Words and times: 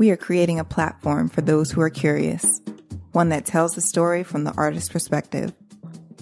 We 0.00 0.10
are 0.10 0.16
creating 0.16 0.58
a 0.58 0.64
platform 0.64 1.28
for 1.28 1.42
those 1.42 1.70
who 1.70 1.82
are 1.82 1.90
curious, 1.90 2.62
one 3.12 3.28
that 3.28 3.44
tells 3.44 3.72
the 3.72 3.82
story 3.82 4.24
from 4.24 4.44
the 4.44 4.52
artist's 4.52 4.88
perspective. 4.88 5.52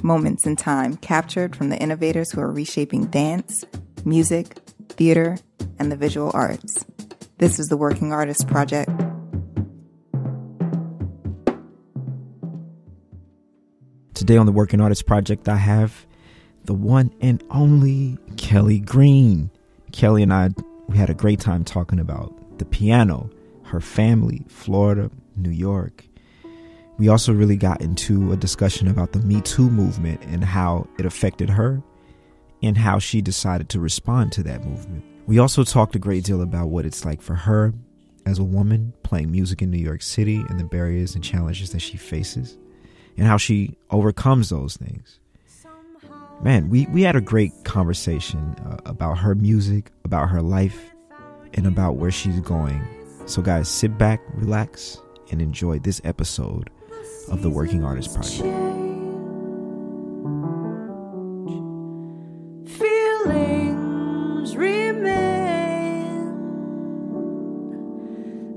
Moments 0.02 0.48
in 0.48 0.56
time 0.56 0.96
captured 0.96 1.54
from 1.54 1.68
the 1.68 1.78
innovators 1.78 2.32
who 2.32 2.40
are 2.40 2.50
reshaping 2.50 3.04
dance, 3.04 3.64
music, 4.04 4.58
theater, 4.88 5.38
and 5.78 5.92
the 5.92 5.96
visual 5.96 6.32
arts. 6.34 6.84
This 7.36 7.60
is 7.60 7.68
the 7.68 7.76
Working 7.76 8.12
Artist 8.12 8.48
Project. 8.48 8.90
Today 14.12 14.38
on 14.38 14.46
the 14.46 14.50
Working 14.50 14.80
Artist 14.80 15.06
Project, 15.06 15.48
I 15.48 15.54
have 15.54 16.04
the 16.64 16.74
one 16.74 17.14
and 17.20 17.44
only 17.52 18.18
Kelly 18.36 18.80
Green. 18.80 19.52
Kelly 19.92 20.24
and 20.24 20.32
I, 20.32 20.50
we 20.88 20.98
had 20.98 21.10
a 21.10 21.14
great 21.14 21.38
time 21.38 21.64
talking 21.64 22.00
about 22.00 22.58
the 22.58 22.64
piano, 22.64 23.30
her 23.68 23.80
family, 23.80 24.44
Florida, 24.48 25.10
New 25.36 25.50
York. 25.50 26.04
We 26.98 27.08
also 27.08 27.32
really 27.32 27.56
got 27.56 27.80
into 27.80 28.32
a 28.32 28.36
discussion 28.36 28.88
about 28.88 29.12
the 29.12 29.20
Me 29.20 29.40
Too 29.42 29.70
movement 29.70 30.20
and 30.24 30.42
how 30.44 30.88
it 30.98 31.06
affected 31.06 31.48
her 31.50 31.82
and 32.62 32.76
how 32.76 32.98
she 32.98 33.22
decided 33.22 33.68
to 33.68 33.80
respond 33.80 34.32
to 34.32 34.42
that 34.42 34.64
movement. 34.64 35.04
We 35.26 35.38
also 35.38 35.62
talked 35.62 35.94
a 35.94 36.00
great 36.00 36.24
deal 36.24 36.42
about 36.42 36.68
what 36.68 36.86
it's 36.86 37.04
like 37.04 37.22
for 37.22 37.34
her 37.34 37.72
as 38.26 38.38
a 38.38 38.44
woman 38.44 38.92
playing 39.04 39.30
music 39.30 39.62
in 39.62 39.70
New 39.70 39.78
York 39.78 40.02
City 40.02 40.44
and 40.48 40.58
the 40.58 40.64
barriers 40.64 41.14
and 41.14 41.22
challenges 41.22 41.70
that 41.70 41.80
she 41.80 41.96
faces 41.96 42.58
and 43.16 43.26
how 43.26 43.36
she 43.36 43.76
overcomes 43.90 44.48
those 44.48 44.76
things. 44.76 45.20
Man, 46.42 46.68
we, 46.68 46.86
we 46.86 47.02
had 47.02 47.16
a 47.16 47.20
great 47.20 47.52
conversation 47.64 48.54
uh, 48.64 48.78
about 48.86 49.18
her 49.18 49.34
music, 49.34 49.90
about 50.04 50.28
her 50.28 50.40
life, 50.40 50.92
and 51.54 51.66
about 51.66 51.96
where 51.96 52.10
she's 52.10 52.40
going. 52.40 52.80
So, 53.28 53.42
guys, 53.42 53.68
sit 53.68 53.98
back, 53.98 54.22
relax, 54.32 55.02
and 55.30 55.42
enjoy 55.42 55.80
this 55.80 56.00
episode 56.02 56.70
of 57.30 57.42
the 57.42 57.50
Working 57.50 57.84
Artist 57.84 58.14
Project. 58.14 58.38
Feelings 62.78 64.56
remain, 64.56 66.16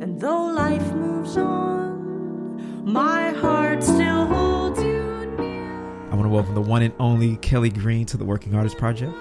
and 0.01 0.21
though 0.21 0.45
life 0.45 0.89
moves 0.93 1.35
on, 1.35 2.85
my 2.89 3.31
heart 3.31 3.83
still 3.83 4.25
holds 4.25 4.81
you 4.81 5.35
near. 5.37 6.09
I 6.11 6.15
want 6.15 6.23
to 6.23 6.29
welcome 6.29 6.55
the 6.55 6.61
one 6.61 6.81
and 6.81 6.93
only 6.97 7.35
Kelly 7.35 7.71
Green 7.71 8.05
to 8.05 8.15
the 8.15 8.23
Working 8.23 8.55
Artist 8.55 8.77
Project. 8.77 9.11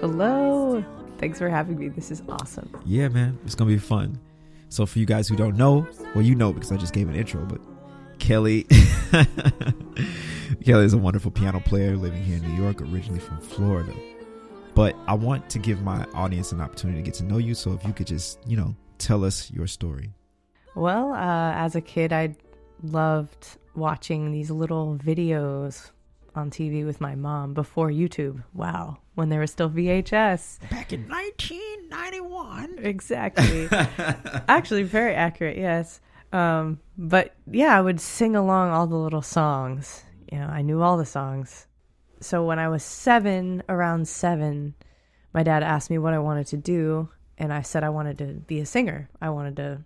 Hello. 0.00 0.84
Thanks 1.18 1.38
for 1.38 1.48
having 1.48 1.78
me. 1.78 1.88
This 1.88 2.10
is 2.10 2.24
awesome. 2.28 2.68
Yeah, 2.84 3.06
man, 3.08 3.38
it's 3.44 3.54
gonna 3.54 3.70
be 3.70 3.78
fun. 3.78 4.18
So 4.68 4.86
for 4.86 4.98
you 4.98 5.06
guys 5.06 5.28
who 5.28 5.36
don't 5.36 5.56
know, 5.56 5.86
well, 6.14 6.24
you 6.24 6.34
know 6.34 6.52
because 6.52 6.72
I 6.72 6.76
just 6.76 6.92
gave 6.92 7.08
an 7.08 7.14
intro, 7.14 7.44
but 7.44 7.60
Kelly, 8.18 8.64
Kelly 10.64 10.84
is 10.84 10.92
a 10.92 10.98
wonderful 10.98 11.30
piano 11.30 11.60
player 11.60 11.96
living 11.96 12.22
here 12.22 12.36
in 12.36 12.42
New 12.42 12.62
York, 12.62 12.82
originally 12.82 13.20
from 13.20 13.40
Florida. 13.40 13.94
But 14.74 14.94
I 15.06 15.14
want 15.14 15.48
to 15.50 15.58
give 15.58 15.82
my 15.82 16.04
audience 16.14 16.52
an 16.52 16.60
opportunity 16.60 17.00
to 17.00 17.04
get 17.04 17.14
to 17.14 17.24
know 17.24 17.38
you. 17.38 17.54
So 17.54 17.72
if 17.72 17.84
you 17.84 17.92
could 17.92 18.06
just, 18.06 18.38
you 18.46 18.56
know, 18.56 18.74
tell 18.98 19.24
us 19.24 19.50
your 19.50 19.66
story. 19.66 20.12
Well, 20.74 21.12
uh, 21.12 21.52
as 21.54 21.74
a 21.74 21.80
kid, 21.80 22.12
I 22.12 22.36
loved 22.82 23.58
watching 23.74 24.30
these 24.30 24.50
little 24.50 24.96
videos 24.96 25.90
on 26.34 26.50
TV 26.50 26.84
with 26.84 27.00
my 27.00 27.14
mom 27.14 27.54
before 27.54 27.90
YouTube. 27.90 28.42
Wow. 28.54 28.98
When 29.18 29.30
there 29.30 29.40
was 29.40 29.50
still 29.50 29.68
VHS. 29.68 30.60
Back 30.70 30.92
in 30.92 31.08
1991. 31.08 32.78
Exactly. 32.78 33.66
Actually, 34.48 34.84
very 34.84 35.12
accurate, 35.12 35.58
yes. 35.58 36.00
Um, 36.32 36.78
but 36.96 37.34
yeah, 37.50 37.76
I 37.76 37.80
would 37.80 38.00
sing 38.00 38.36
along 38.36 38.70
all 38.70 38.86
the 38.86 38.94
little 38.94 39.20
songs. 39.20 40.04
You 40.30 40.38
know, 40.38 40.46
I 40.46 40.62
knew 40.62 40.82
all 40.82 40.96
the 40.96 41.04
songs. 41.04 41.66
So 42.20 42.44
when 42.44 42.60
I 42.60 42.68
was 42.68 42.84
seven, 42.84 43.64
around 43.68 44.06
seven, 44.06 44.76
my 45.34 45.42
dad 45.42 45.64
asked 45.64 45.90
me 45.90 45.98
what 45.98 46.14
I 46.14 46.20
wanted 46.20 46.46
to 46.46 46.56
do, 46.56 47.08
and 47.36 47.52
I 47.52 47.62
said 47.62 47.82
I 47.82 47.88
wanted 47.88 48.18
to 48.18 48.26
be 48.26 48.60
a 48.60 48.66
singer. 48.66 49.10
I 49.20 49.30
wanted 49.30 49.56
to 49.56 49.84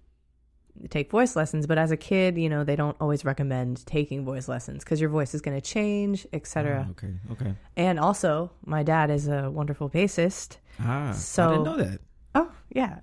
take 0.90 1.10
voice 1.10 1.36
lessons, 1.36 1.66
but 1.66 1.78
as 1.78 1.90
a 1.90 1.96
kid, 1.96 2.36
you 2.38 2.48
know, 2.48 2.64
they 2.64 2.76
don't 2.76 2.96
always 3.00 3.24
recommend 3.24 3.84
taking 3.86 4.24
voice 4.24 4.48
lessons 4.48 4.82
because 4.84 5.00
your 5.00 5.10
voice 5.10 5.34
is 5.34 5.40
going 5.40 5.56
to 5.60 5.60
change, 5.60 6.26
etc. 6.32 6.86
Oh, 6.88 6.90
okay, 6.92 7.14
okay. 7.32 7.54
And 7.76 7.98
also, 8.00 8.50
my 8.64 8.82
dad 8.82 9.10
is 9.10 9.28
a 9.28 9.50
wonderful 9.50 9.88
bassist. 9.90 10.56
Ah, 10.80 11.12
So- 11.12 11.44
I 11.44 11.50
didn't 11.52 11.64
know 11.64 11.76
that. 11.84 12.00
Oh, 12.34 12.50
yeah. 12.70 12.98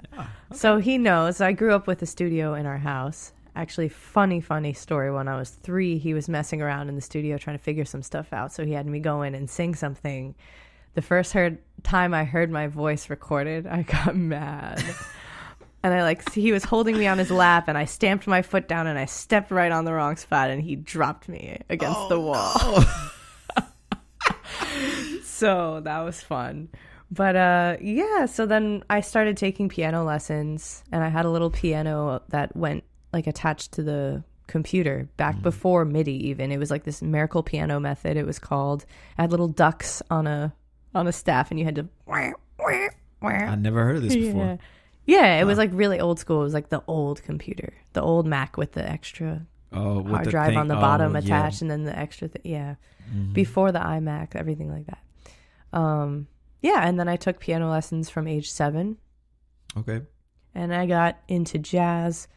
So 0.54 0.78
he 0.80 0.98
knows. 0.98 1.40
I 1.40 1.52
grew 1.52 1.74
up 1.76 1.86
with 1.86 2.02
a 2.02 2.08
studio 2.08 2.56
in 2.56 2.66
our 2.66 2.80
house. 2.80 3.32
Actually, 3.56 3.90
funny, 3.90 4.42
funny 4.42 4.74
story. 4.74 5.12
When 5.12 5.28
I 5.28 5.36
was 5.38 5.52
three, 5.52 6.00
he 6.00 6.14
was 6.16 6.28
messing 6.28 6.62
around 6.64 6.90
in 6.90 6.96
the 6.96 7.02
studio 7.02 7.38
trying 7.38 7.58
to 7.58 7.64
figure 7.64 7.86
some 7.86 8.02
stuff 8.02 8.34
out. 8.34 8.52
So 8.54 8.66
he 8.66 8.72
had 8.74 8.88
me 8.88 9.00
go 9.00 9.22
in 9.22 9.36
and 9.36 9.48
sing 9.50 9.76
something. 9.76 10.34
The 10.96 11.04
first 11.04 11.34
heard, 11.34 11.60
time 11.84 12.16
I 12.16 12.24
heard 12.24 12.50
my 12.50 12.66
voice 12.68 13.10
recorded, 13.12 13.68
I 13.68 13.84
got 13.84 14.16
mad. 14.16 14.84
And 15.84 15.94
I 15.94 16.04
like, 16.04 16.32
he 16.34 16.52
was 16.52 16.64
holding 16.64 16.98
me 16.98 17.08
on 17.08 17.18
his 17.18 17.32
lap, 17.32 17.68
and 17.68 17.78
I 17.78 17.86
stamped 17.86 18.28
my 18.28 18.42
foot 18.42 18.68
down, 18.68 18.88
and 18.88 19.00
I 19.00 19.06
stepped 19.06 19.52
right 19.52 19.72
on 19.72 19.86
the 19.86 19.94
wrong 19.94 20.18
spot, 20.18 20.50
and 20.50 20.62
he 20.62 20.76
dropped 20.76 21.30
me 21.30 21.60
against 21.70 22.10
the 22.10 22.20
wall. 22.20 22.60
so 25.24 25.82
that 25.84 26.00
was 26.02 26.22
fun. 26.22 26.70
But 27.12 27.36
uh 27.36 27.78
yeah, 27.82 28.26
so 28.28 28.46
then 28.46 28.84
I 28.90 29.02
started 29.02 29.38
taking 29.38 29.70
piano 29.70 30.04
lessons 30.04 30.84
and 30.92 31.04
I 31.04 31.10
had 31.10 31.26
a 31.26 31.30
little 31.30 31.50
piano 31.50 32.22
that 32.30 32.56
went 32.56 32.84
like 33.12 33.26
attached 33.26 33.72
to 33.74 33.84
the 33.84 34.24
computer 34.46 35.10
back 35.18 35.42
before 35.42 35.86
MIDI 35.86 36.28
even. 36.28 36.52
It 36.52 36.58
was 36.58 36.70
like 36.70 36.84
this 36.84 37.02
miracle 37.02 37.42
piano 37.42 37.80
method 37.80 38.18
it 38.18 38.26
was 38.26 38.38
called. 38.38 38.86
I 39.18 39.24
had 39.24 39.32
little 39.32 39.48
ducks 39.48 40.04
on 40.12 40.28
a 40.28 40.54
on 40.94 41.08
a 41.08 41.12
staff 41.12 41.50
and 41.50 41.60
you 41.60 41.66
had 41.66 41.76
to 41.76 41.88
I 43.48 43.56
never 43.56 43.84
heard 43.84 43.98
of 43.98 44.04
this 44.04 44.16
before. 44.28 44.46
yeah. 44.46 44.58
Yeah, 45.10 45.40
it 45.42 45.46
was 45.46 45.58
like 45.58 45.72
really 45.74 46.00
old 46.00 46.20
school. 46.20 46.42
It 46.42 46.44
was 46.44 46.54
like 46.54 46.70
the 46.70 46.84
old 46.88 47.24
computer, 47.24 47.74
the 47.94 48.02
old 48.02 48.26
Mac 48.28 48.58
with 48.58 48.74
the 48.74 48.88
extra 48.88 49.46
Oh, 49.72 49.98
with 50.02 50.14
hard 50.14 50.26
the 50.26 50.32
drive 50.32 50.50
thing- 50.50 50.58
on 50.58 50.68
the 50.68 50.78
oh, 50.78 50.82
bottom 50.82 51.14
yeah. 51.14 51.20
attached 51.20 51.62
and 51.62 51.70
then 51.70 51.84
the 51.84 51.98
extra 51.98 52.28
thing 52.28 52.42
yeah 52.44 52.76
Mhm. 53.14 53.34
before 53.34 53.72
the 53.72 53.80
imac 53.80 54.36
everything 54.36 54.70
like 54.72 54.86
that 54.88 55.04
um 55.78 56.26
yeah 56.62 56.88
and 56.88 57.00
then 57.00 57.08
i 57.08 57.16
took 57.16 57.40
piano 57.40 57.70
lessons 57.70 58.10
from 58.10 58.28
age 58.28 58.50
seven 58.52 58.98
Okay. 59.78 60.02
and 60.56 60.74
i 60.74 60.88
got 60.88 61.18
into 61.28 61.60
jazz 61.60 62.28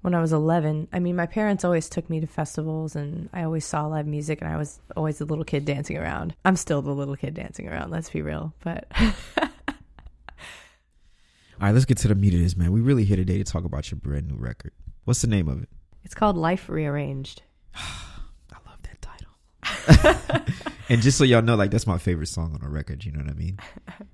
when 0.00 0.12
i 0.14 0.20
was 0.20 0.32
11 0.32 0.88
i 0.92 0.98
mean 0.98 1.14
my 1.14 1.26
parents 1.26 1.64
always 1.64 1.88
took 1.88 2.10
me 2.10 2.18
to 2.20 2.26
festivals 2.26 2.96
and 2.96 3.28
i 3.32 3.44
always 3.44 3.64
saw 3.64 3.86
live 3.86 4.06
music 4.08 4.40
and 4.42 4.50
i 4.52 4.56
was 4.56 4.80
always 4.96 5.18
the 5.18 5.24
little 5.24 5.44
kid 5.44 5.64
dancing 5.64 5.96
around 5.96 6.34
i'm 6.44 6.56
still 6.56 6.82
the 6.82 6.90
little 6.94 7.14
kid 7.16 7.34
dancing 7.34 7.68
around 7.68 7.90
let's 7.92 8.10
be 8.10 8.22
real 8.22 8.52
but 8.64 8.86
All 11.60 11.66
right, 11.66 11.72
let's 11.72 11.84
get 11.84 11.98
to 11.98 12.08
the 12.08 12.14
meat 12.14 12.34
of 12.34 12.40
this, 12.40 12.56
man. 12.56 12.72
We 12.72 12.80
really 12.80 13.04
here 13.04 13.16
today 13.16 13.38
to 13.38 13.44
talk 13.44 13.64
about 13.64 13.90
your 13.90 13.98
brand 14.00 14.28
new 14.28 14.36
record. 14.36 14.72
What's 15.04 15.20
the 15.22 15.28
name 15.28 15.48
of 15.48 15.62
it? 15.62 15.68
it's 16.04 16.14
called 16.14 16.36
life 16.36 16.68
rearranged 16.68 17.42
I 17.74 18.56
love 18.66 18.78
that 18.82 19.00
title. 19.00 20.74
and 20.88 21.00
just 21.00 21.16
so 21.16 21.24
y'all 21.24 21.42
know, 21.42 21.54
like 21.54 21.70
that's 21.70 21.86
my 21.86 21.98
favorite 21.98 22.26
song 22.26 22.54
on 22.54 22.60
the 22.60 22.68
record. 22.68 23.04
You 23.04 23.12
know 23.12 23.20
what 23.20 23.30
I 23.30 23.34
mean? 23.34 23.58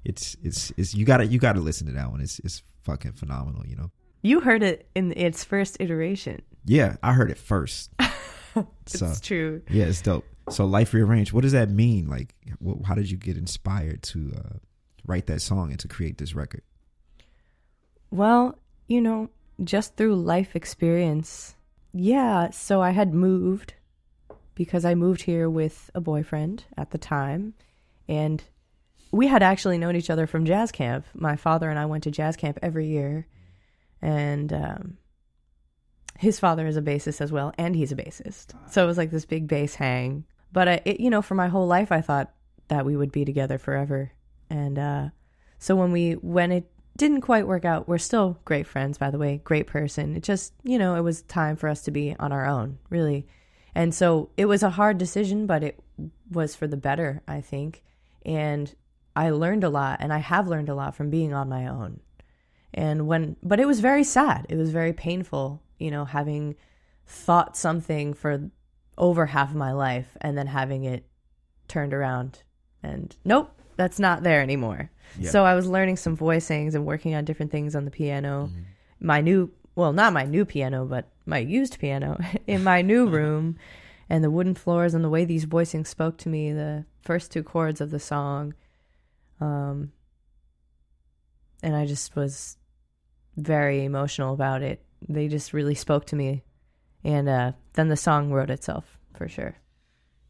It's 0.05 0.37
it's 0.43 0.73
it's 0.79 0.95
you 0.95 1.05
gotta 1.05 1.27
you 1.27 1.39
gotta 1.39 1.61
listen 1.61 1.87
to 1.89 1.93
that 1.95 2.11
one. 2.11 2.23
It's 2.23 2.39
it's 2.39 2.63
fucking 2.85 3.13
phenomenal. 3.13 3.67
You 3.67 3.77
know? 3.77 3.91
you 4.23 4.41
heard 4.41 4.63
it 4.63 4.89
in 4.95 5.13
its 5.17 5.45
first 5.45 5.77
iteration 5.81 6.41
Yeah, 6.65 6.97
I 7.03 7.13
heard 7.13 7.31
it 7.31 7.37
first. 7.37 7.91
so 8.87 9.07
it's 9.07 9.21
true 9.21 9.61
yeah, 9.71 9.85
it's 9.85 10.01
dope. 10.01 10.25
So 10.51 10.65
life 10.65 10.95
rearranged. 10.95 11.33
What 11.33 11.43
does 11.43 11.53
that 11.53 11.69
mean? 11.69 12.09
Like, 12.09 12.35
wh- 12.65 12.83
how 12.87 12.95
did 12.95 13.11
you 13.11 13.19
get 13.19 13.37
inspired 13.37 14.03
to 14.05 14.33
uh, 14.37 14.57
write 15.07 15.27
that 15.27 15.43
song 15.43 15.71
and 15.71 15.79
to 15.81 15.89
create 15.89 16.17
this 16.17 16.35
record? 16.35 16.63
Well, 18.11 18.59
you 18.87 19.01
know, 19.01 19.31
just 19.63 19.97
through 19.97 20.17
life 20.17 20.57
experience. 20.57 21.55
Yeah, 21.93 22.51
so 22.51 22.81
I 22.81 22.91
had 22.91 23.13
moved 23.13 23.75
because 24.55 24.85
I 24.85 24.95
moved 24.95 25.23
here 25.23 25.49
with 25.49 25.91
a 25.95 26.01
boyfriend 26.01 26.65
at 26.77 26.91
the 26.91 26.99
time. 26.99 27.55
And 28.09 28.43
we 29.13 29.27
had 29.27 29.43
actually 29.43 29.79
known 29.79 29.97
each 29.97 30.11
other 30.11 30.27
from 30.27 30.45
jazz 30.45 30.73
camp. 30.73 31.07
My 31.15 31.37
father 31.37 31.71
and 31.71 31.79
I 31.79 31.87
went 31.87 32.05
to 32.05 32.11
jazz 32.11 32.37
camp 32.37 32.59
every 32.63 32.89
year. 32.89 33.27
And 34.03 34.53
um, 34.53 34.99
his 36.19 36.41
father 36.41 36.67
is 36.67 36.77
a 36.77 36.83
bassist 36.83 37.21
as 37.21 37.31
well, 37.31 37.53
and 37.59 37.75
he's 37.77 37.93
a 37.93 37.97
bassist. 37.97 38.55
So 38.71 38.83
it 38.83 38.87
was 38.87 38.99
like 38.99 39.11
this 39.11 39.25
big 39.25 39.47
bass 39.47 39.75
hang. 39.75 40.25
But, 40.53 40.69
I, 40.69 40.81
it, 40.85 41.01
you 41.01 41.11
know, 41.11 41.23
for 41.23 41.35
my 41.35 41.49
whole 41.49 41.67
life, 41.67 41.93
I 41.93 42.01
thought 42.01 42.33
that 42.69 42.85
we 42.85 42.97
would 42.97 43.13
be 43.13 43.25
together 43.25 43.59
forever. 43.59 44.13
And 44.51 44.79
uh, 44.79 45.09
so 45.59 45.77
when 45.77 45.93
we, 45.93 46.13
when 46.13 46.53
it 46.53 46.71
didn't 46.99 47.23
quite 47.23 47.47
work 47.47 47.65
out. 47.65 47.89
We're 47.89 47.99
still 47.99 48.39
great 48.45 48.67
friends, 48.67 48.99
by 48.99 49.11
the 49.11 49.19
way, 49.19 49.41
great 49.45 49.67
person. 49.67 50.15
It 50.15 50.23
just, 50.23 50.53
you 50.65 50.79
know, 50.79 50.97
it 50.97 51.01
was 51.01 51.23
time 51.23 51.57
for 51.57 51.69
us 51.69 51.83
to 51.83 51.91
be 51.91 52.15
on 52.19 52.33
our 52.33 52.45
own, 52.45 52.79
really. 52.91 53.27
And 53.75 53.95
so 53.95 54.31
it 54.37 54.47
was 54.47 54.63
a 54.63 54.71
hard 54.71 54.99
decision, 54.99 55.47
but 55.47 55.63
it 55.63 55.81
was 56.31 56.55
for 56.55 56.67
the 56.67 56.77
better, 56.77 57.23
I 57.27 57.41
think. 57.41 57.83
And 58.27 58.75
I 59.17 59.31
learned 59.31 59.65
a 59.65 59.71
lot, 59.71 59.99
and 60.01 60.13
I 60.13 60.19
have 60.19 60.49
learned 60.49 60.69
a 60.69 60.75
lot 60.75 60.95
from 60.95 61.09
being 61.09 61.33
on 61.33 61.49
my 61.49 61.67
own. 61.67 62.01
And 62.75 63.07
when, 63.07 63.37
but 63.43 63.61
it 63.61 63.67
was 63.67 63.81
very 63.81 64.05
sad. 64.05 64.47
It 64.49 64.57
was 64.57 64.71
very 64.71 64.93
painful, 64.93 65.63
you 65.79 65.91
know, 65.91 66.05
having 66.05 66.57
thought 67.07 67.57
something 67.57 68.13
for 68.13 68.51
over 68.99 69.27
half 69.27 69.51
of 69.51 69.57
my 69.57 69.73
life 69.73 70.17
and 70.21 70.37
then 70.37 70.49
having 70.49 70.85
it 70.85 71.07
turned 71.69 71.95
around 71.95 72.43
and 72.83 73.17
nope, 73.25 73.58
that's 73.79 73.99
not 73.99 74.23
there 74.23 74.43
anymore. 74.43 74.91
Yeah. 75.19 75.31
So 75.31 75.45
I 75.45 75.55
was 75.55 75.67
learning 75.67 75.97
some 75.97 76.17
voicings 76.17 76.75
and 76.75 76.85
working 76.85 77.15
on 77.15 77.25
different 77.25 77.51
things 77.51 77.75
on 77.75 77.87
the 77.87 77.91
piano. 77.91 78.51
My 79.01 79.23
new, 79.23 79.51
well, 79.75 79.93
not 79.93 80.13
my 80.13 80.25
new 80.25 80.45
piano, 80.45 80.85
but 80.85 81.09
my 81.25 81.39
used 81.39 81.79
piano 81.79 82.19
in 82.47 82.63
my 82.63 82.83
new 82.83 83.07
room 83.07 83.57
and 84.11 84.23
the 84.23 84.31
wooden 84.31 84.55
floors 84.55 84.93
and 84.93 85.05
the 85.05 85.09
way 85.09 85.25
these 85.25 85.47
voicings 85.47 85.87
spoke 85.87 86.19
to 86.19 86.29
me, 86.29 86.53
the 86.53 86.85
first 87.01 87.31
two 87.31 87.43
chords 87.43 87.81
of 87.81 87.91
the 87.91 88.01
song. 88.01 88.55
Um, 89.41 89.93
and 91.63 91.75
I 91.77 91.87
just 91.87 92.17
was 92.17 92.57
very 93.37 93.85
emotional 93.85 94.35
about 94.35 94.63
it. 94.63 94.85
They 95.09 95.29
just 95.29 95.53
really 95.53 95.75
spoke 95.75 96.05
to 96.07 96.17
me. 96.17 96.43
And 97.05 97.29
uh, 97.29 97.53
then 97.75 97.89
the 97.89 97.97
song 97.97 98.33
wrote 98.33 98.51
itself 98.51 98.99
for 99.15 99.29
sure. 99.29 99.57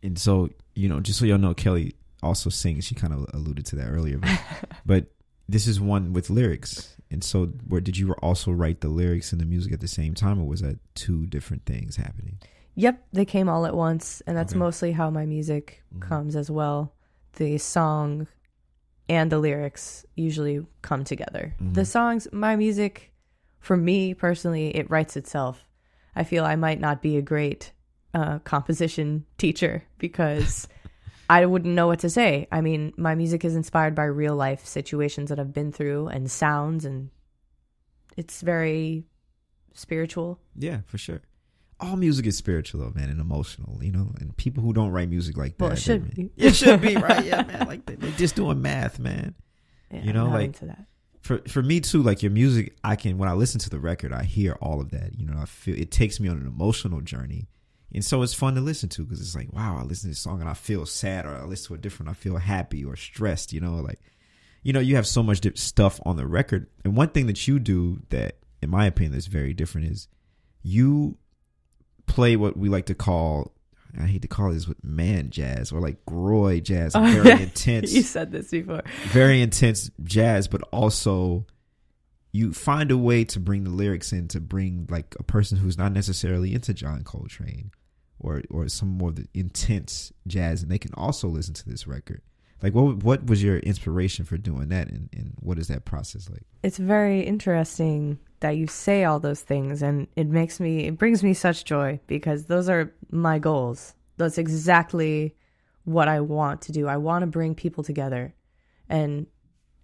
and 0.03 0.19
so 0.19 0.51
you 0.75 0.89
know, 0.89 1.01
just 1.01 1.19
so 1.19 1.25
y'all 1.25 1.39
know, 1.39 1.55
Kelly 1.55 1.97
also 2.23 2.51
sings. 2.51 2.85
She 2.85 2.95
kind 2.95 3.13
of 3.13 3.27
alluded 3.33 3.67
to 3.67 3.77
that 3.77 3.89
earlier, 3.89 4.19
but, 4.19 4.41
but 4.87 5.07
this 5.49 5.67
is 5.67 5.81
one 5.81 6.13
with 6.13 6.31
lyrics. 6.31 6.95
And 7.11 7.25
so, 7.25 7.47
where 7.67 7.81
did 7.81 7.97
you 7.97 8.13
also 8.21 8.51
write 8.51 8.81
the 8.83 8.89
lyrics 8.89 9.33
and 9.33 9.41
the 9.41 9.47
music 9.47 9.73
at 9.73 9.81
the 9.81 9.89
same 9.89 10.15
time, 10.15 10.39
or 10.41 10.45
was 10.47 10.61
that 10.61 10.79
two 10.95 11.27
different 11.27 11.65
things 11.65 11.97
happening? 11.97 12.39
Yep, 12.75 13.03
they 13.13 13.25
came 13.25 13.49
all 13.49 13.65
at 13.67 13.75
once, 13.75 14.21
and 14.27 14.37
that's 14.37 14.53
Okay. 14.53 14.59
mostly 14.59 14.93
how 14.93 15.09
my 15.11 15.25
music 15.27 15.83
Mhm. 15.95 16.01
comes 16.03 16.37
as 16.37 16.51
well. 16.51 16.93
The 17.35 17.57
song 17.59 18.27
and 19.09 19.33
the 19.33 19.39
lyrics 19.39 20.05
usually 20.17 20.65
come 20.83 21.03
together. 21.03 21.55
Mhm. 21.63 21.75
The 21.75 21.85
songs, 21.87 22.29
my 22.31 22.57
music, 22.57 23.11
for 23.59 23.77
me 23.77 24.13
personally, 24.13 24.77
it 24.77 24.91
writes 24.91 25.17
itself. 25.17 25.67
I 26.15 26.25
feel 26.25 26.45
I 26.45 26.57
might 26.57 26.79
not 26.81 27.01
be 27.01 27.17
a 27.17 27.23
great 27.23 27.73
uh, 28.15 28.39
composition 28.41 29.25
teacher 29.39 29.83
because 29.99 30.67
I 31.31 31.45
wouldn't 31.47 31.75
know 31.75 31.87
what 31.87 31.99
to 32.01 32.11
say. 32.11 32.49
I 32.51 32.61
mean, 32.61 32.93
my 32.97 33.15
music 33.15 33.45
is 33.45 33.55
inspired 33.55 33.95
by 33.95 34.05
real 34.05 34.35
life 34.35 34.65
situations 34.65 35.29
that 35.29 35.39
I've 35.39 35.53
been 35.53 35.73
through 35.73 36.09
and 36.09 36.31
sounds, 36.31 36.85
and 36.85 37.11
it's 38.17 38.41
very 38.41 39.05
spiritual. 39.75 40.41
Yeah, 40.57 40.81
for 40.87 40.99
sure. 40.99 41.21
All 41.81 41.97
music 41.97 42.27
is 42.27 42.37
spiritual, 42.37 42.81
though, 42.81 42.93
man, 42.99 43.09
and 43.11 43.21
emotional. 43.21 43.83
You 43.85 43.93
know, 43.93 44.11
and 44.21 44.37
people 44.37 44.63
who 44.63 44.73
don't 44.73 44.91
write 44.91 45.09
music 45.11 45.37
like 45.37 45.59
that, 45.59 45.65
Well, 45.65 45.73
it 45.73 45.79
should 45.79 46.15
be. 46.15 46.31
It 46.37 46.55
should 46.55 46.81
be 46.81 46.97
right, 46.97 47.25
yeah, 47.25 47.43
man. 47.47 47.67
Like 47.69 47.87
they, 47.87 47.95
they're 47.95 48.11
just 48.13 48.35
doing 48.35 48.61
math, 48.63 48.99
man. 48.99 49.35
Yeah, 49.93 50.03
You 50.03 50.13
know, 50.13 50.27
like- 50.27 50.57
for 51.21 51.39
for 51.49 51.63
me 51.63 51.81
too 51.81 52.01
like 52.01 52.23
your 52.23 52.31
music 52.31 52.77
i 52.85 52.95
can 52.95 53.19
when 53.19 53.29
i 53.29 53.33
listen 53.33 53.59
to 53.61 53.69
the 53.69 53.79
record 53.81 54.13
i 54.13 54.23
hear 54.23 54.57
all 54.63 54.81
of 54.81 54.91
that 54.91 55.19
you 55.19 55.27
know 55.27 55.35
i 55.37 55.45
feel 55.45 55.77
it 55.77 55.91
takes 55.91 56.21
me 56.21 56.29
on 56.29 56.39
an 56.39 56.47
emotional 56.47 57.01
journey 57.01 57.49
and 57.95 58.05
so 58.05 58.23
it's 58.23 58.35
fun 58.35 58.55
to 58.55 58.61
listen 58.61 58.89
to 58.89 59.03
because 59.03 59.21
it's 59.21 59.35
like 59.35 59.53
wow 59.53 59.77
i 59.79 59.83
listen 59.83 60.09
to 60.09 60.13
this 60.13 60.21
song 60.21 60.41
and 60.41 60.49
i 60.51 60.55
feel 60.55 60.85
sad 60.87 61.25
or 61.27 61.35
i 61.35 61.45
listen 61.45 61.69
to 61.69 61.75
a 61.75 61.79
different 61.79 62.11
i 62.11 62.13
feel 62.13 62.37
happy 62.37 62.85
or 62.85 62.97
stressed 62.97 63.53
you 63.53 63.61
know 63.61 63.75
like 63.77 64.01
you 64.63 64.73
know 64.73 64.81
you 64.81 64.95
have 64.97 65.07
so 65.07 65.23
much 65.23 65.41
stuff 65.57 66.01
on 66.05 66.17
the 66.17 66.27
record 66.27 66.67
and 66.85 66.97
one 66.97 67.09
thing 67.09 67.27
that 67.27 67.47
you 67.49 67.59
do 67.59 68.01
that 68.11 68.37
in 68.63 68.69
my 68.71 68.87
opinion 68.87 69.15
is 69.15 69.27
very 69.27 69.55
different 69.55 69.91
is 69.91 70.09
you 70.63 71.17
play 72.07 72.37
what 72.37 72.57
we 72.57 72.69
like 72.69 72.87
to 72.87 72.95
call 72.95 73.53
I 73.99 74.07
hate 74.07 74.21
to 74.23 74.29
call 74.29 74.53
this 74.53 74.69
with 74.69 74.85
man 74.85 75.31
jazz 75.31 75.73
or 75.73 75.81
like 75.81 76.05
Groy 76.05 76.63
jazz, 76.63 76.95
Oh, 76.95 77.01
very 77.01 77.29
yeah. 77.29 77.39
intense 77.41 77.93
You 77.95 78.03
said 78.03 78.31
this 78.31 78.51
before. 78.51 78.83
very 79.07 79.41
intense 79.41 79.91
jazz, 80.05 80.47
but 80.47 80.61
also 80.73 81.47
you 82.31 82.53
find 82.53 82.91
a 82.91 82.99
way 82.99 83.25
to 83.25 83.41
bring 83.41 83.65
the 83.65 83.71
lyrics 83.71 84.13
in 84.13 84.29
to 84.29 84.41
bring 84.41 84.87
like 84.91 85.17
a 85.19 85.23
person 85.23 85.57
who's 85.57 85.79
not 85.79 85.93
necessarily 85.93 86.53
into 86.55 86.75
John 86.75 87.03
Coltrane 87.03 87.71
or 88.21 88.43
or 88.51 88.69
some 88.69 88.89
more 88.89 89.11
of 89.11 89.17
the 89.17 89.27
intense 89.35 90.13
jazz, 90.27 90.63
and 90.63 90.71
they 90.71 90.79
can 90.79 90.93
also 90.95 91.29
listen 91.29 91.55
to 91.55 91.69
this 91.69 91.87
record. 91.87 92.23
Like, 92.63 92.75
what 92.75 93.03
what 93.05 93.27
was 93.27 93.43
your 93.43 93.59
inspiration 93.59 94.25
for 94.25 94.37
doing 94.37 94.69
that, 94.69 94.89
and, 94.89 95.09
and 95.17 95.35
what 95.41 95.59
is 95.59 95.69
that 95.69 95.85
process 95.85 96.29
like? 96.29 96.43
It's 96.63 96.79
very 96.79 97.21
interesting 97.21 98.19
that 98.41 98.57
you 98.57 98.67
say 98.67 99.05
all 99.05 99.19
those 99.19 99.41
things 99.41 99.83
and 99.83 100.07
it 100.15 100.29
makes 100.29 100.61
me 100.61 100.87
it 100.87 100.97
brings 100.97 101.23
me 101.25 101.35
such 101.35 101.65
joy 101.65 101.99
because 102.07 102.47
those 102.47 102.69
are 102.69 102.93
my 103.11 103.39
goals. 103.39 103.95
That's 104.17 104.39
exactly 104.39 105.35
what 105.85 106.07
I 106.09 106.21
want 106.21 106.63
to 106.63 106.73
do. 106.73 106.87
I 106.87 106.99
want 106.99 107.23
to 107.23 107.27
bring 107.27 107.55
people 107.57 107.83
together 107.83 108.35
and 108.89 109.27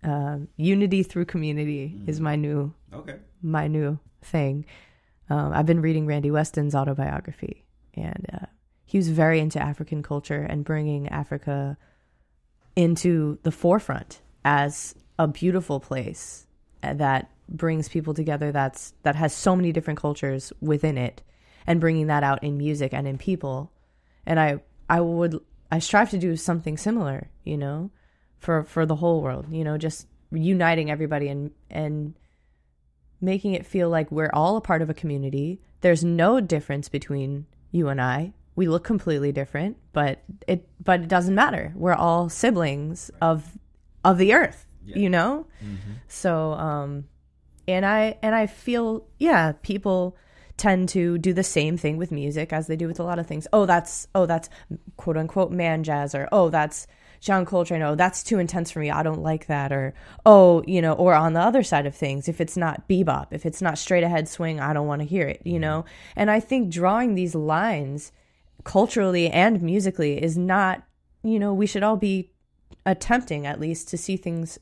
um, 0.05 0.49
unity 0.57 1.03
through 1.03 1.25
community 1.25 1.99
is 2.07 2.21
my 2.21 2.37
new 2.37 2.73
Okay. 2.93 3.17
my 3.43 3.67
new 3.67 3.99
thing. 4.23 4.67
Um, 5.31 5.53
I've 5.53 5.67
been 5.67 5.81
reading 5.81 6.07
Randy 6.07 6.31
Weston's 6.31 6.75
autobiography, 6.75 7.64
and 7.97 8.27
uh, 8.33 8.47
he 8.85 8.99
was 8.99 9.09
very 9.09 9.41
into 9.41 9.61
African 9.61 10.03
culture 10.03 10.43
and 10.43 10.65
bringing 10.65 11.09
Africa 11.09 11.77
into 12.77 13.39
the 13.43 13.51
forefront 13.51 14.21
as 14.45 14.95
a 15.19 15.27
beautiful 15.27 15.81
place 15.81 16.47
uh, 16.83 16.95
that 16.95 17.31
brings 17.49 17.89
people 17.89 18.15
together. 18.15 18.53
That's 18.53 18.95
that 19.03 19.17
has 19.17 19.35
so 19.35 19.57
many 19.57 19.73
different 19.73 20.01
cultures 20.01 20.53
within 20.61 20.99
it, 20.99 21.23
and 21.67 21.81
bringing 21.81 22.09
that 22.09 22.23
out 22.23 22.43
in 22.43 22.57
music 22.57 22.93
and 22.93 23.07
in 23.07 23.19
people. 23.19 23.73
And 24.27 24.41
I, 24.41 24.61
I 24.89 25.01
would, 25.01 25.39
I 25.71 25.79
strive 25.79 26.11
to 26.11 26.19
do 26.19 26.37
something 26.37 26.77
similar, 26.77 27.29
you 27.45 27.57
know, 27.57 27.91
for 28.39 28.65
for 28.65 28.87
the 28.87 28.97
whole 28.97 29.23
world. 29.23 29.47
You 29.51 29.65
know, 29.65 29.79
just 29.79 30.07
uniting 30.31 30.91
everybody 30.91 31.29
and 31.29 31.51
and 31.71 32.15
making 33.21 33.55
it 33.55 33.65
feel 33.65 33.89
like 33.89 34.11
we're 34.11 34.31
all 34.33 34.57
a 34.57 34.61
part 34.61 34.83
of 34.83 34.91
a 34.91 34.95
community. 34.95 35.61
There's 35.81 36.05
no 36.05 36.41
difference 36.41 36.89
between 36.89 37.47
you 37.75 37.89
and 37.89 38.01
I. 38.01 38.33
We 38.57 38.69
look 38.69 38.85
completely 38.85 39.33
different, 39.33 39.77
but 39.93 40.23
it 40.47 40.67
but 40.83 41.01
it 41.01 41.09
doesn't 41.09 41.35
matter. 41.35 41.73
We're 41.75 41.95
all 41.95 42.29
siblings 42.29 43.11
of 43.21 43.59
of 44.05 44.17
the 44.17 44.33
earth, 44.33 44.67
you 45.01 45.11
know? 45.11 45.47
So 46.07 46.53
um 46.53 47.05
and 47.67 47.85
I 47.85 48.17
and 48.23 48.35
I 48.35 48.47
feel 48.47 49.07
yeah, 49.19 49.53
people 49.63 50.17
tend 50.57 50.89
to 50.91 51.19
do 51.19 51.33
the 51.33 51.43
same 51.43 51.77
thing 51.77 51.97
with 51.97 52.13
music 52.13 52.53
as 52.53 52.69
they 52.69 52.77
do 52.77 52.87
with 52.87 53.01
a 53.01 53.03
lot 53.03 53.19
of 53.19 53.27
things. 53.27 53.49
Oh, 53.53 53.67
that's 53.67 54.07
oh, 54.15 54.27
that's 54.27 54.49
quote 54.97 55.17
unquote 55.17 55.51
man 55.51 55.83
jazz 55.83 56.15
or 56.15 56.29
oh, 56.31 56.49
that's 56.49 56.87
John 57.25 57.47
Coltrane, 57.47 57.81
oh, 57.81 57.95
that's 57.95 58.23
too 58.23 58.39
intense 58.39 58.71
for 58.71 58.81
me. 58.81 58.91
I 58.91 59.03
don't 59.03 59.23
like 59.23 59.47
that. 59.47 59.73
Or, 59.73 59.95
oh, 60.27 60.63
you 60.67 60.83
know, 60.83 60.93
or 60.93 61.15
on 61.15 61.33
the 61.33 61.41
other 61.41 61.63
side 61.63 61.87
of 61.87 61.95
things, 61.95 62.29
if 62.29 62.39
it's 62.39 62.55
not 62.55 62.87
bebop, 62.87 63.29
if 63.31 63.47
it's 63.47 63.63
not 63.63 63.79
straight 63.79 64.05
ahead 64.05 64.29
swing, 64.29 64.61
I 64.61 64.75
don't 64.75 64.87
want 64.87 65.01
to 65.01 65.09
hear 65.09 65.27
it, 65.27 65.41
you 65.43 65.55
mm-hmm. 65.55 65.63
know? 65.63 65.85
And 66.17 66.31
I 66.31 66.39
think 66.39 66.71
drawing 66.71 67.15
these 67.15 67.35
lines 67.35 68.13
culturally 68.63 69.31
and 69.31 69.63
musically 69.63 70.23
is 70.23 70.37
not, 70.37 70.83
you 71.23 71.39
know, 71.39 71.55
we 71.55 71.67
should 71.67 71.83
all 71.83 71.97
be 71.97 72.31
attempting 72.85 73.47
at 73.47 73.59
least 73.59 73.89
to 73.89 73.97
see 73.97 74.19
things 74.19 74.59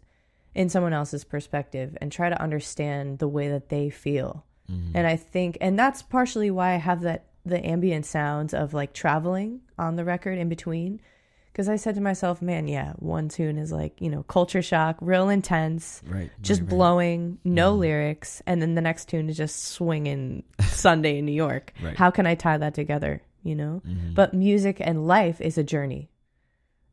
in 0.55 0.69
someone 0.69 0.93
else's 0.93 1.25
perspective 1.25 1.99
and 2.01 2.13
try 2.13 2.29
to 2.29 2.41
understand 2.41 3.19
the 3.19 3.27
way 3.27 3.49
that 3.49 3.71
they 3.71 3.91
feel. 3.91 4.47
Mm-hmm. 4.71 4.97
And 4.97 5.09
I 5.09 5.17
think, 5.17 5.59
and 5.61 5.77
that's 5.77 6.03
partially 6.03 6.53
why 6.53 6.75
I 6.75 6.77
have 6.77 7.01
that 7.01 7.27
the 7.45 7.67
ambient 7.67 8.07
sounds 8.07 8.55
of 8.55 8.73
like 8.73 8.93
traveling 8.93 9.63
on 9.77 9.97
the 9.97 10.05
record 10.05 10.39
in 10.39 10.49
between. 10.49 11.01
Because 11.53 11.69
I 11.69 11.77
said 11.77 11.97
to 11.97 12.01
myself, 12.01 12.41
man, 12.41 12.67
yeah, 12.67 12.95
one 12.97 13.29
tune 13.29 13.59
is 13.59 13.71
like, 13.71 14.01
you 14.01 14.09
know, 14.09 14.23
culture 14.23 14.63
shock, 14.63 14.97
real 15.03 15.29
intense, 15.29 16.03
Right. 16.07 16.31
just 16.41 16.67
blowing, 16.67 17.39
no 17.45 17.73
mm-hmm. 17.73 17.81
lyrics. 17.81 18.41
And 18.47 18.63
then 18.63 18.75
the 18.75 18.81
next 18.81 19.09
tune 19.09 19.29
is 19.29 19.37
just 19.37 19.65
swinging 19.67 20.45
Sunday 20.61 21.19
in 21.19 21.27
New 21.27 21.33
York. 21.33 21.75
Right. 21.83 21.95
How 21.95 22.11
can 22.11 22.27
I 22.27 22.37
tie 22.37 22.57
that 22.57 22.73
together? 22.73 23.21
You 23.43 23.55
know? 23.55 23.83
Mm-hmm. 23.87 24.15
But 24.15 24.33
music 24.33 24.79
and 24.81 25.07
life 25.07 25.43
is 25.43 25.59
a 25.59 25.63
journey. 25.63 26.09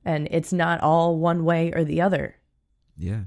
And 0.04 0.28
it's 0.30 0.52
not 0.52 0.82
all 0.82 1.18
one 1.18 1.46
way 1.46 1.72
or 1.74 1.86
the 1.86 2.02
other. 2.02 2.36
Yeah. 2.98 3.22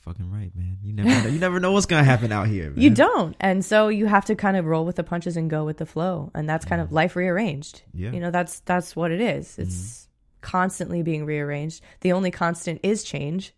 Fucking 0.00 0.30
right, 0.30 0.54
man. 0.54 0.76
You 0.82 0.92
never 0.92 1.08
know. 1.08 1.30
You 1.30 1.38
never 1.38 1.60
know 1.60 1.72
what's 1.72 1.86
gonna 1.86 2.04
happen 2.04 2.30
out 2.30 2.46
here. 2.46 2.64
Man. 2.70 2.78
You 2.78 2.90
don't. 2.90 3.34
And 3.40 3.64
so 3.64 3.88
you 3.88 4.04
have 4.04 4.26
to 4.26 4.34
kind 4.34 4.54
of 4.58 4.66
roll 4.66 4.84
with 4.84 4.96
the 4.96 5.02
punches 5.02 5.38
and 5.38 5.48
go 5.48 5.64
with 5.64 5.78
the 5.78 5.86
flow. 5.86 6.30
And 6.34 6.46
that's 6.46 6.66
kind 6.66 6.82
of 6.82 6.88
mm-hmm. 6.88 6.96
life 6.96 7.16
rearranged. 7.16 7.82
Yeah. 7.94 8.10
You 8.10 8.20
know, 8.20 8.30
that's 8.30 8.60
that's 8.60 8.94
what 8.94 9.12
it 9.12 9.22
is. 9.22 9.58
It's 9.58 10.03
constantly 10.44 11.02
being 11.02 11.26
rearranged. 11.26 11.82
The 12.02 12.12
only 12.12 12.30
constant 12.30 12.78
is 12.84 13.02
change. 13.02 13.52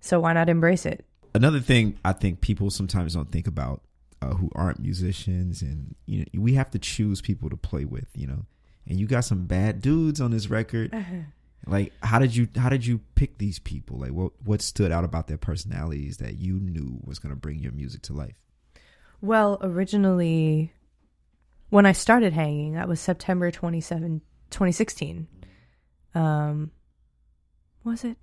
So 0.00 0.18
why 0.18 0.32
not 0.32 0.48
embrace 0.48 0.84
it? 0.84 1.04
another 1.34 1.60
thing 1.60 1.98
I 2.04 2.12
think 2.12 2.40
people 2.40 2.70
sometimes 2.70 3.14
don't 3.14 3.30
think 3.30 3.46
about 3.46 3.82
uh, 4.20 4.34
who 4.34 4.50
aren't 4.54 4.78
musicians, 4.80 5.62
and 5.62 5.94
you 6.06 6.20
know, 6.20 6.40
we 6.40 6.54
have 6.54 6.70
to 6.72 6.78
choose 6.78 7.20
people 7.20 7.50
to 7.50 7.56
play 7.56 7.84
with, 7.84 8.06
you 8.14 8.26
know. 8.26 8.46
And 8.86 8.98
you 8.98 9.06
got 9.06 9.24
some 9.24 9.46
bad 9.46 9.80
dudes 9.80 10.20
on 10.20 10.30
this 10.30 10.48
record. 10.50 10.92
Like, 11.66 11.92
how 12.02 12.18
did 12.18 12.34
you 12.34 12.48
how 12.56 12.68
did 12.68 12.84
you 12.84 13.00
pick 13.14 13.38
these 13.38 13.58
people? 13.58 13.98
Like, 13.98 14.10
what 14.10 14.32
what 14.44 14.62
stood 14.62 14.90
out 14.90 15.04
about 15.04 15.28
their 15.28 15.38
personalities 15.38 16.16
that 16.18 16.38
you 16.38 16.54
knew 16.54 17.00
was 17.04 17.18
going 17.18 17.32
to 17.32 17.40
bring 17.40 17.60
your 17.60 17.72
music 17.72 18.02
to 18.02 18.12
life? 18.12 18.34
Well, 19.20 19.58
originally 19.60 20.72
when 21.70 21.86
I 21.86 21.92
started 21.92 22.32
hanging, 22.32 22.74
that 22.74 22.88
was 22.88 23.00
September 23.00 23.50
27 23.50 24.20
2016. 24.50 25.28
Um 26.14 26.70
was 27.84 28.04
it? 28.04 28.16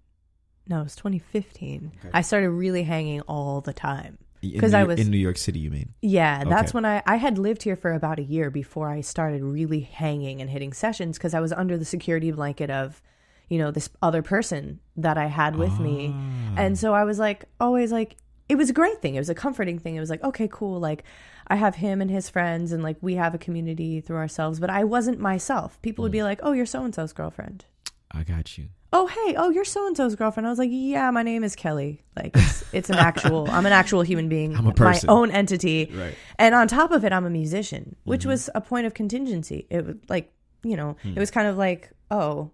No, 0.67 0.81
it 0.81 0.83
was 0.83 0.95
2015. 0.95 1.91
Okay. 1.99 2.09
I 2.13 2.21
started 2.21 2.49
really 2.51 2.83
hanging 2.83 3.21
all 3.21 3.59
the 3.61 3.73
time. 3.73 4.17
Because 4.41 4.73
I 4.73 4.83
was 4.85 4.99
in 4.99 5.09
New 5.11 5.17
York 5.17 5.35
City. 5.37 5.59
You 5.59 5.69
mean? 5.71 5.93
Yeah, 6.01 6.45
that's 6.45 6.69
Okay. 6.69 6.77
when 6.77 6.85
I 6.85 7.03
I 7.05 7.17
had 7.17 7.37
lived 7.37 7.63
here 7.63 7.75
for 7.75 7.91
about 7.91 8.19
a 8.19 8.23
year 8.23 8.49
before 8.49 8.89
I 8.89 9.01
started 9.01 9.43
really 9.43 9.81
hanging 9.81 10.39
and 10.39 10.49
hitting 10.49 10.71
sessions 10.71 11.17
because 11.17 11.33
I 11.33 11.41
was 11.41 11.51
under 11.51 11.77
the 11.77 11.83
security 11.83 12.31
blanket 12.31 12.69
of, 12.69 13.01
you 13.49 13.57
know, 13.57 13.69
this 13.71 13.89
other 14.01 14.21
person 14.21 14.79
that 14.95 15.17
I 15.17 15.25
had 15.25 15.57
with 15.57 15.77
me, 15.79 16.13
Ah. 16.13 16.53
and 16.57 16.79
so 16.79 16.93
I 16.93 17.03
was 17.03 17.19
like 17.19 17.45
always 17.59 17.91
like 17.91 18.15
it 18.47 18.55
was 18.55 18.69
a 18.69 18.73
great 18.73 19.01
thing. 19.01 19.15
It 19.15 19.19
was 19.19 19.29
a 19.29 19.35
comforting 19.35 19.77
thing. 19.77 19.95
It 19.95 19.99
was 19.99 20.09
like 20.09 20.23
okay, 20.23 20.47
cool, 20.51 20.79
like. 20.79 21.03
I 21.51 21.55
have 21.55 21.73
him 21.77 21.99
and 21.99 22.11
his 22.11 22.29
friends, 22.29 22.71
and 22.71 22.83
like 22.83 22.97
we 23.01 23.15
have 23.15 23.33
a 23.33 23.39
community 23.39 24.01
through 24.01 24.17
ourselves. 24.17 24.59
But 24.59 24.69
I 24.69 24.83
wasn't 24.83 25.19
myself. 25.19 25.81
People 25.81 26.03
Mm. 26.03 26.05
would 26.05 26.11
be 26.11 26.21
like, 26.21 26.39
"Oh, 26.43 26.51
you're 26.51 26.67
so 26.67 26.83
and 26.83 26.93
so's 26.93 27.11
girlfriend." 27.11 27.65
I 28.11 28.23
got 28.23 28.57
you. 28.57 28.69
oh 28.91 29.05
hey 29.07 29.35
oh 29.37 29.49
you're 29.51 29.63
so 29.65 29.85
and 29.85 29.95
so's 29.95 30.15
girlfriend 30.15 30.47
i 30.47 30.49
was 30.49 30.57
like 30.57 30.69
yeah 30.73 31.11
my 31.11 31.21
name 31.21 31.43
is 31.43 31.55
kelly 31.55 32.01
like 32.15 32.31
it's, 32.35 32.63
it's 32.73 32.89
an 32.89 32.95
actual 32.95 33.47
i'm 33.51 33.65
an 33.67 33.71
actual 33.71 34.01
human 34.01 34.27
being 34.29 34.55
I'm 34.57 34.65
a 34.65 34.73
person. 34.73 35.07
my 35.07 35.13
own 35.13 35.29
entity 35.31 35.91
Right. 35.93 36.15
and 36.39 36.55
on 36.55 36.67
top 36.67 36.91
of 36.91 37.05
it 37.05 37.13
i'm 37.13 37.25
a 37.25 37.29
musician 37.29 37.95
which 38.05 38.21
Mm-hmm. 38.21 38.29
was 38.29 38.49
a 38.55 38.61
point 38.61 38.87
of 38.87 38.93
contingency 38.95 39.67
it 39.69 39.85
was 39.85 39.95
like 40.09 40.33
you 40.63 40.75
know 40.75 40.95
Hmm. 41.03 41.13
it 41.15 41.19
was 41.19 41.29
kind 41.29 41.47
of 41.47 41.55
like 41.55 41.91
oh 42.09 42.49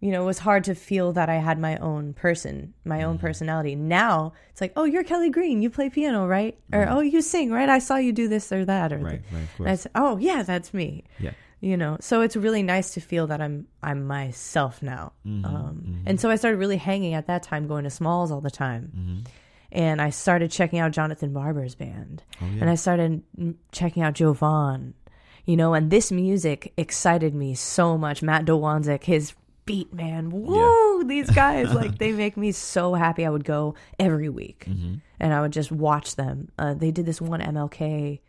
you 0.00 0.12
know 0.12 0.22
it 0.22 0.26
was 0.26 0.38
hard 0.38 0.62
to 0.64 0.74
feel 0.76 1.12
that 1.14 1.28
i 1.28 1.34
had 1.36 1.58
my 1.58 1.76
own 1.78 2.14
person 2.14 2.72
my 2.84 3.02
own 3.02 3.16
Mm-hmm. 3.16 3.26
personality 3.26 3.74
now 3.74 4.32
it's 4.50 4.60
like 4.60 4.72
oh 4.76 4.84
you're 4.84 5.02
kelly 5.04 5.28
green 5.28 5.60
you 5.60 5.70
play 5.70 5.90
piano 5.90 6.26
right 6.26 6.56
or 6.72 6.86
oh 6.88 7.00
you 7.00 7.20
sing 7.20 7.50
right 7.50 7.68
i 7.68 7.80
saw 7.80 7.96
you 7.96 8.12
do 8.12 8.28
this 8.28 8.50
or 8.52 8.64
that 8.64 8.92
or 8.92 8.98
Right. 8.98 9.22
Right. 9.32 9.42
Of 9.42 9.58
and. 9.58 9.68
I 9.68 9.74
said, 9.74 9.92
oh 9.96 10.16
yeah 10.18 10.44
that's 10.44 10.72
me 10.72 11.02
yeah. 11.18 11.32
You 11.62 11.76
know? 11.76 11.98
So 12.00 12.22
it's 12.22 12.36
really 12.36 12.62
nice 12.62 12.94
to 12.94 13.00
feel 13.00 13.26
that 13.26 13.40
i'm 13.40 13.66
i'm 13.82 14.06
myself 14.06 14.82
now. 14.82 15.12
Mm-hmm, 15.26 15.44
um, 15.44 16.02
and 16.06 16.18
so 16.20 16.30
i 16.30 16.36
started 16.36 16.56
really 16.58 16.78
hanging 16.78 17.14
at 17.14 17.26
that 17.26 17.42
time 17.42 17.66
going 17.68 17.84
to 17.84 17.90
smalls 17.90 18.30
all 18.30 18.40
the 18.40 18.50
time. 18.50 18.92
Mm-hmm. 18.96 19.18
and 19.72 20.00
i 20.00 20.10
started 20.10 20.50
checking 20.50 20.78
out 20.78 20.92
jonathan 20.92 21.32
barber's 21.32 21.74
band. 21.74 22.22
Oh, 22.40 22.46
yeah. 22.46 22.60
and 22.62 22.70
i 22.70 22.74
started 22.76 23.22
checking 23.72 24.02
out 24.02 24.14
Jovan, 24.14 24.94
you 25.44 25.56
know? 25.56 25.74
And 25.74 25.90
this 25.90 26.10
music 26.10 26.72
excited 26.76 27.34
me 27.34 27.54
so 27.54 27.98
much. 27.98 28.22
Matt 28.22 28.46
Dwonszyk 28.46 29.04
his 29.04 29.34
beat 29.66 29.92
man. 29.92 30.30
Whoa 30.30 31.02
these 31.04 31.30
guys 31.30 31.72
like 31.74 31.98
they 31.98 32.12
make 32.24 32.36
me 32.36 32.52
so 32.52 32.94
happy. 32.94 33.24
I 33.26 33.30
would 33.30 33.44
go 33.44 33.74
every 33.98 34.28
week 34.30 34.64
Mm-hmm. 34.68 34.94
and 35.20 35.34
i 35.34 35.40
would 35.42 35.52
just 35.52 35.70
watch 35.70 36.16
them. 36.16 36.48
Uh, 36.58 36.72
they 36.74 36.90
did 36.90 37.04
this 37.06 37.20
one 37.20 37.40
mlk 37.40 38.20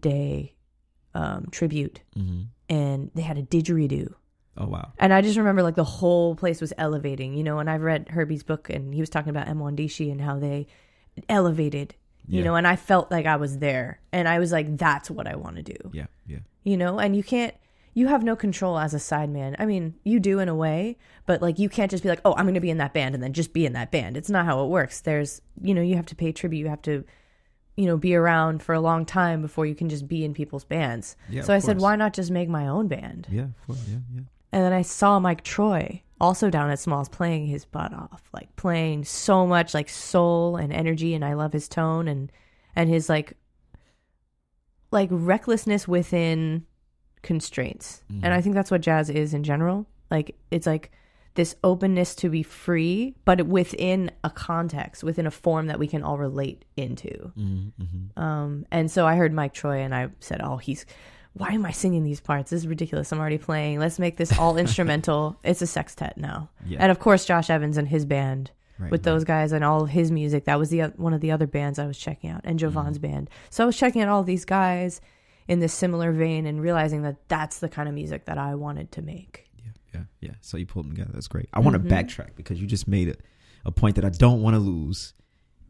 day 0.00 0.55
um, 1.16 1.40
tribute 1.50 2.00
Mm-hmm. 2.18 2.42
and 2.68 3.10
they 3.14 3.22
had 3.30 3.38
a 3.38 3.42
didgeridoo. 3.42 4.08
Oh 4.58 4.66
wow. 4.74 4.86
And 4.98 5.12
I 5.12 5.20
just 5.22 5.36
remember 5.42 5.62
like 5.62 5.74
the 5.74 5.84
whole 6.00 6.34
place 6.42 6.60
was 6.60 6.72
elevating, 6.78 7.34
you 7.34 7.44
know, 7.44 7.58
and 7.60 7.68
I've 7.72 7.82
read 7.82 8.08
Herbie's 8.08 8.42
book 8.42 8.70
and 8.70 8.94
he 8.94 9.00
was 9.00 9.10
talking 9.10 9.30
about 9.36 9.46
Mwandishi 9.48 10.10
and 10.12 10.20
how 10.20 10.38
they 10.38 10.66
elevated, 11.28 11.94
you 12.26 12.38
Yeah. 12.38 12.44
know, 12.46 12.54
and 12.56 12.66
I 12.66 12.76
felt 12.76 13.10
like 13.10 13.26
I 13.26 13.36
was 13.36 13.58
there 13.58 14.00
and 14.12 14.28
I 14.28 14.38
was 14.38 14.52
like, 14.52 14.76
that's 14.76 15.10
what 15.10 15.26
I 15.26 15.36
want 15.36 15.56
to 15.56 15.62
do, 15.62 15.76
Yeah. 15.92 16.06
Yeah. 16.26 16.38
you 16.64 16.76
know, 16.76 16.98
and 16.98 17.14
you 17.16 17.22
can't, 17.22 17.54
you 17.94 18.08
have 18.08 18.22
no 18.22 18.36
control 18.36 18.78
as 18.78 18.92
a 18.94 18.98
sideman. 18.98 19.56
I 19.58 19.64
mean, 19.66 19.94
you 20.04 20.20
do 20.20 20.38
in 20.38 20.48
a 20.48 20.54
way, 20.54 20.98
but 21.24 21.40
like 21.40 21.58
you 21.58 21.68
can't 21.68 21.90
just 21.90 22.02
be 22.02 22.08
like, 22.10 22.20
oh, 22.26 22.34
I'm 22.36 22.44
going 22.44 22.54
to 22.54 22.60
be 22.60 22.70
in 22.70 22.78
that 22.78 22.92
band 22.92 23.14
and 23.14 23.22
then 23.24 23.32
just 23.32 23.52
be 23.54 23.64
in 23.64 23.72
that 23.72 23.90
band. 23.90 24.16
It's 24.16 24.28
not 24.30 24.44
how 24.44 24.62
it 24.64 24.68
works. 24.68 25.00
There's, 25.00 25.40
you 25.62 25.72
know, 25.74 25.80
you 25.82 25.96
have 25.96 26.06
to 26.06 26.14
pay 26.16 26.30
tribute. 26.32 26.60
You 26.60 26.68
have 26.68 26.82
to, 26.82 27.04
you 27.76 27.86
know, 27.86 27.96
be 27.96 28.14
around 28.14 28.62
for 28.62 28.74
a 28.74 28.80
long 28.80 29.04
time 29.04 29.42
before 29.42 29.66
you 29.66 29.74
can 29.74 29.88
just 29.88 30.08
be 30.08 30.24
in 30.24 30.34
people's 30.34 30.64
bands. 30.64 31.16
Yeah, 31.28 31.42
so 31.42 31.54
I 31.54 31.58
said, 31.58 31.78
why 31.78 31.96
not 31.96 32.14
just 32.14 32.30
make 32.30 32.48
my 32.48 32.66
own 32.66 32.88
band? 32.88 33.26
Yeah. 33.30 33.46
Course. 33.66 33.84
Yeah. 33.88 33.98
Yeah. 34.14 34.20
And 34.52 34.64
then 34.64 34.72
I 34.72 34.82
saw 34.82 35.18
Mike 35.18 35.44
Troy 35.44 36.02
also 36.20 36.48
down 36.48 36.70
at 36.70 36.78
Smalls 36.78 37.08
playing 37.08 37.46
his 37.46 37.64
butt 37.64 37.92
off, 37.92 38.22
like 38.32 38.54
playing 38.56 39.04
so 39.04 39.46
much 39.46 39.74
like 39.74 39.88
soul 39.88 40.56
and 40.56 40.72
energy 40.72 41.14
and 41.14 41.24
I 41.24 41.34
love 41.34 41.52
his 41.52 41.68
tone 41.68 42.08
and 42.08 42.32
and 42.74 42.88
his 42.88 43.08
like 43.08 43.34
like 44.90 45.08
recklessness 45.12 45.86
within 45.86 46.64
constraints. 47.22 48.02
And 48.22 48.32
I 48.32 48.40
think 48.40 48.54
that's 48.54 48.70
what 48.70 48.80
jazz 48.80 49.10
is 49.10 49.34
in 49.34 49.42
general. 49.42 49.86
Like 50.10 50.36
it's 50.50 50.66
like 50.66 50.90
this 51.36 51.54
openness 51.62 52.14
to 52.16 52.28
be 52.28 52.42
free, 52.42 53.14
but 53.24 53.46
within 53.46 54.10
a 54.24 54.30
context, 54.30 55.04
within 55.04 55.26
a 55.26 55.30
form 55.30 55.66
that 55.68 55.78
we 55.78 55.86
can 55.86 56.02
all 56.02 56.18
relate 56.18 56.64
into. 56.76 57.32
Mm-hmm. 57.38 58.20
Um, 58.20 58.66
and 58.70 58.90
so 58.90 59.06
I 59.06 59.16
heard 59.16 59.32
Mike 59.32 59.54
Troy 59.54 59.78
and 59.80 59.94
I 59.94 60.08
said, 60.20 60.40
Oh, 60.42 60.56
he's, 60.56 60.84
why 61.34 61.50
am 61.50 61.64
I 61.66 61.70
singing 61.70 62.02
these 62.02 62.20
parts? 62.20 62.50
This 62.50 62.62
is 62.62 62.66
ridiculous. 62.66 63.12
I'm 63.12 63.20
already 63.20 63.38
playing. 63.38 63.78
Let's 63.78 63.98
make 63.98 64.16
this 64.16 64.36
all 64.38 64.56
instrumental. 64.64 65.38
It's 65.44 65.62
a 65.62 65.66
sextet 65.66 66.16
now. 66.18 66.48
Yeah. 66.66 66.78
And 66.80 66.90
of 66.90 66.98
course, 66.98 67.24
Josh 67.24 67.50
Evans 67.50 67.76
and 67.76 67.86
his 67.88 68.04
band 68.04 68.50
Right, 68.78 68.90
with 68.90 69.06
right. 69.06 69.12
those 69.14 69.24
guys 69.24 69.52
and 69.52 69.64
all 69.64 69.84
of 69.84 69.88
his 69.88 70.10
music. 70.10 70.44
That 70.44 70.58
was 70.58 70.68
the 70.68 70.80
one 70.96 71.14
of 71.14 71.22
the 71.22 71.30
other 71.30 71.46
bands 71.46 71.78
I 71.78 71.86
was 71.86 71.96
checking 71.96 72.28
out, 72.28 72.42
and 72.44 72.58
Mm-hmm. 72.58 72.74
Jovan's 72.74 72.98
band. 72.98 73.30
So 73.48 73.64
I 73.64 73.66
was 73.66 73.74
checking 73.74 74.02
out 74.02 74.08
all 74.10 74.22
these 74.22 74.44
guys 74.44 75.00
in 75.48 75.60
this 75.60 75.72
similar 75.72 76.12
vein 76.12 76.44
and 76.44 76.60
realizing 76.60 77.00
that 77.02 77.26
that's 77.28 77.60
the 77.60 77.70
kind 77.70 77.88
of 77.88 77.94
music 77.94 78.26
that 78.26 78.36
I 78.36 78.54
wanted 78.54 78.92
to 78.92 79.00
make. 79.00 79.45
Yeah, 79.96 80.28
yeah. 80.28 80.34
So 80.40 80.56
you 80.56 80.66
pulled 80.66 80.86
them 80.86 80.94
together. 80.94 81.12
That's 81.14 81.28
great. 81.28 81.48
I 81.52 81.60
want 81.60 81.74
to 81.74 81.80
Mm-hmm. 81.80 81.92
backtrack 81.92 82.36
because 82.36 82.60
you 82.60 82.66
just 82.66 82.86
made 82.88 83.08
a, 83.08 83.14
a 83.64 83.72
point 83.72 83.96
that 83.96 84.04
I 84.04 84.10
don't 84.10 84.42
want 84.42 84.54
to 84.54 84.60
lose. 84.60 85.14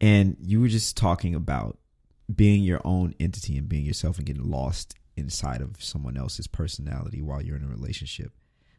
And 0.01 0.37
you 0.41 0.61
were 0.61 0.69
just 0.69 0.97
talking 0.97 1.35
about 1.35 1.79
being 2.35 2.63
your 2.63 2.81
own 2.85 3.15
entity 3.21 3.57
and 3.57 3.69
being 3.69 3.85
yourself 3.85 4.19
and 4.19 4.27
getting 4.27 4.51
lost 4.51 4.95
inside 5.17 5.63
of 5.63 5.83
someone 5.83 6.17
else's 6.17 6.47
personality 6.47 7.23
while 7.23 7.41
you're 7.43 7.57
in 7.57 7.65
a 7.65 7.69
relationship. 7.69 8.33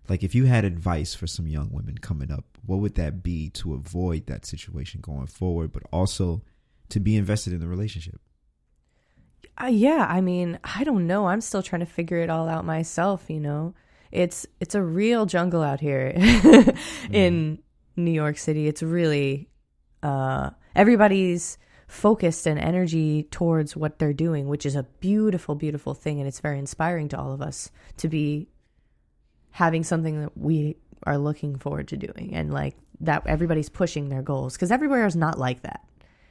Like 0.10 0.24
if 0.24 0.36
you 0.36 0.46
had 0.46 0.64
advice 0.64 1.14
for 1.16 1.28
some 1.28 1.48
young 1.48 1.70
women 1.72 1.98
coming 1.98 2.32
up, 2.32 2.46
what 2.66 2.80
would 2.80 2.96
that 2.96 3.24
be 3.24 3.50
to 3.52 3.74
avoid 3.74 4.28
that 4.28 4.46
situation 4.46 5.02
going 5.02 5.28
forward, 5.28 5.72
but 5.72 5.84
also 5.92 6.44
to 6.90 7.00
be 7.00 7.16
invested 7.18 7.54
in 7.54 7.60
the 7.60 7.68
relationship? 7.68 8.22
Uh, 9.62 9.68
yeah, 9.68 10.06
I 10.08 10.22
mean, 10.22 10.60
I 10.64 10.84
don't 10.84 11.08
know. 11.08 11.28
I'm 11.28 11.42
still 11.42 11.64
trying 11.64 11.80
to 11.80 11.86
figure 11.88 12.20
it 12.20 12.30
all 12.30 12.48
out 12.48 12.64
myself, 12.66 13.26
you 13.30 13.40
know. 13.40 13.74
It's 14.12 14.46
it's 14.60 14.76
a 14.76 14.82
real 14.82 15.26
jungle 15.26 15.62
out 15.62 15.80
here 15.80 16.14
in 17.12 17.60
New 17.96 18.12
York 18.12 18.38
City. 18.38 18.68
It's 18.68 18.84
really 18.84 19.50
uh 20.04 20.52
everybody's 20.76 21.58
focused 21.88 22.46
and 22.46 22.60
energy 22.60 23.24
towards 23.32 23.76
what 23.76 23.98
they're 24.00 24.14
doing, 24.14 24.48
which 24.48 24.66
is 24.66 24.76
a 24.76 24.84
beautiful 25.00 25.56
beautiful 25.56 25.94
thing 25.94 26.20
and 26.20 26.28
it's 26.28 26.40
very 26.40 26.60
inspiring 26.60 27.10
to 27.10 27.18
all 27.18 27.32
of 27.32 27.42
us 27.42 27.72
to 27.98 28.08
be 28.08 28.48
having 29.52 29.84
something 29.84 30.22
that 30.22 30.38
we 30.38 30.76
are 31.04 31.18
looking 31.18 31.58
forward 31.58 31.88
to 31.88 31.98
doing 31.98 32.32
and 32.34 32.54
like 32.54 32.76
that 33.00 33.24
everybody's 33.26 33.70
pushing 33.70 34.10
their 34.10 34.22
goals 34.22 34.54
because 34.54 34.72
everywhere 34.72 35.06
is 35.06 35.16
not 35.16 35.38
like 35.38 35.62
that. 35.62 35.84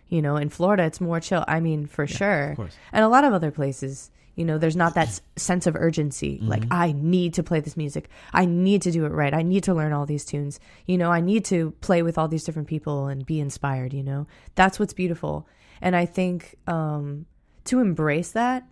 You 0.09 0.23
know, 0.23 0.37
in 0.37 0.51
Florida, 0.51 0.85
it's 0.85 1.01
more 1.01 1.19
chill. 1.19 1.45
I 1.49 1.59
mean, 1.61 1.87
for 1.87 2.07
sure. 2.07 2.55
course. 2.55 2.77
And 2.93 3.05
a 3.05 3.09
lot 3.09 3.25
of 3.25 3.33
other 3.33 3.51
places, 3.51 4.11
you 4.37 4.45
know, 4.45 4.59
there's 4.59 4.77
not 4.77 4.95
that 4.95 5.09
s- 5.09 5.23
sense 5.35 5.67
of 5.67 5.75
urgency. 5.75 6.39
Like, 6.43 6.65
I 6.71 6.93
need 6.93 7.35
to 7.35 7.43
play 7.43 7.59
this 7.61 7.77
music. 7.77 8.09
I 8.33 8.45
need 8.45 8.83
to 8.83 8.93
do 8.93 9.05
it 9.05 9.13
right. 9.13 9.35
I 9.35 9.43
need 9.43 9.65
to 9.65 9.75
learn 9.75 9.93
all 9.93 10.07
these 10.07 10.25
tunes. 10.25 10.61
You 10.87 10.97
know, 10.99 11.11
I 11.11 11.21
need 11.21 11.45
to 11.47 11.73
play 11.81 12.03
with 12.03 12.17
all 12.19 12.29
these 12.29 12.45
different 12.45 12.69
people 12.69 13.09
and 13.09 13.27
be 13.27 13.41
inspired, 13.41 13.93
you 13.93 14.05
know? 14.05 14.27
That's 14.55 14.79
what's 14.79 14.93
beautiful. 14.93 15.49
And 15.81 15.97
I 15.97 16.07
think 16.07 16.55
um, 16.67 17.27
to 17.65 17.81
embrace 17.81 18.31
that, 18.33 18.69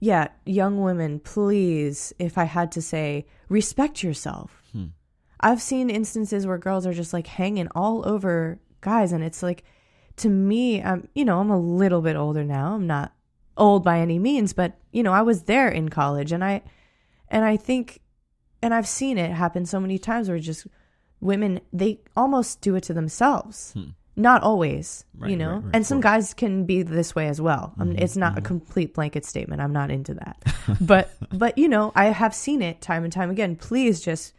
yeah, 0.00 0.28
young 0.44 0.80
women, 0.82 1.20
please, 1.20 2.12
if 2.18 2.36
I 2.36 2.44
had 2.44 2.72
to 2.72 2.82
say, 2.82 3.26
respect 3.48 4.02
yourself. 4.02 4.62
I've 5.44 5.60
seen 5.62 5.90
instances 5.90 6.46
where 6.46 6.58
girls 6.58 6.86
are 6.86 6.92
just 6.92 7.12
like 7.12 7.26
hanging 7.26 7.68
all 7.74 8.06
over 8.08 8.60
guys, 8.80 9.12
and 9.12 9.22
it's 9.24 9.42
like, 9.42 9.64
to 10.16 10.28
me, 10.28 10.82
I'm, 10.82 11.08
you 11.14 11.24
know, 11.24 11.40
I'm 11.40 11.50
a 11.50 11.58
little 11.58 12.00
bit 12.00 12.16
older 12.16 12.44
now. 12.44 12.74
I'm 12.74 12.86
not 12.86 13.12
old 13.56 13.84
by 13.84 13.98
any 14.00 14.18
means, 14.18 14.52
but 14.52 14.78
you 14.92 15.02
know, 15.02 15.12
I 15.12 15.22
was 15.22 15.42
there 15.42 15.68
in 15.68 15.88
college, 15.88 16.32
and 16.32 16.44
I, 16.44 16.62
and 17.28 17.44
I 17.44 17.56
think, 17.56 18.00
and 18.62 18.74
I've 18.74 18.88
seen 18.88 19.18
it 19.18 19.30
happen 19.30 19.66
so 19.66 19.80
many 19.80 19.98
times 19.98 20.28
where 20.28 20.38
just 20.38 20.66
women 21.20 21.60
they 21.72 22.00
almost 22.16 22.60
do 22.60 22.74
it 22.74 22.82
to 22.84 22.94
themselves. 22.94 23.72
Hmm. 23.72 23.90
Not 24.14 24.42
always, 24.42 25.06
you 25.26 25.36
know, 25.38 25.52
right, 25.52 25.64
right, 25.64 25.70
and 25.72 25.86
some 25.86 26.02
guys 26.02 26.34
can 26.34 26.66
be 26.66 26.82
this 26.82 27.14
way 27.14 27.28
as 27.28 27.40
well. 27.40 27.72
Mean, 27.78 27.94
mm-hmm, 27.94 28.02
it's 28.02 28.14
not 28.14 28.32
a 28.32 28.36
mm-hmm. 28.42 28.44
complete 28.44 28.92
blanket 28.92 29.24
statement. 29.24 29.62
I'm 29.62 29.72
not 29.72 29.90
into 29.90 30.12
that, 30.12 30.44
but 30.82 31.10
but 31.30 31.56
you 31.56 31.66
know, 31.66 31.92
I 31.94 32.06
have 32.06 32.34
seen 32.34 32.60
it 32.60 32.82
time 32.82 33.04
and 33.04 33.12
time 33.12 33.30
again. 33.30 33.56
Please 33.56 34.02
just 34.02 34.34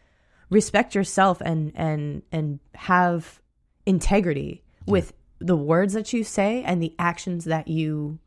respect 0.52 0.94
yourself 0.94 1.42
and 1.42 1.72
and 1.74 2.22
and 2.32 2.60
have 2.76 3.42
integrity 3.88 4.62
with 4.86 5.14
the 5.40 5.56
words 5.56 5.94
that 5.94 6.14
you 6.14 6.24
say 6.24 6.64
and 6.64 6.82
the 6.82 6.94
actions 7.00 7.46
that 7.46 7.68
you 7.68 8.20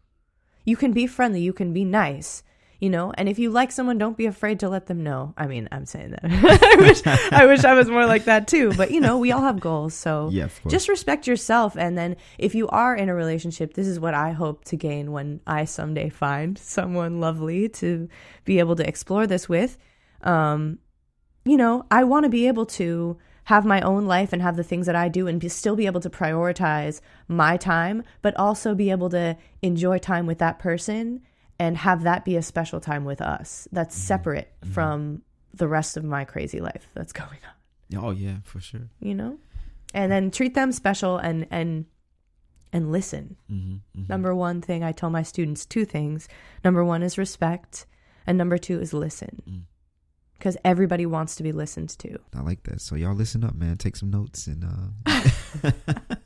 you 0.66 0.76
can 0.76 0.92
be 0.92 1.06
friendly 1.06 1.40
you 1.40 1.54
can 1.54 1.72
be 1.72 1.84
nice 1.84 2.42
you 2.78 2.90
know? 2.90 3.12
And 3.16 3.28
if 3.28 3.38
you 3.38 3.50
like 3.50 3.72
someone 3.72 3.98
don't 3.98 4.16
be 4.16 4.26
afraid 4.26 4.60
to 4.60 4.68
let 4.68 4.86
them 4.86 5.02
know. 5.02 5.32
I 5.36 5.46
mean 5.46 5.68
i'm 5.72 5.86
saying 5.86 6.10
that. 6.10 6.20
I 6.24 6.76
wish 6.76 7.06
i 7.32 7.46
wish 7.46 7.64
i 7.64 7.74
was 7.74 7.88
more 7.88 8.06
like 8.06 8.24
that 8.24 8.46
too 8.48 8.72
but 8.74 8.90
you 8.90 9.00
know 9.00 9.18
we 9.18 9.32
all 9.32 9.40
have 9.40 9.60
goals 9.60 9.94
so 9.94 10.28
Yeah, 10.36 10.48
just 10.68 10.88
respect 10.88 11.26
yourself. 11.26 11.76
And 11.76 11.96
then 11.96 12.16
if 12.38 12.54
you 12.54 12.68
are 12.68 12.94
in 12.94 13.08
a 13.08 13.14
relationship 13.14 13.74
this 13.74 13.86
is 13.86 13.98
what 13.98 14.14
i 14.14 14.32
hope 14.32 14.64
to 14.66 14.76
gain 14.76 15.12
when 15.12 15.40
i 15.46 15.64
someday 15.64 16.08
find 16.10 16.58
someone 16.58 17.20
lovely 17.20 17.68
to 17.70 18.08
be 18.44 18.58
able 18.58 18.76
to 18.76 18.86
explore 18.86 19.26
this 19.26 19.48
with. 19.48 19.78
Um 20.22 20.78
you 21.44 21.56
know 21.56 21.86
i 21.90 22.04
want 22.04 22.24
to 22.24 22.28
be 22.28 22.48
able 22.48 22.66
to 22.66 23.16
have 23.46 23.64
my 23.64 23.80
own 23.80 24.06
life 24.06 24.32
and 24.32 24.42
have 24.42 24.56
the 24.56 24.62
things 24.64 24.86
that 24.86 24.96
I 24.96 25.08
do 25.08 25.26
and 25.26 25.40
be, 25.40 25.48
still 25.48 25.76
be 25.76 25.86
able 25.86 26.00
to 26.00 26.10
prioritize 26.10 27.00
my 27.28 27.56
time, 27.56 28.02
but 28.22 28.36
also 28.36 28.74
be 28.74 28.90
able 28.90 29.08
to 29.10 29.36
enjoy 29.62 29.98
time 29.98 30.26
with 30.26 30.38
that 30.38 30.58
person 30.58 31.22
and 31.58 31.76
have 31.78 32.02
that 32.02 32.24
be 32.24 32.36
a 32.36 32.42
special 32.42 32.80
time 32.80 33.04
with 33.04 33.20
us 33.22 33.66
that's 33.72 33.94
separate 33.96 34.52
from 34.72 35.22
the 35.54 35.66
rest 35.68 35.96
of 35.96 36.04
my 36.04 36.24
crazy 36.24 36.60
life 36.60 36.88
that's 36.94 37.12
going 37.12 37.38
on, 37.94 38.04
Oh 38.04 38.10
yeah, 38.10 38.36
for 38.44 38.60
sure. 38.60 38.88
you 39.00 39.14
know? 39.14 39.38
And 39.94 40.10
then 40.12 40.30
treat 40.30 40.54
them 40.54 40.72
special 40.72 41.16
and 41.16 41.46
and 41.50 41.86
and 42.72 42.90
listen. 42.92 43.36
Mm-hmm, 43.50 44.02
Number 44.08 44.34
one 44.34 44.60
thing 44.60 44.82
I 44.82 44.92
tell 44.92 45.08
my 45.08 45.22
students 45.22 45.64
two 45.64 45.84
things. 45.86 46.28
Number 46.64 46.84
one 46.84 47.02
is 47.02 47.16
respect, 47.16 47.86
and 48.26 48.36
number 48.36 48.58
two 48.58 48.80
is 48.80 48.92
listen. 48.92 49.40
Mm. 49.48 49.62
Because 50.38 50.56
everybody 50.64 51.06
wants 51.06 51.34
to 51.36 51.42
be 51.42 51.52
listened 51.52 51.90
to. 51.98 52.18
I 52.34 52.40
like 52.40 52.62
that. 52.64 52.80
So 52.80 52.94
y'all 52.94 53.14
listen 53.14 53.42
up, 53.42 53.54
man. 53.54 53.76
Take 53.78 53.96
some 53.96 54.10
notes, 54.10 54.46
and 54.46 54.64
uh, 55.06 55.20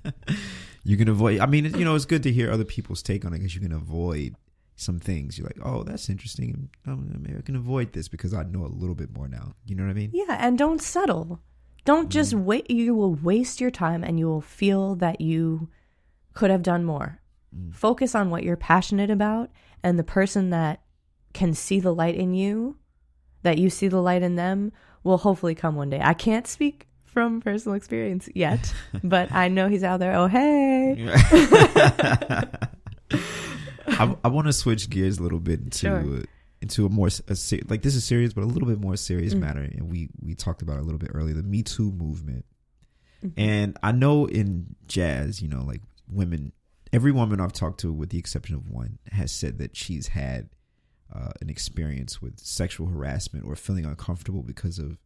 you 0.84 0.96
can 0.96 1.08
avoid. 1.08 1.40
I 1.40 1.46
mean, 1.46 1.64
you 1.76 1.84
know, 1.84 1.94
it's 1.94 2.04
good 2.04 2.22
to 2.24 2.32
hear 2.32 2.50
other 2.50 2.64
people's 2.64 3.02
take 3.02 3.24
on 3.24 3.32
it 3.32 3.38
because 3.38 3.54
you 3.54 3.60
can 3.60 3.72
avoid 3.72 4.34
some 4.74 4.98
things. 4.98 5.38
You're 5.38 5.46
like, 5.46 5.64
oh, 5.64 5.84
that's 5.84 6.08
interesting. 6.08 6.70
Um, 6.86 7.20
maybe 7.20 7.38
I 7.38 7.42
can 7.42 7.56
avoid 7.56 7.92
this 7.92 8.08
because 8.08 8.34
I 8.34 8.42
know 8.42 8.64
a 8.64 8.66
little 8.66 8.94
bit 8.94 9.12
more 9.14 9.28
now. 9.28 9.52
You 9.64 9.76
know 9.76 9.84
what 9.84 9.90
I 9.90 9.94
mean? 9.94 10.10
Yeah, 10.12 10.36
and 10.40 10.58
don't 10.58 10.82
settle. 10.82 11.40
Don't 11.84 12.10
just 12.10 12.34
wait. 12.34 12.70
You 12.70 12.94
will 12.94 13.14
waste 13.14 13.60
your 13.60 13.70
time 13.70 14.04
and 14.04 14.18
you 14.18 14.26
will 14.26 14.40
feel 14.40 14.94
that 14.96 15.20
you 15.20 15.68
could 16.34 16.50
have 16.50 16.62
done 16.62 16.84
more. 16.84 17.20
Focus 17.72 18.14
on 18.14 18.30
what 18.30 18.44
you're 18.44 18.56
passionate 18.56 19.10
about 19.10 19.50
and 19.82 19.98
the 19.98 20.04
person 20.04 20.50
that 20.50 20.82
can 21.32 21.52
see 21.52 21.80
the 21.80 21.92
light 21.92 22.14
in 22.14 22.32
you, 22.32 22.76
that 23.42 23.58
you 23.58 23.70
see 23.70 23.88
the 23.88 24.00
light 24.00 24.22
in 24.22 24.36
them, 24.36 24.72
will 25.04 25.18
hopefully 25.18 25.54
come 25.54 25.76
one 25.76 25.90
day. 25.90 26.00
I 26.02 26.14
can't 26.14 26.46
speak 26.46 26.86
from 27.04 27.40
personal 27.40 27.74
experience 27.74 28.28
yet, 28.34 28.72
but 29.04 29.32
I 29.32 29.48
know 29.48 29.68
he's 29.68 29.82
out 29.84 29.98
there. 30.00 30.14
Oh, 30.14 30.26
hey. 30.26 30.96
I, 33.86 34.16
I 34.24 34.28
want 34.28 34.46
to 34.46 34.52
switch 34.52 34.88
gears 34.88 35.18
a 35.18 35.22
little 35.22 35.40
bit 35.40 35.60
into 35.60 35.78
Sure. 35.78 36.22
into 36.62 36.86
a 36.86 36.88
more 36.88 37.08
a, 37.28 37.34
se- 37.34 37.62
like 37.68 37.82
this 37.82 37.94
is 37.94 38.04
serious, 38.04 38.32
but 38.32 38.44
a 38.44 38.46
little 38.46 38.68
bit 38.68 38.80
more 38.80 38.96
serious 38.96 39.34
Mm. 39.34 39.40
matter. 39.40 39.60
And 39.60 39.90
we 39.90 40.08
we 40.20 40.34
talked 40.34 40.62
about 40.62 40.76
it 40.76 40.80
a 40.80 40.84
little 40.84 40.98
bit 40.98 41.10
earlier, 41.14 41.34
the 41.34 41.42
Me 41.42 41.62
Too 41.62 41.90
movement. 41.90 42.44
Mhm. 43.24 43.32
And 43.36 43.78
I 43.82 43.92
know 43.92 44.26
in 44.26 44.76
jazz, 44.86 45.42
you 45.42 45.48
know, 45.48 45.62
like 45.62 45.80
women, 46.08 46.52
every 46.92 47.12
woman 47.12 47.40
I've 47.40 47.52
talked 47.52 47.80
to, 47.80 47.92
with 47.92 48.10
the 48.10 48.18
exception 48.18 48.54
of 48.54 48.68
one, 48.68 48.98
has 49.12 49.32
said 49.32 49.58
that 49.58 49.76
she's 49.76 50.08
had 50.08 50.50
uh, 51.14 51.30
an 51.40 51.50
experience 51.50 52.22
with 52.22 52.38
sexual 52.38 52.86
harassment 52.86 53.44
or 53.46 53.56
feeling 53.56 53.84
uncomfortable 53.84 54.42
because 54.42 54.78
of 54.78 54.98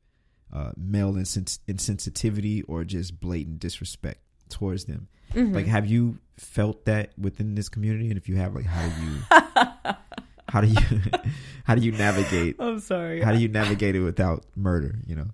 uh, 0.53 0.73
male 0.77 1.15
insens- 1.15 1.59
insensitivity 1.67 2.63
or 2.69 2.85
just 2.85 3.21
blatant 3.21 3.59
disrespect 3.59 4.21
towards 4.49 4.85
them. 4.85 5.09
Mhm. 5.33 5.55
Like, 5.55 5.67
have 5.67 5.87
you 5.87 6.19
felt 6.37 6.85
that 6.85 7.13
within 7.19 7.55
this 7.55 7.69
community? 7.69 8.09
And 8.09 8.17
if 8.19 8.29
you 8.29 8.37
have, 8.37 8.55
like, 8.55 8.67
how 8.67 8.89
do 8.89 9.05
you, 9.05 9.95
how 10.49 10.61
do 10.61 10.69
you, 10.69 11.01
how 11.65 11.75
do 11.75 11.81
you 11.81 11.93
navigate? 11.93 12.57
I'm 12.59 12.79
sorry. 12.79 13.21
How 13.23 13.33
do 13.33 13.39
you 13.39 13.49
navigate 13.49 13.97
it 13.97 14.01
without 14.01 14.45
murder? 14.55 14.99
You 15.07 15.17
know. 15.17 15.27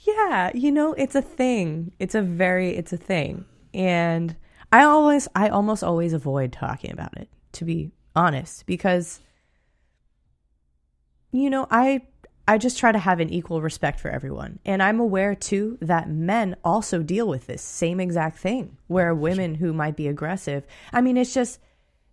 Yeah, 0.00 0.50
you 0.54 0.70
know, 0.72 0.92
it's 0.94 1.14
a 1.14 1.22
thing. 1.22 1.92
It's 1.98 2.14
a 2.14 2.22
very 2.22 2.70
it's 2.76 2.92
a 2.92 2.96
thing. 2.96 3.44
And 3.72 4.36
I 4.70 4.84
always 4.84 5.28
I 5.34 5.48
almost 5.48 5.82
always 5.82 6.12
avoid 6.12 6.52
talking 6.52 6.90
about 6.92 7.16
it, 7.16 7.28
to 7.52 7.64
be 7.64 7.90
honest, 8.14 8.66
because 8.66 9.20
you 11.32 11.50
know, 11.50 11.66
I 11.70 12.02
I 12.46 12.58
just 12.58 12.78
try 12.78 12.92
to 12.92 12.98
have 12.98 13.20
an 13.20 13.30
equal 13.30 13.62
respect 13.62 14.00
for 14.00 14.10
everyone. 14.10 14.58
And 14.64 14.82
I'm 14.82 15.00
aware 15.00 15.34
too 15.34 15.78
that 15.80 16.10
men 16.10 16.56
also 16.64 17.02
deal 17.02 17.28
with 17.28 17.46
this 17.46 17.62
same 17.62 18.00
exact 18.00 18.38
thing 18.38 18.76
where 18.88 19.14
women 19.14 19.54
who 19.54 19.72
might 19.72 19.96
be 19.96 20.08
aggressive. 20.08 20.64
I 20.92 21.00
mean, 21.00 21.16
it's 21.16 21.34
just 21.34 21.60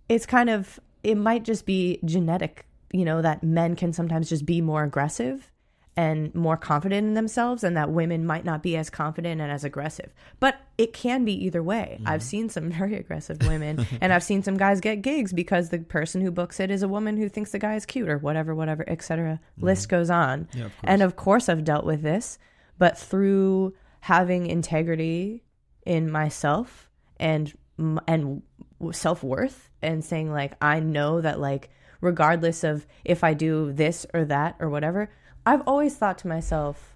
it's 0.08 0.26
kind 0.26 0.50
of 0.50 0.80
it 1.04 1.16
might 1.16 1.44
just 1.44 1.66
be 1.66 2.00
genetic, 2.06 2.66
you 2.92 3.06
know, 3.06 3.22
that 3.22 3.44
men 3.44 3.76
can 3.76 3.94
sometimes 3.94 4.30
just 4.30 4.46
be 4.46 4.62
more 4.62 4.84
aggressive 4.84 5.52
and 6.00 6.34
more 6.34 6.56
confident 6.56 7.06
in 7.06 7.14
themselves 7.14 7.62
and 7.62 7.76
that 7.76 7.90
women 7.90 8.26
might 8.26 8.46
not 8.46 8.64
be 8.64 8.78
as 8.78 8.90
confident 8.90 9.42
and 9.42 9.52
as 9.52 9.66
aggressive. 9.66 10.14
But 10.40 10.56
it 10.78 10.94
can 10.94 11.26
be 11.26 11.34
either 11.44 11.62
way. 11.62 11.98
Mm-hmm. 11.98 12.08
I've 12.08 12.24
seen 12.24 12.48
some 12.48 12.72
very 12.72 12.96
aggressive 12.96 13.46
women 13.46 13.86
and 14.00 14.14
I've 14.14 14.24
seen 14.24 14.42
some 14.42 14.56
guys 14.56 14.80
get 14.80 15.02
gigs 15.02 15.34
because 15.34 15.72
the 15.72 15.80
person 15.80 16.22
who 16.22 16.32
books 16.32 16.62
it 16.62 16.72
is 16.72 16.84
a 16.84 16.88
woman 16.88 17.18
who 17.18 17.28
thinks 17.28 17.52
the 17.52 17.60
guy 17.60 17.76
is 17.76 17.86
cute 17.86 18.08
or 18.08 18.18
whatever 18.18 18.56
whatever 18.56 18.86
etc. 18.88 19.42
Mm-hmm. 19.58 19.66
List 19.66 19.90
goes 19.90 20.10
on. 20.10 20.48
Yeah, 20.54 20.68
of 20.68 20.72
And 20.86 21.02
of 21.02 21.18
course 21.18 21.50
I've 21.50 21.66
dealt 21.66 21.84
with 21.84 22.02
this, 22.02 22.40
but 22.78 22.98
through 22.98 23.74
having 24.00 24.48
integrity 24.48 25.44
in 25.86 26.10
myself 26.10 26.90
and 27.18 27.54
and 28.08 28.42
self-worth 28.94 29.70
and 29.82 30.06
saying 30.06 30.32
like 30.32 30.54
I 30.62 30.80
know 30.80 31.20
that 31.20 31.42
like 31.42 31.72
regardless 32.00 32.64
of 32.64 32.88
if 33.04 33.22
I 33.22 33.34
do 33.34 33.74
this 33.74 34.06
or 34.14 34.24
that 34.24 34.56
or 34.62 34.70
whatever, 34.70 35.10
I've 35.50 35.62
always 35.62 35.96
thought 35.96 36.20
to 36.20 36.28
myself 36.28 36.96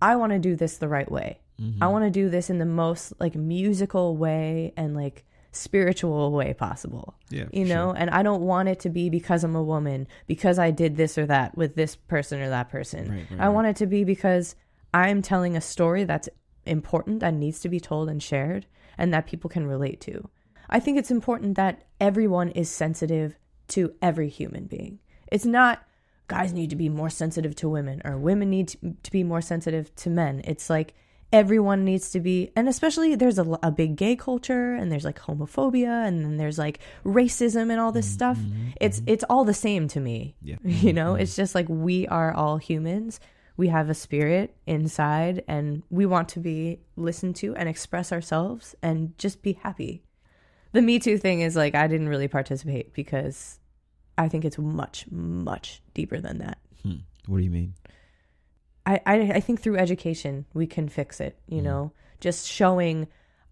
I 0.00 0.16
want 0.16 0.32
to 0.32 0.38
do 0.40 0.56
this 0.56 0.78
the 0.78 0.88
right 0.88 1.10
way. 1.10 1.38
I 1.58 1.62
mm-hmm. 1.62 1.92
want 1.92 2.04
to 2.04 2.10
do 2.10 2.28
this 2.28 2.50
in 2.50 2.58
the 2.58 2.66
most 2.66 3.12
like 3.20 3.36
musical 3.36 4.16
way 4.16 4.72
and 4.76 4.96
like 4.96 5.24
spiritual 5.52 6.32
way 6.32 6.54
possible. 6.54 7.14
Yeah, 7.30 7.44
You 7.52 7.64
know, 7.64 7.92
and 7.92 8.10
I 8.10 8.24
don't 8.24 8.42
want 8.42 8.68
it 8.68 8.80
to 8.80 8.90
be 8.90 9.08
because 9.10 9.44
I'm 9.44 9.54
a 9.54 9.62
woman, 9.62 10.08
because 10.26 10.58
I 10.58 10.72
did 10.72 10.96
this 10.96 11.16
or 11.16 11.26
that 11.26 11.56
with 11.56 11.76
this 11.76 11.94
person 11.94 12.40
or 12.40 12.48
that 12.48 12.70
person. 12.70 13.10
Right, 13.10 13.26
right, 13.30 13.40
I 13.40 13.48
want 13.50 13.68
it 13.68 13.76
to 13.76 13.86
be 13.86 14.02
because 14.02 14.56
I'm 14.92 15.22
telling 15.22 15.56
a 15.56 15.60
story 15.60 16.02
that's 16.02 16.28
important 16.66 17.20
that 17.20 17.34
needs 17.34 17.60
to 17.60 17.68
be 17.68 17.78
told 17.78 18.08
and 18.08 18.20
shared 18.20 18.66
and 18.98 19.14
that 19.14 19.26
people 19.26 19.48
can 19.48 19.66
relate 19.68 20.00
to. 20.00 20.28
I 20.68 20.80
think 20.80 20.98
it's 20.98 21.10
important 21.12 21.54
that 21.56 21.84
everyone 22.00 22.48
is 22.48 22.68
sensitive 22.68 23.36
to 23.68 23.94
every 24.02 24.28
human 24.28 24.64
being. 24.64 24.98
It's 25.30 25.46
not 25.46 25.84
guys 26.28 26.52
need 26.52 26.70
to 26.70 26.76
be 26.76 26.88
more 26.88 27.10
sensitive 27.10 27.54
to 27.56 27.68
women 27.68 28.00
or 28.04 28.16
women 28.18 28.50
need 28.50 28.68
to, 28.68 28.96
to 29.02 29.10
be 29.10 29.24
more 29.24 29.40
sensitive 29.40 29.94
to 29.96 30.10
men. 30.10 30.40
It's 30.44 30.70
like 30.70 30.94
everyone 31.32 31.84
needs 31.84 32.10
to 32.10 32.20
be 32.20 32.50
and 32.54 32.68
especially 32.68 33.14
there's 33.14 33.38
a, 33.38 33.58
a 33.62 33.70
big 33.70 33.96
gay 33.96 34.14
culture 34.14 34.74
and 34.74 34.92
there's 34.92 35.04
like 35.04 35.18
homophobia 35.18 36.06
and 36.06 36.24
then 36.24 36.36
there's 36.36 36.58
like 36.58 36.78
racism 37.04 37.70
and 37.70 37.80
all 37.80 37.92
this 37.92 38.06
mm-hmm, 38.06 38.14
stuff. 38.14 38.38
Mm-hmm, 38.38 38.68
it's 38.80 39.00
mm-hmm. 39.00 39.12
it's 39.12 39.24
all 39.24 39.44
the 39.44 39.54
same 39.54 39.88
to 39.88 40.00
me. 40.00 40.36
Yeah. 40.42 40.56
you 40.64 40.92
know 40.92 41.14
it's 41.14 41.36
just 41.36 41.54
like 41.54 41.66
we 41.68 42.06
are 42.08 42.32
all 42.32 42.58
humans. 42.58 43.18
We 43.56 43.68
have 43.68 43.90
a 43.90 43.94
spirit 43.94 44.56
inside 44.66 45.44
and 45.46 45.82
we 45.90 46.06
want 46.06 46.28
to 46.30 46.40
be 46.40 46.80
listened 46.96 47.36
to 47.36 47.54
and 47.56 47.68
express 47.68 48.12
ourselves 48.12 48.74
and 48.82 49.16
just 49.18 49.42
be 49.42 49.54
happy. 49.54 50.02
The 50.72 50.80
me 50.80 50.98
too 50.98 51.18
thing 51.18 51.40
is 51.40 51.54
like 51.54 51.74
i 51.74 51.86
didn't 51.86 52.08
really 52.08 52.28
participate 52.28 52.94
because 52.94 53.58
i 54.22 54.28
think 54.28 54.44
it's 54.44 54.58
much 54.58 55.06
much 55.10 55.82
deeper 55.94 56.18
than 56.20 56.38
that 56.38 56.58
Hmm. 56.82 56.96
What 57.26 57.38
do 57.38 57.44
you 57.44 57.50
mean? 57.50 57.74
I, 58.84 59.00
I 59.06 59.14
I 59.36 59.40
think 59.40 59.60
through 59.60 59.76
education 59.78 60.46
we 60.54 60.66
can 60.66 60.88
fix 60.88 61.20
it. 61.20 61.38
You 61.46 61.62
know, 61.62 61.92
just 62.20 62.48
showing 62.48 63.06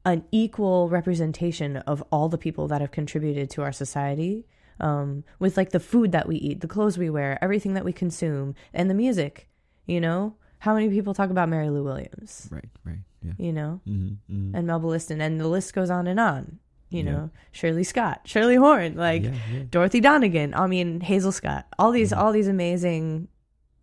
an 0.04 0.24
equal 0.32 0.88
representation 0.88 1.76
of 1.86 2.02
all 2.10 2.28
the 2.28 2.38
people 2.38 2.66
that 2.68 2.80
have 2.80 2.90
contributed 2.90 3.50
to 3.50 3.62
our 3.62 3.70
society, 3.72 4.46
um, 4.80 5.22
with 5.38 5.56
like 5.56 5.70
the 5.70 5.78
food 5.78 6.10
that 6.12 6.26
we 6.26 6.36
eat, 6.36 6.60
the 6.60 6.66
clothes 6.66 6.98
we 6.98 7.10
wear, 7.10 7.38
everything 7.40 7.74
that 7.74 7.84
we 7.84 7.92
consume, 7.92 8.54
and 8.74 8.90
the 8.90 8.94
music. 8.94 9.46
You 9.86 10.00
know, 10.00 10.34
how 10.58 10.74
many 10.74 10.88
people 10.88 11.14
talk 11.14 11.30
about 11.30 11.48
Mary 11.48 11.70
Lou 11.70 11.84
Williams? 11.84 12.48
Right, 12.50 12.68
right, 12.84 12.98
yeah. 13.22 13.34
You 13.38 13.52
know, 13.52 13.80
Mm-hmm, 13.86 14.34
mm-hmm. 14.34 14.56
and 14.56 14.66
Melba 14.66 14.86
Liston, 14.88 15.20
and 15.20 15.38
the 15.40 15.46
list 15.46 15.74
goes 15.74 15.90
on 15.90 16.08
and 16.08 16.18
on. 16.18 16.58
You 16.90 17.04
Yeah. 17.04 17.10
know, 17.12 17.30
Shirley 17.52 17.84
Scott, 17.84 18.22
Shirley 18.24 18.56
Horn, 18.56 18.96
like 18.96 19.22
yeah, 19.22 19.32
yeah. 19.52 19.62
Dorothy 19.70 20.00
Donegan. 20.00 20.54
I 20.54 20.66
mean 20.66 21.00
Hazel 21.00 21.32
Scott. 21.32 21.66
All 21.78 21.92
these 21.92 22.10
Mm-hmm. 22.10 22.20
all 22.20 22.32
these 22.32 22.48
amazing 22.48 23.28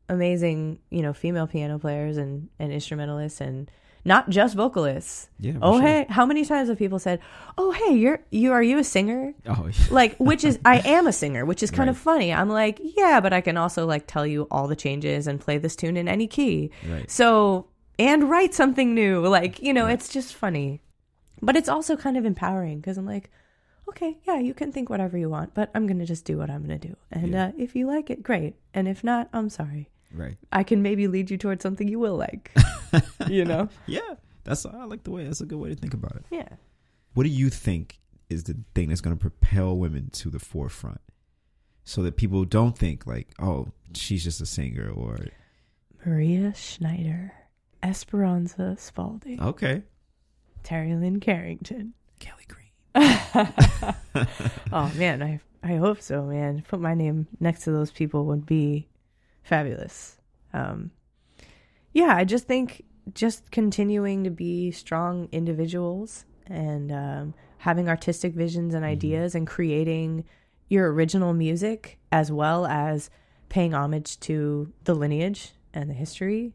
amazing, 0.09 0.79
you 0.89 1.01
know, 1.01 1.13
female 1.13 1.47
piano 1.47 1.79
players 1.79 2.17
and 2.17 2.49
and 2.59 2.71
instrumentalists 2.71 3.41
and 3.41 3.69
not 4.05 4.29
just 4.29 4.55
vocalists. 4.55 5.27
Yeah, 5.39 5.53
Oh 5.61 5.79
sure. 5.79 5.81
hey, 5.87 6.05
how 6.09 6.25
many 6.25 6.45
times 6.45 6.69
have 6.69 6.77
people 6.77 6.97
said, 6.99 7.19
"Oh 7.57 7.71
hey, 7.71 7.93
you're 7.93 8.19
you 8.31 8.53
are 8.53 8.63
you 8.63 8.77
a 8.77 8.83
singer?" 8.83 9.33
Oh, 9.47 9.69
Like 9.89 10.15
which 10.17 10.43
is 10.45 10.59
I 10.63 10.79
am 10.85 11.07
a 11.07 11.11
singer, 11.13 11.45
which 11.45 11.61
is 11.61 11.71
kind 11.71 11.89
of 11.89 11.97
funny. 11.97 12.31
I'm 12.33 12.49
like, 12.49 12.79
"Yeah, 12.81 13.19
but 13.19 13.33
I 13.33 13.41
can 13.41 13.57
also 13.57 13.85
like 13.85 14.07
tell 14.07 14.25
you 14.25 14.47
all 14.49 14.67
the 14.67 14.77
changes 14.77 15.27
and 15.27 15.41
play 15.41 15.57
this 15.57 15.75
tune 15.75 15.97
in 15.97 16.07
any 16.07 16.27
key." 16.27 16.71
right. 16.89 17.09
So, 17.11 17.67
and 17.99 18.29
write 18.29 18.53
something 18.53 18.93
new. 18.95 19.27
Like, 19.27 19.61
you 19.61 19.73
know, 19.73 19.87
it's 19.87 20.07
just 20.07 20.33
funny. 20.35 20.81
But 21.41 21.55
it's 21.55 21.69
also 21.69 21.95
kind 21.95 22.17
of 22.17 22.25
empowering 22.25 22.79
because 22.79 22.97
I'm 22.97 23.05
like, 23.05 23.29
okay, 23.89 24.17
yeah, 24.27 24.39
you 24.39 24.53
can 24.53 24.71
think 24.71 24.89
whatever 24.89 25.17
you 25.17 25.29
want, 25.29 25.53
but 25.53 25.69
I'm 25.75 25.87
going 25.87 25.99
to 25.99 26.05
just 26.05 26.25
do 26.25 26.37
what 26.37 26.49
I'm 26.49 26.65
going 26.65 26.79
to 26.79 26.87
do. 26.87 26.95
And 27.11 27.31
Yeah. 27.31 27.45
uh, 27.47 27.51
if 27.57 27.75
you 27.75 27.87
like 27.87 28.09
it, 28.09 28.23
great. 28.23 28.55
And 28.73 28.87
if 28.87 29.03
not, 29.03 29.29
I'm 29.33 29.49
sorry. 29.49 29.89
Right. 30.13 30.35
I 30.51 30.63
can 30.63 30.81
maybe 30.81 31.07
lead 31.07 31.29
you 31.31 31.37
towards 31.37 31.63
something 31.63 31.87
you 31.87 31.99
will 31.99 32.15
like, 32.17 32.51
you 33.29 33.45
know? 33.45 33.69
Yeah. 33.85 34.15
That's 34.43 34.65
I 34.65 34.83
like 34.85 35.03
the 35.03 35.11
way. 35.11 35.25
That's 35.25 35.41
a 35.41 35.45
good 35.45 35.59
way 35.59 35.69
to 35.69 35.75
think 35.75 35.93
about 35.93 36.15
it. 36.15 36.25
Yeah. 36.31 36.47
What 37.13 37.23
do 37.23 37.29
you 37.29 37.49
think 37.49 37.99
is 38.29 38.43
the 38.45 38.55
thing 38.75 38.89
that's 38.89 39.01
going 39.01 39.15
to 39.15 39.19
propel 39.19 39.77
women 39.77 40.09
to 40.11 40.29
the 40.29 40.39
forefront, 40.39 41.01
so 41.83 42.01
that 42.03 42.15
people 42.17 42.43
don't 42.45 42.77
think 42.77 43.05
like, 43.07 43.27
oh, 43.39 43.69
she's 43.93 44.23
just 44.23 44.39
a 44.41 44.45
singer, 44.45 44.89
or 44.89 45.17
Maria 46.05 46.53
Schneider. 46.55 47.33
Esperanza 47.83 48.75
Spalding, 48.77 49.41
Okay. 49.41 49.83
Terri 50.67 50.99
Lyne 50.99 51.21
Carrington. 51.21 51.93
Kelly 52.19 52.43
Green. 52.49 52.67
oh 54.73 54.91
man, 54.97 55.23
I 55.23 55.39
I 55.63 55.77
hope 55.77 56.01
so, 56.01 56.23
man. 56.23 56.61
Put 56.67 56.81
my 56.81 56.93
name 56.93 57.25
next 57.39 57.63
to 57.63 57.71
those 57.71 57.89
people 57.89 58.25
would 58.25 58.45
be 58.45 58.89
fabulous. 59.43 60.17
Um, 60.53 60.91
yeah, 61.93 62.13
I 62.13 62.25
just 62.25 62.47
think 62.47 62.83
just 63.13 63.49
continuing 63.49 64.25
to 64.25 64.29
be 64.29 64.71
strong 64.71 65.29
individuals 65.31 66.25
and 66.47 66.91
um, 66.91 67.33
having 67.59 67.87
artistic 67.87 68.33
visions 68.33 68.73
and 68.73 68.83
ideas 68.83 69.35
and 69.35 69.47
creating 69.47 70.25
your 70.67 70.91
original 70.91 71.33
music 71.33 71.97
as 72.11 72.29
well 72.29 72.65
as 72.65 73.09
paying 73.47 73.73
homage 73.73 74.19
to 74.19 74.73
the 74.83 74.93
lineage 74.93 75.53
and 75.73 75.89
the 75.89 75.93
history 75.93 76.53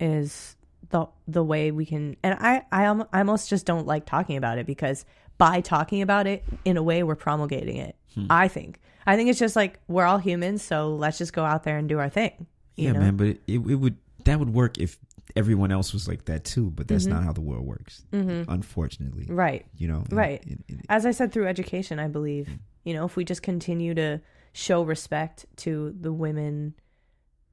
is 0.00 0.56
the 0.90 1.06
the 1.28 1.42
way 1.42 1.70
we 1.70 1.86
can 1.86 2.16
and 2.22 2.34
I 2.40 2.62
I, 2.72 2.86
I 3.12 3.18
almost 3.20 3.48
just 3.48 3.64
don't 3.66 3.86
like 3.86 4.04
talking 4.06 4.36
about 4.36 4.58
it 4.58 4.66
because 4.66 5.04
by 5.38 5.60
talking 5.60 6.02
about 6.02 6.26
it 6.26 6.44
in 6.64 6.76
a 6.76 6.82
way 6.82 7.02
we're 7.02 7.14
promulgating 7.16 7.76
it. 7.76 7.96
Hmm. 8.14 8.26
I 8.30 8.48
think. 8.48 8.78
I 9.06 9.16
think 9.16 9.30
it's 9.30 9.38
just 9.38 9.56
like 9.56 9.80
we're 9.88 10.04
all 10.04 10.18
humans, 10.18 10.62
so 10.62 10.94
let's 10.94 11.18
just 11.18 11.32
go 11.32 11.44
out 11.44 11.64
there 11.64 11.78
and 11.78 11.88
do 11.88 11.98
our 11.98 12.08
thing. 12.10 12.46
you 12.76 12.86
Yeah, 12.86 12.92
know? 12.92 13.00
man, 13.00 13.16
but 13.16 13.26
it, 13.28 13.40
it, 13.48 13.58
would 13.58 13.96
that 14.24 14.38
would 14.38 14.50
work 14.50 14.78
if 14.78 14.98
everyone 15.34 15.72
else 15.72 15.92
was 15.94 16.06
like 16.06 16.26
that 16.26 16.44
too, 16.44 16.70
but 16.70 16.86
that's 16.88 17.06
Mhm. 17.06 17.10
not 17.10 17.24
how 17.24 17.32
the 17.32 17.40
world 17.40 17.64
works. 17.66 18.04
Mm-hmm. 18.12 18.50
Unfortunately. 18.50 19.26
Right. 19.28 19.64
You 19.76 19.88
know. 19.88 20.00
and- 20.04 20.12
Right. 20.12 20.44
and- 20.44 20.62
and- 20.68 20.82
As 20.90 21.06
I 21.06 21.10
said 21.12 21.32
through 21.32 21.48
education, 21.48 21.98
I 21.98 22.06
believe, 22.08 22.46
hmm. 22.48 22.54
you 22.84 22.92
know, 22.94 23.04
if 23.06 23.16
we 23.16 23.24
just 23.24 23.42
continue 23.42 23.94
to 23.94 24.20
show 24.52 24.82
respect 24.82 25.46
to 25.56 25.94
the 25.98 26.12
women, 26.12 26.74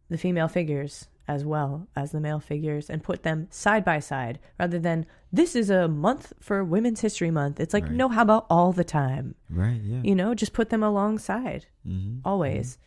the 0.09 0.17
female 0.17 0.49
figures 0.49 1.07
as 1.35 1.45
well 1.45 1.87
as 1.95 2.11
the 2.11 2.19
male 2.19 2.39
figures 2.39 2.89
and 2.89 3.03
put 3.03 3.21
them 3.23 3.47
side 3.51 3.85
by 3.85 3.99
side 3.99 4.39
rather 4.59 4.79
than 4.79 5.05
this 5.31 5.55
is 5.55 5.69
a 5.69 5.87
month 5.87 6.33
for 6.41 6.63
women's 6.63 7.01
history 7.01 7.29
month. 7.31 7.59
It's 7.59 7.73
like, 7.73 7.83
Right. 7.85 7.93
no, 8.01 8.09
how 8.09 8.23
about 8.23 8.47
all 8.49 8.71
the 8.73 8.83
time? 8.83 9.35
right, 9.49 9.79
yeah. 9.91 10.01
You 10.03 10.15
know, 10.15 10.33
just 10.33 10.53
put 10.53 10.69
them 10.69 10.83
alongside 10.83 11.67
hmm 11.83 12.19
always. 12.25 12.77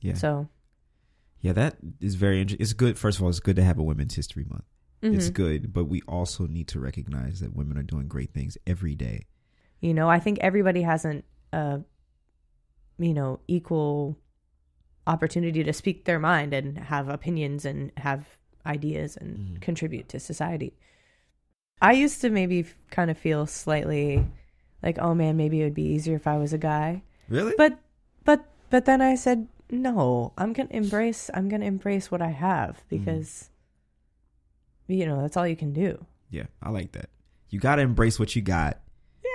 Yeah. 0.00 0.14
So, 0.14 0.48
Yeah, 1.40 1.54
that 1.54 1.76
is 2.00 2.14
very 2.14 2.40
interesting. 2.40 2.62
It's 2.62 2.72
good. 2.72 2.94
First 2.98 3.18
of 3.18 3.24
all, 3.24 3.28
it's 3.30 3.40
good 3.40 3.56
to 3.56 3.64
have 3.64 3.78
a 3.78 3.82
Women's 3.82 4.14
History 4.14 4.44
Month. 4.44 4.64
It's 5.02 5.30
mhm. 5.30 5.34
good, 5.34 5.72
but 5.72 5.86
we 5.86 6.00
also 6.06 6.46
need 6.46 6.68
to 6.68 6.78
recognize 6.78 7.40
that 7.40 7.50
women 7.56 7.76
are 7.76 7.82
doing 7.94 8.06
great 8.06 8.32
things 8.32 8.56
every 8.66 8.94
day. 8.94 9.26
you 9.80 9.92
know, 9.98 10.08
I 10.08 10.20
think 10.20 10.38
everybody 10.38 10.82
has 10.82 11.04
an, 11.04 11.24
uh, 11.52 11.78
you 12.98 13.12
know, 13.18 13.40
equal 13.48 14.16
opportunity 15.06 15.64
to 15.64 15.72
speak 15.72 16.04
their 16.04 16.18
mind 16.18 16.52
and 16.54 16.78
have 16.78 17.08
opinions 17.08 17.64
and 17.64 17.90
have 17.96 18.38
ideas 18.64 19.16
and 19.16 19.56
Mhm. 19.56 19.60
contribute 19.60 20.08
to 20.10 20.20
society. 20.20 20.72
I 21.80 21.92
used 21.92 22.20
to 22.20 22.30
maybe 22.30 22.66
kind 22.90 23.10
of 23.10 23.18
feel 23.18 23.46
slightly 23.46 24.24
like, 24.82 24.98
oh 25.00 25.14
man, 25.14 25.36
maybe 25.36 25.60
it 25.60 25.64
would 25.64 25.74
be 25.74 25.82
easier 25.82 26.14
if 26.16 26.26
I 26.26 26.38
was 26.38 26.52
a 26.52 26.58
guy. 26.58 27.02
Really? 27.28 27.54
But, 27.56 27.78
but, 28.24 28.44
but 28.70 28.84
then 28.84 29.00
I 29.00 29.16
said, 29.16 29.48
no, 29.70 30.32
I'm 30.38 30.52
going 30.52 30.68
to 30.68 30.76
embrace, 30.76 31.30
I'm 31.34 31.48
to 31.62 31.66
embrace 31.66 32.10
what 32.10 32.22
I 32.22 32.28
have 32.30 32.84
because, 32.88 33.50
you 34.86 35.06
know, 35.06 35.20
that's 35.22 35.36
all 35.36 35.46
you 35.46 35.56
can 35.56 35.72
do. 35.72 36.04
yeah, 36.30 36.46
I 36.62 36.70
like 36.70 36.92
that. 36.92 37.10
You 37.50 37.58
got 37.58 37.76
to 37.76 37.82
embrace 37.82 38.18
what 38.18 38.34
you 38.36 38.42
got 38.42 38.80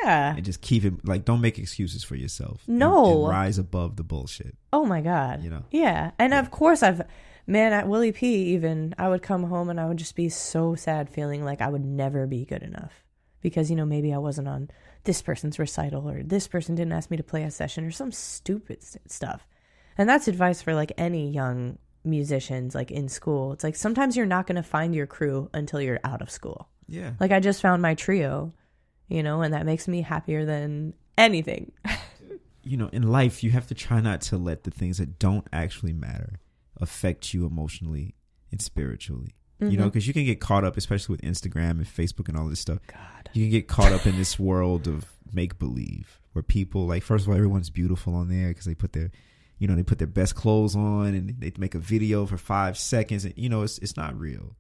Yeah. 0.04 0.36
and 0.36 0.46
just 0.46 0.62
keep 0.62 0.84
it. 0.86 1.06
Like, 1.08 1.26
don't 1.26 1.42
make 1.42 1.58
excuses 1.60 2.04
for 2.04 2.16
yourself. 2.16 2.62
No. 2.68 3.22
and 3.22 3.30
rise 3.30 3.58
above 3.58 3.96
the 3.96 4.04
bullshit. 4.04 4.56
Oh 4.74 4.86
my 4.86 5.02
god. 5.02 5.44
You 5.44 5.50
know? 5.50 5.64
Yeah. 5.72 6.12
And 6.20 6.32
Yeah. 6.34 6.40
of 6.40 6.52
course 6.52 6.84
I've 6.84 7.02
man 7.46 7.74
at 7.74 7.88
Willie 7.88 8.12
P 8.12 8.54
even 8.54 8.94
I 8.98 9.08
would 9.10 9.22
come 9.22 9.44
home 9.44 9.70
and 9.70 9.80
I 9.80 9.86
would 9.88 9.98
just 9.98 10.16
be 10.16 10.30
so 10.30 10.76
sad 10.76 11.10
feeling 11.10 11.44
like 11.46 11.62
I 11.62 11.70
would 11.70 11.86
never 11.86 12.28
be 12.28 12.46
good 12.46 12.64
enough. 12.64 12.92
Because, 13.42 13.70
you 13.70 13.76
know, 13.76 13.86
maybe 13.86 14.14
I 14.14 14.18
wasn't 14.18 14.48
on 14.48 14.70
this 15.04 15.22
person's 15.22 15.58
recital 15.60 16.10
or 16.10 16.24
this 16.24 16.48
person 16.48 16.76
didn't 16.76 16.92
ask 16.94 17.10
me 17.10 17.18
to 17.18 17.24
play 17.24 17.44
a 17.44 17.52
session 17.52 17.86
or 17.86 17.92
some 17.92 18.12
stupid 18.12 18.80
stuff. 19.10 19.48
And 19.98 20.10
that's 20.10 20.28
advice 20.28 20.62
for 20.62 20.74
like 20.76 20.92
any 20.98 21.30
young 21.32 21.78
musicians 22.04 22.74
like 22.76 22.92
in 22.92 23.08
school. 23.10 23.54
It's 23.54 23.64
like 23.64 23.76
sometimes 23.76 24.16
you're 24.18 24.26
not 24.26 24.48
going 24.48 24.56
to 24.56 24.64
find 24.64 24.94
your 24.96 25.08
crew 25.08 25.50
until 25.54 25.82
you're 25.82 26.00
out 26.04 26.22
of 26.22 26.32
school. 26.32 26.68
Yeah. 26.88 27.14
Like 27.20 27.32
I 27.32 27.40
just 27.40 27.62
found 27.62 27.82
my 27.82 27.94
trio, 27.96 28.54
you 29.08 29.24
know, 29.24 29.42
and 29.42 29.54
that 29.54 29.66
makes 29.66 29.88
me 29.88 30.02
happier 30.02 30.46
than 30.46 30.94
anything. 31.18 31.72
you 32.64 32.78
know, 32.78 32.90
in 32.92 33.04
life, 33.04 33.44
you 33.44 33.52
have 33.52 33.68
to 33.68 33.76
try 33.76 34.02
not 34.02 34.22
to 34.22 34.38
let 34.38 34.64
the 34.64 34.72
things 34.72 34.98
that 34.98 35.20
don't 35.20 35.48
actually 35.54 35.94
matter 35.94 36.40
affect 36.80 37.34
you 37.34 37.46
emotionally 37.46 38.16
and 38.52 38.62
spiritually. 38.62 39.34
You 39.60 39.70
know, 39.70 39.74
mm-hmm. 39.74 39.90
because 39.90 40.08
you 40.08 40.14
can 40.14 40.24
get 40.24 40.40
caught 40.40 40.64
up, 40.64 40.78
especially 40.78 41.14
with 41.14 41.22
Instagram 41.22 41.72
and 41.72 41.86
Facebook 41.86 42.28
and 42.28 42.38
all 42.38 42.48
this 42.48 42.60
stuff. 42.60 42.78
God. 42.86 43.30
You 43.34 43.46
can 43.46 43.52
get 43.52 43.68
caught 43.68 43.92
up 43.92 44.06
in 44.06 44.16
this 44.16 44.38
world 44.38 44.88
of 44.88 45.12
make 45.34 45.58
believe 45.58 46.20
where 46.34 46.44
people, 46.44 46.86
like, 46.86 47.02
first 47.02 47.26
of 47.26 47.30
all, 47.30 47.36
everyone's 47.36 47.72
beautiful 47.72 48.14
on 48.14 48.30
there 48.30 48.50
because 48.50 48.66
they 48.66 48.76
put 48.76 48.94
their, 48.94 49.10
you 49.58 49.68
know, 49.68 49.76
they 49.76 49.82
put 49.82 49.98
their 49.98 50.08
best 50.08 50.36
clothes 50.36 50.76
on 50.76 51.08
and 51.16 51.40
they 51.40 51.52
make 51.58 51.74
a 51.74 51.80
video 51.80 52.28
for 52.28 52.38
five 52.38 52.78
seconds. 52.78 53.26
And, 53.26 53.34
you 53.36 53.50
know, 53.50 53.64
it's, 53.64 53.80
it's 53.80 53.98
not 53.98 54.16
real. 54.16 54.56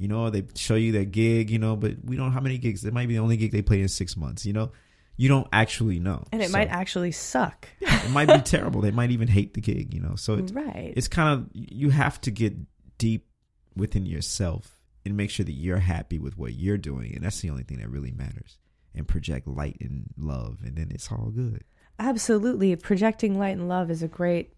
You 0.00 0.08
know, 0.08 0.30
they 0.30 0.44
show 0.54 0.76
you 0.76 0.92
their 0.92 1.04
gig, 1.04 1.50
you 1.50 1.58
know, 1.58 1.76
but 1.76 1.96
we 2.02 2.16
don't 2.16 2.28
know 2.28 2.32
how 2.32 2.40
many 2.40 2.56
gigs. 2.56 2.82
It 2.86 2.94
might 2.94 3.06
be 3.06 3.14
the 3.16 3.20
only 3.20 3.36
gig 3.36 3.52
they 3.52 3.60
play 3.60 3.82
in 3.82 3.88
six 3.88 4.16
months, 4.16 4.46
you 4.46 4.54
know? 4.54 4.72
You 5.18 5.28
don't 5.28 5.46
actually 5.52 5.98
know. 6.00 6.24
And 6.32 6.40
it 6.40 6.48
So- 6.48 6.52
might 6.56 6.68
actually 6.68 7.12
suck. 7.12 7.68
it 7.82 8.10
might 8.10 8.26
be 8.26 8.38
terrible. 8.44 8.80
They 8.80 8.92
might 8.92 9.10
even 9.10 9.28
hate 9.28 9.52
the 9.52 9.60
gig, 9.60 9.92
you 9.92 10.00
know. 10.00 10.14
So 10.16 10.36
it's, 10.36 10.52
right. 10.52 10.94
it's 10.96 11.06
kind 11.06 11.38
of 11.38 11.50
you 11.52 11.90
have 11.90 12.18
to 12.22 12.30
get 12.30 12.54
deep 12.96 13.28
within 13.76 14.06
yourself 14.06 14.80
and 15.04 15.18
make 15.18 15.28
sure 15.28 15.44
that 15.44 15.52
you're 15.52 15.80
happy 15.80 16.18
with 16.18 16.38
what 16.38 16.54
you're 16.54 16.78
doing, 16.78 17.14
and 17.14 17.22
that's 17.22 17.42
the 17.42 17.50
only 17.50 17.64
thing 17.64 17.78
that 17.80 17.90
really 17.90 18.10
matters. 18.10 18.56
And 18.94 19.06
project 19.06 19.46
light 19.46 19.76
and 19.82 20.06
love, 20.16 20.60
and 20.64 20.76
then 20.76 20.88
it's 20.90 21.12
all 21.12 21.30
good. 21.30 21.62
Absolutely. 21.98 22.74
Projecting 22.76 23.38
light 23.38 23.56
and 23.58 23.68
love 23.68 23.90
is 23.90 24.02
a 24.02 24.08
great 24.08 24.54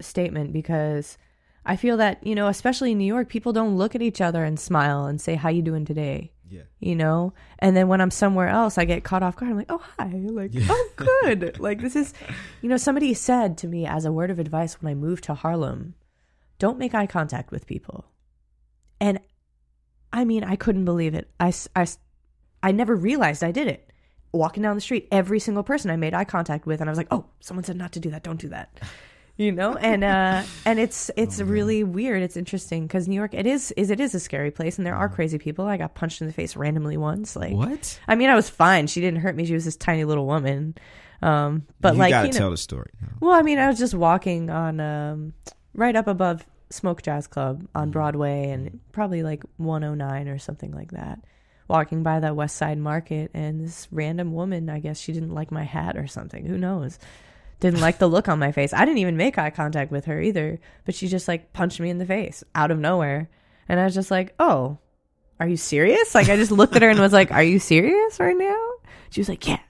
statement 0.00 0.54
because 0.54 1.18
I 1.64 1.76
feel 1.76 1.96
that, 1.98 2.26
you 2.26 2.34
know, 2.34 2.48
especially 2.48 2.92
in 2.92 2.98
New 2.98 3.04
York, 3.06 3.28
people 3.28 3.52
don't 3.52 3.76
look 3.76 3.94
at 3.94 4.02
each 4.02 4.20
other 4.20 4.44
and 4.44 4.58
smile 4.58 5.06
and 5.06 5.20
say, 5.20 5.34
How 5.36 5.48
you 5.48 5.62
doing 5.62 5.84
today? 5.84 6.32
Yeah. 6.48 6.62
You 6.80 6.96
know? 6.96 7.32
And 7.60 7.76
then 7.76 7.88
when 7.88 8.00
I'm 8.00 8.10
somewhere 8.10 8.48
else, 8.48 8.76
I 8.78 8.84
get 8.84 9.04
caught 9.04 9.22
off 9.22 9.36
guard. 9.36 9.52
I'm 9.52 9.56
like, 9.56 9.70
Oh 9.70 9.82
hi. 9.98 10.10
Like, 10.12 10.52
Yeah. 10.54 10.66
oh 10.68 10.88
good. 10.96 11.58
like 11.60 11.80
this 11.80 11.94
is 11.96 12.12
you 12.62 12.68
know, 12.68 12.76
somebody 12.76 13.14
said 13.14 13.56
to 13.58 13.68
me 13.68 13.86
as 13.86 14.04
a 14.04 14.12
word 14.12 14.30
of 14.30 14.38
advice 14.38 14.80
when 14.82 14.90
I 14.90 14.94
moved 14.94 15.24
to 15.24 15.34
Harlem, 15.34 15.94
don't 16.58 16.78
make 16.78 16.94
eye 16.94 17.06
contact 17.06 17.50
with 17.50 17.66
people. 17.66 18.06
And 19.00 19.20
I 20.12 20.24
mean, 20.24 20.44
I 20.44 20.56
couldn't 20.56 20.84
believe 20.84 21.14
it. 21.14 21.30
I, 21.40 21.52
I, 21.74 21.86
I 22.62 22.72
never 22.72 22.94
realized 22.94 23.42
I 23.42 23.50
did 23.52 23.66
it. 23.68 23.88
Walking 24.32 24.62
down 24.62 24.74
the 24.76 24.80
street, 24.80 25.08
every 25.10 25.38
single 25.38 25.62
person 25.62 25.90
I 25.90 25.96
made 25.96 26.14
eye 26.14 26.24
contact 26.24 26.64
with, 26.66 26.80
and 26.80 26.88
I 26.88 26.92
was 26.92 26.96
like, 26.96 27.08
"Oh, 27.10 27.26
someone 27.40 27.64
said 27.64 27.76
not 27.76 27.92
to 27.92 28.00
do 28.00 28.10
that. 28.12 28.22
Don't 28.22 28.40
do 28.40 28.48
that." 28.48 28.80
You 29.42 29.52
know, 29.52 29.74
and 29.74 30.04
uh, 30.04 30.42
and 30.64 30.78
it's 30.78 31.10
it's 31.16 31.40
Oh, 31.40 31.44
really 31.44 31.82
weird. 31.84 32.22
It's 32.22 32.36
interesting 32.36 32.86
because 32.86 33.08
New 33.08 33.16
York, 33.16 33.34
it 33.34 33.46
is 33.46 33.72
is 33.72 33.90
it 33.90 33.98
is 34.00 34.14
a 34.14 34.20
scary 34.20 34.50
place, 34.50 34.78
and 34.78 34.86
there 34.86 34.94
are 34.94 35.08
crazy 35.08 35.38
people. 35.38 35.66
I 35.66 35.76
got 35.76 35.94
punched 35.94 36.20
in 36.20 36.26
the 36.28 36.32
face 36.32 36.54
randomly 36.56 36.96
once. 36.96 37.34
Like, 37.36 37.52
What? 37.52 37.98
I 38.06 38.14
mean, 38.14 38.30
I 38.30 38.34
was 38.34 38.48
fine. 38.48 38.86
She 38.86 39.00
didn't 39.00 39.20
hurt 39.20 39.34
me. 39.34 39.44
She 39.44 39.54
was 39.54 39.64
this 39.64 39.76
tiny 39.76 40.04
little 40.04 40.26
woman. 40.26 40.76
Um, 41.22 41.66
but 41.80 41.94
you 41.94 41.98
like, 42.00 42.10
gotta 42.10 42.28
you 42.28 42.32
know, 42.34 42.38
tell 42.38 42.50
the 42.50 42.56
story. 42.56 42.90
well, 43.20 43.32
I 43.32 43.42
mean, 43.42 43.58
I 43.58 43.68
was 43.68 43.78
just 43.78 43.94
walking 43.94 44.50
on 44.50 44.80
um, 44.80 45.34
right 45.74 45.94
up 45.94 46.06
above 46.08 46.44
Smoke 46.70 47.02
Jazz 47.02 47.26
Club 47.26 47.66
on 47.74 47.90
Broadway 47.90 48.48
and 48.50 48.80
probably 48.92 49.22
like 49.22 49.44
109 49.58 50.28
or 50.28 50.38
something 50.38 50.72
like 50.72 50.92
that. 50.92 51.20
Walking 51.68 52.02
by 52.02 52.18
that 52.20 52.34
West 52.36 52.56
Side 52.56 52.76
Market, 52.78 53.30
and 53.34 53.60
this 53.60 53.88
random 53.92 54.32
woman, 54.34 54.68
I 54.68 54.78
guess 54.80 54.98
she 55.00 55.12
didn't 55.12 55.32
like 55.32 55.50
my 55.50 55.62
hat 55.62 55.96
or 55.96 56.06
something. 56.06 56.44
Who 56.44 56.58
knows? 56.58 56.98
Didn't 57.62 57.80
like 57.80 57.98
the 57.98 58.08
look 58.08 58.28
on 58.28 58.40
my 58.40 58.50
face. 58.50 58.72
I 58.72 58.84
didn't 58.84 58.98
even 58.98 59.16
make 59.16 59.38
eye 59.38 59.50
contact 59.50 59.92
with 59.92 60.06
her 60.06 60.20
either, 60.20 60.58
but 60.84 60.96
she 60.96 61.06
just 61.06 61.28
like 61.28 61.52
punched 61.52 61.78
me 61.78 61.90
in 61.90 61.98
the 61.98 62.04
face 62.04 62.42
out 62.56 62.72
of 62.72 62.78
nowhere. 62.80 63.30
And 63.68 63.78
I 63.78 63.84
was 63.84 63.94
just 63.94 64.10
like, 64.10 64.34
oh, 64.40 64.78
are 65.38 65.46
you 65.46 65.56
serious? 65.56 66.12
Like, 66.12 66.28
I 66.28 66.34
just 66.34 66.50
looked 66.50 66.74
at 66.74 66.82
her 66.82 66.90
and 66.90 66.98
was 66.98 67.12
like, 67.12 67.30
are 67.30 67.42
you 67.42 67.60
serious 67.60 68.18
right 68.18 68.36
now? 68.36 68.70
She 69.10 69.20
was 69.20 69.28
like, 69.28 69.46
yeah. 69.46 69.60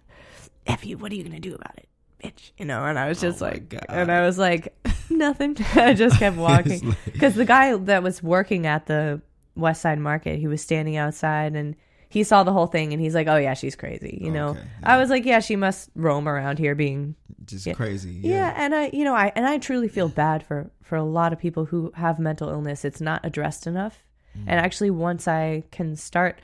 F 0.66 0.87
you, 0.87 0.96
what 0.96 1.12
are 1.12 1.14
you 1.14 1.22
going 1.22 1.35
to 1.35 1.38
do 1.48 1.55
about 1.55 1.76
it? 1.76 1.88
Bitch. 2.24 2.52
You 2.57 2.64
know, 2.64 2.83
and 2.85 2.98
I 2.98 3.09
was 3.09 3.20
just 3.20 3.42
Oh 3.42 3.46
like, 3.46 3.68
God. 3.68 3.85
and 3.90 4.11
I 4.11 4.24
was 4.24 4.38
like, 4.38 4.74
nothing. 5.11 5.55
I 5.74 5.92
just 5.92 6.18
kept 6.18 6.37
walking. 6.38 6.96
Because 7.05 7.35
the 7.35 7.44
guy 7.44 7.76
that 7.76 8.02
was 8.02 8.22
working 8.22 8.66
at 8.66 8.87
the 8.87 9.20
West 9.55 9.83
Side 9.83 9.98
Market, 9.98 10.38
he 10.38 10.46
was 10.46 10.62
standing 10.62 10.96
outside 10.96 11.55
and 11.55 11.76
he 12.12 12.22
saw 12.25 12.42
the 12.44 12.53
whole 12.53 12.66
thing 12.66 12.92
and 12.92 13.01
he's 13.03 13.14
like, 13.14 13.27
oh, 13.29 13.37
yeah, 13.37 13.55
she's 13.55 13.75
crazy. 13.77 14.18
You 14.20 14.31
know, 14.31 14.48
Okay, 14.51 14.61
I 14.83 14.98
was 14.98 15.11
like, 15.11 15.25
yeah, 15.25 15.40
she 15.40 15.57
must 15.57 15.90
roam 15.94 16.29
around 16.29 16.59
here 16.59 16.75
being 16.75 17.14
Just 17.44 17.66
Yeah. 17.66 17.75
crazy. 17.75 18.20
yeah. 18.22 18.31
Yeah. 18.31 18.55
and 18.57 18.75
I, 18.75 18.90
you 18.92 19.05
know, 19.05 19.14
I 19.14 19.33
and 19.35 19.46
I 19.46 19.59
truly 19.59 19.88
feel 19.88 20.09
bad 20.09 20.42
for 20.44 20.70
for 20.83 20.96
a 20.96 21.03
lot 21.03 21.33
of 21.33 21.38
people 21.38 21.64
who 21.64 21.90
have 21.96 22.18
mental 22.18 22.48
illness. 22.51 22.85
It's 22.85 23.01
not 23.01 23.20
addressed 23.25 23.66
enough. 23.66 24.05
Mm. 24.38 24.44
And 24.46 24.61
actually, 24.61 24.90
once 24.90 25.27
I 25.29 25.64
can 25.70 25.96
start 25.96 26.38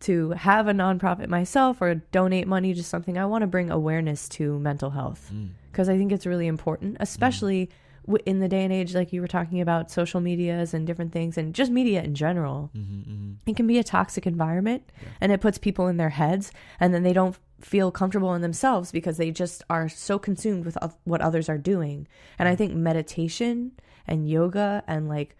to 0.00 0.30
have 0.30 0.66
a 0.68 0.72
nonprofit 0.72 1.28
myself 1.28 1.80
or 1.80 1.94
donate 1.94 2.46
money 2.48 2.74
to 2.74 2.82
something, 2.82 3.16
I 3.16 3.24
want 3.26 3.42
to 3.42 3.46
bring 3.46 3.70
awareness 3.70 4.28
to 4.30 4.58
mental 4.58 4.90
health 4.90 5.30
Mm. 5.32 5.50
because 5.70 5.88
I 5.88 5.96
think 5.96 6.10
it's 6.12 6.26
really 6.26 6.46
important, 6.48 6.96
especially 7.00 7.66
w- 7.66 7.76
in 8.26 8.40
the 8.40 8.48
day 8.48 8.64
and 8.64 8.72
age 8.72 8.94
like 8.94 9.12
you 9.12 9.20
were 9.20 9.28
talking 9.28 9.60
about 9.60 9.90
social 9.90 10.20
medias 10.20 10.74
and 10.74 10.86
different 10.86 11.12
things 11.12 11.38
and 11.38 11.54
just 11.54 11.70
media 11.70 12.02
in 12.02 12.14
general 12.14 12.70
Mm-hmm, 12.76 13.32
it 13.46 13.56
can 13.56 13.66
be 13.66 13.78
a 13.78 13.84
toxic 13.84 14.26
environment 14.26 14.82
Yeah. 15.02 15.08
and 15.20 15.32
it 15.32 15.40
puts 15.40 15.58
people 15.58 15.86
in 15.88 15.96
their 15.98 16.10
heads 16.10 16.52
and 16.80 16.92
then 16.92 17.02
they 17.04 17.12
don't 17.12 17.36
feel 17.60 17.92
comfortable 17.92 18.34
in 18.34 18.42
themselves 18.42 18.90
because 18.90 19.18
they 19.18 19.30
just 19.30 19.62
are 19.70 19.88
so 19.88 20.18
consumed 20.18 20.64
with 20.64 20.76
what 21.04 21.20
others 21.20 21.48
are 21.48 21.58
doing. 21.58 22.08
And 22.38 22.48
i 22.48 22.56
think 22.56 22.74
meditation 22.74 23.72
and 24.06 24.28
yoga 24.28 24.82
and 24.88 25.08
like 25.08 25.36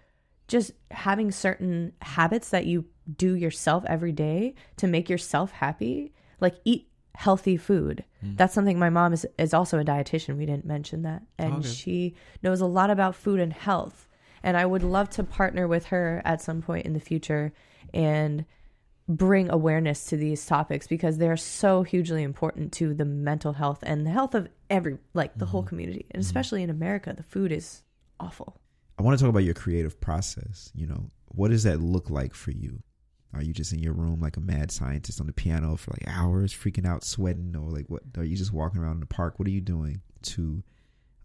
just 0.47 0.71
having 0.93 1.33
certain 1.33 1.93
habits 2.03 2.51
that 2.51 2.67
you 2.67 2.85
do 3.17 3.35
yourself 3.35 3.85
every 3.89 4.13
day 4.13 4.55
to 4.77 4.87
make 4.87 5.11
yourself 5.11 5.51
happy 5.51 6.13
like 6.41 6.55
eat 6.65 6.89
healthy 7.15 7.57
food. 7.57 8.05
Mm. 8.25 8.37
That's 8.37 8.55
something 8.55 8.79
my 8.79 8.91
mom 8.91 9.13
is 9.13 9.27
is 9.39 9.55
also 9.55 9.79
a 9.79 9.85
dietitian. 9.85 10.37
We 10.37 10.47
didn't 10.47 10.65
mention 10.65 11.03
that. 11.03 11.23
And 11.39 11.57
Okay. 11.57 11.69
she 11.69 12.15
knows 12.43 12.61
a 12.61 12.67
lot 12.67 12.91
about 12.91 13.15
food 13.15 13.41
and 13.41 13.53
health. 13.53 14.09
And 14.45 14.57
i 14.57 14.67
would 14.67 14.83
love 14.83 15.09
to 15.11 15.23
partner 15.23 15.69
with 15.69 15.87
her 15.87 16.21
at 16.25 16.43
some 16.43 16.63
point 16.63 16.85
in 16.85 16.95
the 16.95 17.01
future 17.01 17.53
and 17.95 18.45
bring 19.09 19.51
awareness 19.51 20.05
to 20.07 20.17
these 20.17 20.47
topics 20.47 20.87
because 20.87 21.19
they're 21.19 21.37
so 21.37 21.83
hugely 21.83 22.23
important 22.23 22.73
to 22.73 22.95
the 22.95 23.05
mental 23.05 23.53
health 23.53 23.81
and 23.83 24.07
the 24.07 24.11
health 24.11 24.35
of 24.35 24.49
every 24.71 24.99
like 25.15 25.37
the 25.37 25.47
whole 25.47 25.63
mm-hmm. 25.63 25.69
community. 25.69 26.07
And 26.11 26.23
mm-hmm. 26.23 26.29
especially 26.29 26.63
in 26.63 26.71
america 26.71 27.13
the 27.17 27.23
food 27.23 27.53
is 27.53 27.83
awful. 28.19 28.57
I 28.99 29.03
want 29.03 29.19
to 29.19 29.23
talk 29.25 29.31
about 29.31 29.45
your 29.45 29.55
creative 29.55 30.01
process. 30.01 30.71
You 30.75 30.87
know, 30.87 31.11
what 31.29 31.51
does 31.51 31.63
that 31.65 31.81
look 31.81 32.11
like 32.11 32.35
for 32.35 32.51
you? 32.51 32.83
Are 33.35 33.43
you 33.43 33.53
just 33.53 33.73
in 33.73 33.79
your 33.79 33.95
room 33.95 34.21
like 34.21 34.37
a 34.37 34.41
mad 34.41 34.71
scientist 34.71 35.21
on 35.21 35.27
the 35.27 35.33
piano 35.33 35.77
for 35.77 35.93
like 35.93 36.05
hours, 36.07 36.53
freaking 36.53 36.87
out, 36.87 37.05
sweating, 37.05 37.55
or 37.57 37.71
like 37.71 37.87
what? 37.89 38.03
Are 38.17 38.25
you 38.25 38.37
just 38.37 38.53
walking 38.53 38.81
around 38.81 38.95
in 38.95 39.01
the 39.01 39.07
park? 39.07 39.39
What 39.39 39.49
are 39.49 39.53
you 39.53 39.61
doing 39.61 40.03
to 40.23 40.63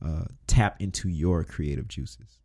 uh, 0.06 0.26
tap 0.48 0.82
into 0.82 1.10
your 1.10 1.44
creative 1.44 1.88
juices? 1.88 2.40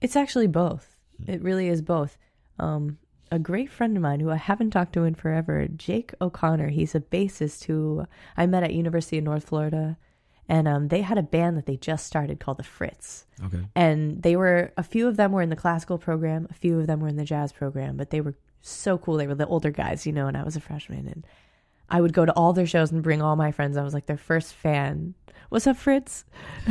It's 0.00 0.16
actually 0.16 0.46
both. 0.46 0.96
It 1.26 1.42
really 1.42 1.68
is 1.68 1.82
both. 1.82 2.18
Um, 2.58 2.98
a 3.30 3.38
great 3.38 3.70
friend 3.70 3.96
of 3.96 4.02
mine 4.02 4.20
who 4.20 4.30
I 4.30 4.36
haven't 4.36 4.70
talked 4.70 4.92
to 4.94 5.04
in 5.04 5.14
forever, 5.14 5.66
Jake 5.68 6.12
O'Connor. 6.20 6.68
He's 6.68 6.94
a 6.94 7.00
bassist 7.00 7.64
who 7.64 8.06
I 8.36 8.46
met 8.46 8.62
at 8.62 8.74
University 8.74 9.18
of 9.18 9.24
North 9.24 9.44
Florida, 9.44 9.96
and 10.48 10.68
um, 10.68 10.88
they 10.88 11.00
had 11.00 11.18
a 11.18 11.22
band 11.22 11.56
that 11.56 11.66
they 11.66 11.76
just 11.76 12.06
started 12.06 12.40
called 12.40 12.58
the 12.58 12.62
Fritz. 12.62 13.26
Okay. 13.44 13.66
And 13.74 14.22
they 14.22 14.36
were 14.36 14.72
a 14.76 14.82
few 14.82 15.08
of 15.08 15.16
them 15.16 15.32
were 15.32 15.42
in 15.42 15.48
the 15.48 15.56
classical 15.56 15.98
program, 15.98 16.46
a 16.50 16.54
few 16.54 16.80
of 16.80 16.86
them 16.86 17.00
were 17.00 17.08
in 17.08 17.16
the 17.16 17.24
jazz 17.24 17.52
program, 17.52 17.96
but 17.96 18.10
they 18.10 18.20
were 18.20 18.34
so 18.62 18.98
cool. 18.98 19.16
They 19.16 19.26
were 19.26 19.34
the 19.34 19.46
older 19.46 19.70
guys, 19.70 20.06
you 20.06 20.12
know, 20.12 20.26
and 20.26 20.36
I 20.36 20.44
was 20.44 20.56
a 20.56 20.60
freshman, 20.60 21.06
and 21.06 21.26
I 21.88 22.00
would 22.00 22.12
go 22.12 22.24
to 22.24 22.32
all 22.32 22.52
their 22.52 22.66
shows 22.66 22.90
and 22.90 23.02
bring 23.02 23.20
all 23.20 23.36
my 23.36 23.52
friends. 23.52 23.76
I 23.76 23.82
was 23.82 23.94
like 23.94 24.06
their 24.06 24.16
first 24.16 24.54
fan. 24.54 25.14
What's 25.50 25.66
up, 25.66 25.76
Fritz? 25.76 26.24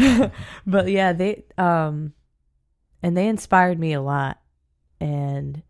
but 0.65 0.89
yeah, 0.89 1.13
they 1.13 1.43
um 1.57 2.13
and 3.03 3.15
they 3.15 3.27
inspired 3.27 3.79
me 3.79 3.93
a 3.93 4.01
lot. 4.01 4.39
And 4.99 5.63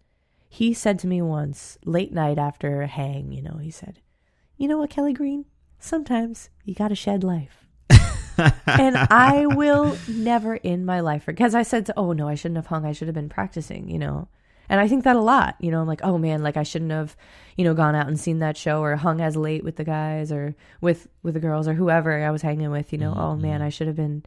he 0.48 0.74
said 0.74 1.00
to 1.00 1.08
me 1.08 1.22
once, 1.22 1.78
late 1.86 2.14
night 2.14 2.38
after 2.38 2.82
a 2.82 2.88
hang, 2.88 3.32
you 3.32 3.42
know, 3.42 3.58
he 3.58 3.72
said, 3.72 4.00
You 4.58 4.68
know 4.68 4.78
what, 4.78 4.90
Kelly 4.90 5.14
Green? 5.14 5.46
Sometimes 5.80 6.50
you 6.64 6.76
gotta 6.76 6.96
shed 6.96 7.24
life. 7.24 7.68
and 8.68 8.98
I 8.98 9.46
will 9.50 9.98
never 10.08 10.56
in 10.56 10.86
my 10.86 11.00
life 11.02 11.26
because 11.26 11.54
I 11.54 11.64
said, 11.64 11.90
"Oh 11.98 12.14
no, 12.14 12.28
I 12.28 12.36
shouldn't 12.36 12.58
have 12.58 12.68
hung. 12.68 12.86
I 12.86 12.94
should 12.94 13.08
have 13.08 13.16
been 13.16 13.30
practicing." 13.30 13.90
You 13.90 14.00
know, 14.00 14.28
and 14.72 14.80
I 14.80 14.88
think 14.88 15.04
that 15.04 15.16
a 15.16 15.22
lot. 15.22 15.56
You 15.60 15.70
know, 15.70 15.82
I'm 15.82 15.88
like, 15.88 16.02
"Oh 16.04 16.18
man, 16.18 16.42
like 16.42 16.56
I 16.58 16.64
shouldn't 16.64 16.92
have, 16.92 17.16
you 17.58 17.64
know, 17.66 17.74
gone 17.76 17.94
out 17.94 18.08
and 18.08 18.20
seen 18.20 18.40
that 18.40 18.56
show 18.58 18.82
or 18.82 18.96
hung 18.96 19.22
as 19.22 19.36
late 19.36 19.64
with 19.64 19.76
the 19.76 19.84
guys 19.84 20.32
or 20.32 20.56
with 20.80 21.08
with 21.22 21.36
the 21.36 21.40
girls 21.40 21.68
or 21.68 21.74
whoever 21.76 22.24
I 22.24 22.32
was 22.32 22.42
hanging 22.42 22.72
with." 22.72 22.92
You 22.92 22.98
know, 23.00 23.14
oh 23.16 23.36
man, 23.36 23.62
I 23.62 23.70
should 23.70 23.88
have 23.88 23.96
been, 23.98 24.24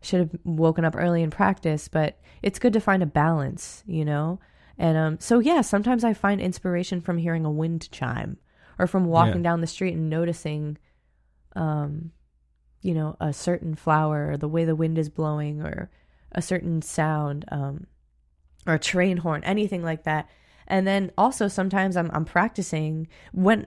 should 0.00 0.20
have 0.20 0.30
woken 0.44 0.84
up 0.86 0.94
early 0.96 1.22
in 1.22 1.30
practice. 1.30 1.88
But 1.88 2.18
it's 2.40 2.58
good 2.60 2.72
to 2.72 2.80
find 2.80 3.02
a 3.02 3.06
balance. 3.06 3.82
You 3.86 4.04
know, 4.04 4.38
and 4.78 4.96
um, 4.96 5.18
so 5.20 5.40
yeah, 5.40 5.60
sometimes 5.60 6.04
I 6.04 6.14
find 6.14 6.40
inspiration 6.40 7.00
from 7.00 7.18
hearing 7.18 7.44
a 7.44 7.50
wind 7.50 7.90
chime 7.90 8.38
or 8.78 8.86
from 8.86 9.04
walking 9.06 9.42
Yeah. 9.42 9.50
down 9.50 9.60
the 9.60 9.66
street 9.66 9.94
and 9.94 10.08
noticing, 10.08 10.78
um 11.56 12.12
you 12.80 12.94
know 12.94 13.16
a 13.20 13.32
certain 13.32 13.74
flower 13.74 14.30
or 14.30 14.36
the 14.36 14.46
way 14.48 14.64
the 14.64 14.76
wind 14.76 14.98
is 14.98 15.08
blowing 15.08 15.60
or 15.60 15.90
a 16.30 16.40
certain 16.40 16.80
sound 16.80 17.44
um 17.50 17.86
or 18.68 18.74
a 18.74 18.78
train 18.78 19.16
horn 19.16 19.42
anything 19.44 19.82
like 19.82 20.04
that. 20.04 20.28
And 20.66 20.86
then 20.86 21.10
also 21.16 21.48
sometimes 21.48 21.96
i'm 21.96 22.10
i'm 22.12 22.26
practicing 22.26 23.08
when 23.32 23.66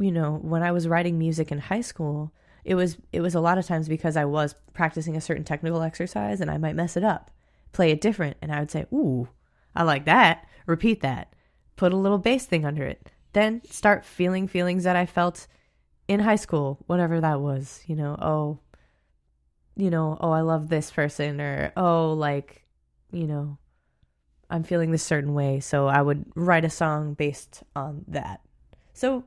you 0.00 0.10
know 0.10 0.38
when 0.42 0.64
i 0.64 0.72
was 0.72 0.88
writing 0.88 1.16
music 1.16 1.52
in 1.52 1.58
high 1.58 1.80
school 1.80 2.34
it 2.64 2.74
was 2.74 2.98
it 3.12 3.20
was 3.20 3.36
a 3.36 3.40
lot 3.40 3.56
of 3.56 3.66
times 3.66 3.88
because 3.88 4.16
i 4.16 4.24
was 4.24 4.56
practicing 4.72 5.16
a 5.16 5.20
certain 5.20 5.44
technical 5.44 5.80
exercise 5.80 6.40
and 6.40 6.50
i 6.50 6.58
might 6.58 6.74
mess 6.74 6.96
it 6.96 7.04
up 7.04 7.30
play 7.70 7.92
it 7.92 8.00
different 8.00 8.36
and 8.42 8.50
i 8.50 8.58
would 8.58 8.70
say 8.72 8.84
ooh 8.92 9.28
i 9.76 9.84
like 9.84 10.06
that 10.06 10.44
repeat 10.66 11.02
that 11.02 11.32
put 11.76 11.92
a 11.92 11.96
little 11.96 12.18
bass 12.18 12.46
thing 12.46 12.64
under 12.64 12.84
it. 12.84 13.10
Then 13.32 13.62
start 13.68 14.04
feeling 14.04 14.46
feelings 14.46 14.84
that 14.84 14.96
i 14.96 15.06
felt 15.06 15.46
in 16.06 16.20
high 16.20 16.36
school, 16.36 16.78
whatever 16.86 17.20
that 17.20 17.40
was, 17.40 17.82
you 17.86 17.96
know, 17.96 18.16
oh, 18.20 18.60
you 19.76 19.90
know, 19.90 20.18
oh, 20.20 20.30
I 20.30 20.42
love 20.42 20.68
this 20.68 20.90
person, 20.90 21.40
or 21.40 21.72
oh, 21.76 22.12
like, 22.12 22.64
you 23.10 23.26
know, 23.26 23.58
I'm 24.50 24.62
feeling 24.62 24.90
this 24.90 25.02
certain 25.02 25.34
way. 25.34 25.60
So 25.60 25.86
I 25.86 26.00
would 26.00 26.24
write 26.34 26.64
a 26.64 26.70
song 26.70 27.14
based 27.14 27.62
on 27.74 28.04
that. 28.08 28.40
So, 28.92 29.24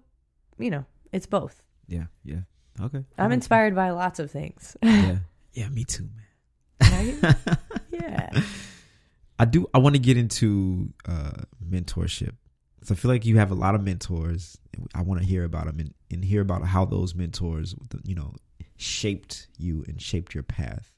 you 0.58 0.69
know, 0.69 0.86
it's 1.12 1.25
both. 1.25 1.63
Yeah. 1.88 2.06
Yeah. 2.23 2.41
Okay. 2.80 3.03
I'm 3.17 3.32
inspired 3.32 3.75
by 3.75 3.89
lots 3.91 4.19
of 4.19 4.32
things. 4.32 4.75
Yeah. 4.82 5.17
Yeah. 5.53 5.69
Me 5.69 5.86
too, 5.86 6.08
man. 6.82 6.91
Right? 6.91 7.36
yeah. 7.91 8.30
I 9.39 9.45
do. 9.45 9.65
I 9.73 9.80
want 9.80 9.95
to 9.95 9.99
get 9.99 10.15
into 10.15 10.93
uh, 11.08 11.32
mentorship. 11.67 12.36
So 12.84 12.93
I 12.93 12.95
feel 12.95 13.10
like 13.10 13.25
you 13.25 13.38
have 13.38 13.49
a 13.49 13.56
lot 13.56 13.73
of 13.73 13.82
mentors. 13.82 14.60
I 14.93 15.01
want 15.01 15.19
to 15.19 15.25
hear 15.25 15.43
about 15.43 15.65
them 15.65 15.80
and, 15.80 15.95
and 16.12 16.23
hear 16.23 16.41
about 16.41 16.63
how 16.63 16.86
those 16.86 17.15
mentors, 17.15 17.73
you 18.03 18.13
know, 18.13 18.36
shaped 18.77 19.47
you 19.58 19.84
and 19.88 19.99
shaped 19.99 20.34
your 20.36 20.43
path 20.43 20.93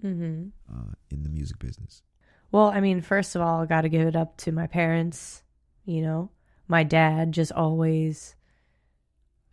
hmm 0.00 0.44
uh, 0.72 0.92
in 1.10 1.24
the 1.24 1.28
music 1.28 1.58
business. 1.58 2.02
Well, 2.50 2.66
I 2.66 2.80
mean, 2.80 3.02
first 3.02 3.36
of 3.36 3.42
all, 3.42 3.62
I 3.62 3.66
got 3.66 3.82
to 3.82 3.88
give 3.88 4.06
it 4.06 4.16
up 4.16 4.36
to 4.38 4.52
my 4.52 4.66
parents, 4.66 5.42
you 5.84 6.02
know, 6.02 6.30
my 6.66 6.82
dad 6.82 7.32
just 7.32 7.52
always 7.52 8.34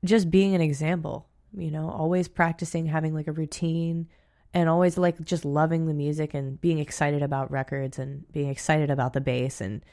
just 0.04 0.30
being 0.30 0.56
an 0.56 0.62
example, 0.62 1.28
you 1.58 1.72
know, 1.72 1.90
always 1.90 2.28
practicing 2.28 2.86
having 2.86 3.14
like 3.14 3.28
a 3.28 3.32
routine 3.32 4.08
and 4.54 4.70
always 4.70 4.98
like 4.98 5.20
just 5.26 5.44
loving 5.44 5.88
the 5.88 5.94
music 5.94 6.34
and 6.34 6.62
being 6.62 6.80
excited 6.80 7.22
about 7.22 7.52
records 7.52 8.00
and 8.00 8.32
being 8.32 8.50
excited 8.50 8.90
about 8.90 9.14
the 9.14 9.22
bass 9.22 9.60
and 9.60 9.84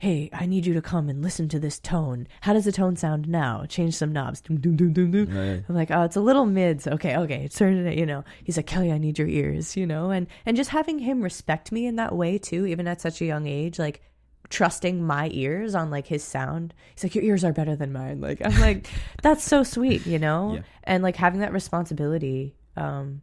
hey, 0.00 0.30
I 0.32 0.46
need 0.46 0.64
you 0.64 0.72
to 0.74 0.80
come 0.82 1.08
and 1.10 1.22
listen 1.22 1.46
to 1.50 1.60
this 1.60 1.78
tone. 1.78 2.26
How 2.40 2.54
does 2.54 2.64
the 2.64 2.72
tone 2.72 2.96
sound 2.96 3.28
now? 3.28 3.66
Change 3.68 3.94
some 3.94 4.12
knobs. 4.12 4.40
Doom, 4.40 4.58
doom, 4.58 4.74
doom, 4.74 4.92
doom, 4.94 5.10
doom. 5.10 5.26
Right. 5.28 5.62
I'm 5.68 5.74
like, 5.74 5.90
oh, 5.90 6.02
it's 6.04 6.16
a 6.16 6.20
little 6.20 6.46
mids. 6.46 6.86
Okay, 6.86 7.16
okay, 7.18 7.48
turn 7.48 7.86
it. 7.86 7.98
You 7.98 8.06
know, 8.06 8.24
he's 8.42 8.56
like, 8.56 8.66
Kelly, 8.66 8.90
I 8.90 8.96
need 8.98 9.18
your 9.18 9.28
ears. 9.28 9.76
You 9.76 9.86
know, 9.86 10.10
and 10.10 10.26
and 10.46 10.56
just 10.56 10.70
having 10.70 10.98
him 10.98 11.20
respect 11.22 11.70
me 11.70 11.86
in 11.86 11.96
that 11.96 12.14
way 12.16 12.38
too, 12.38 12.64
even 12.66 12.88
at 12.88 13.00
such 13.00 13.20
a 13.20 13.26
young 13.26 13.46
age, 13.46 13.78
like 13.78 14.00
trusting 14.48 15.06
my 15.06 15.28
ears 15.32 15.74
on 15.74 15.90
like 15.90 16.06
his 16.06 16.24
sound. 16.24 16.74
He's 16.94 17.04
like, 17.04 17.14
your 17.14 17.22
ears 17.24 17.44
are 17.44 17.52
better 17.52 17.76
than 17.76 17.92
mine. 17.92 18.20
Like 18.20 18.40
I'm 18.44 18.58
like, 18.58 18.88
that's 19.22 19.44
so 19.44 19.62
sweet, 19.62 20.06
you 20.06 20.18
know, 20.18 20.54
Yeah. 20.54 20.60
and 20.84 21.02
like 21.04 21.16
having 21.16 21.40
that 21.40 21.52
responsibility. 21.52 22.56
Um, 22.76 23.22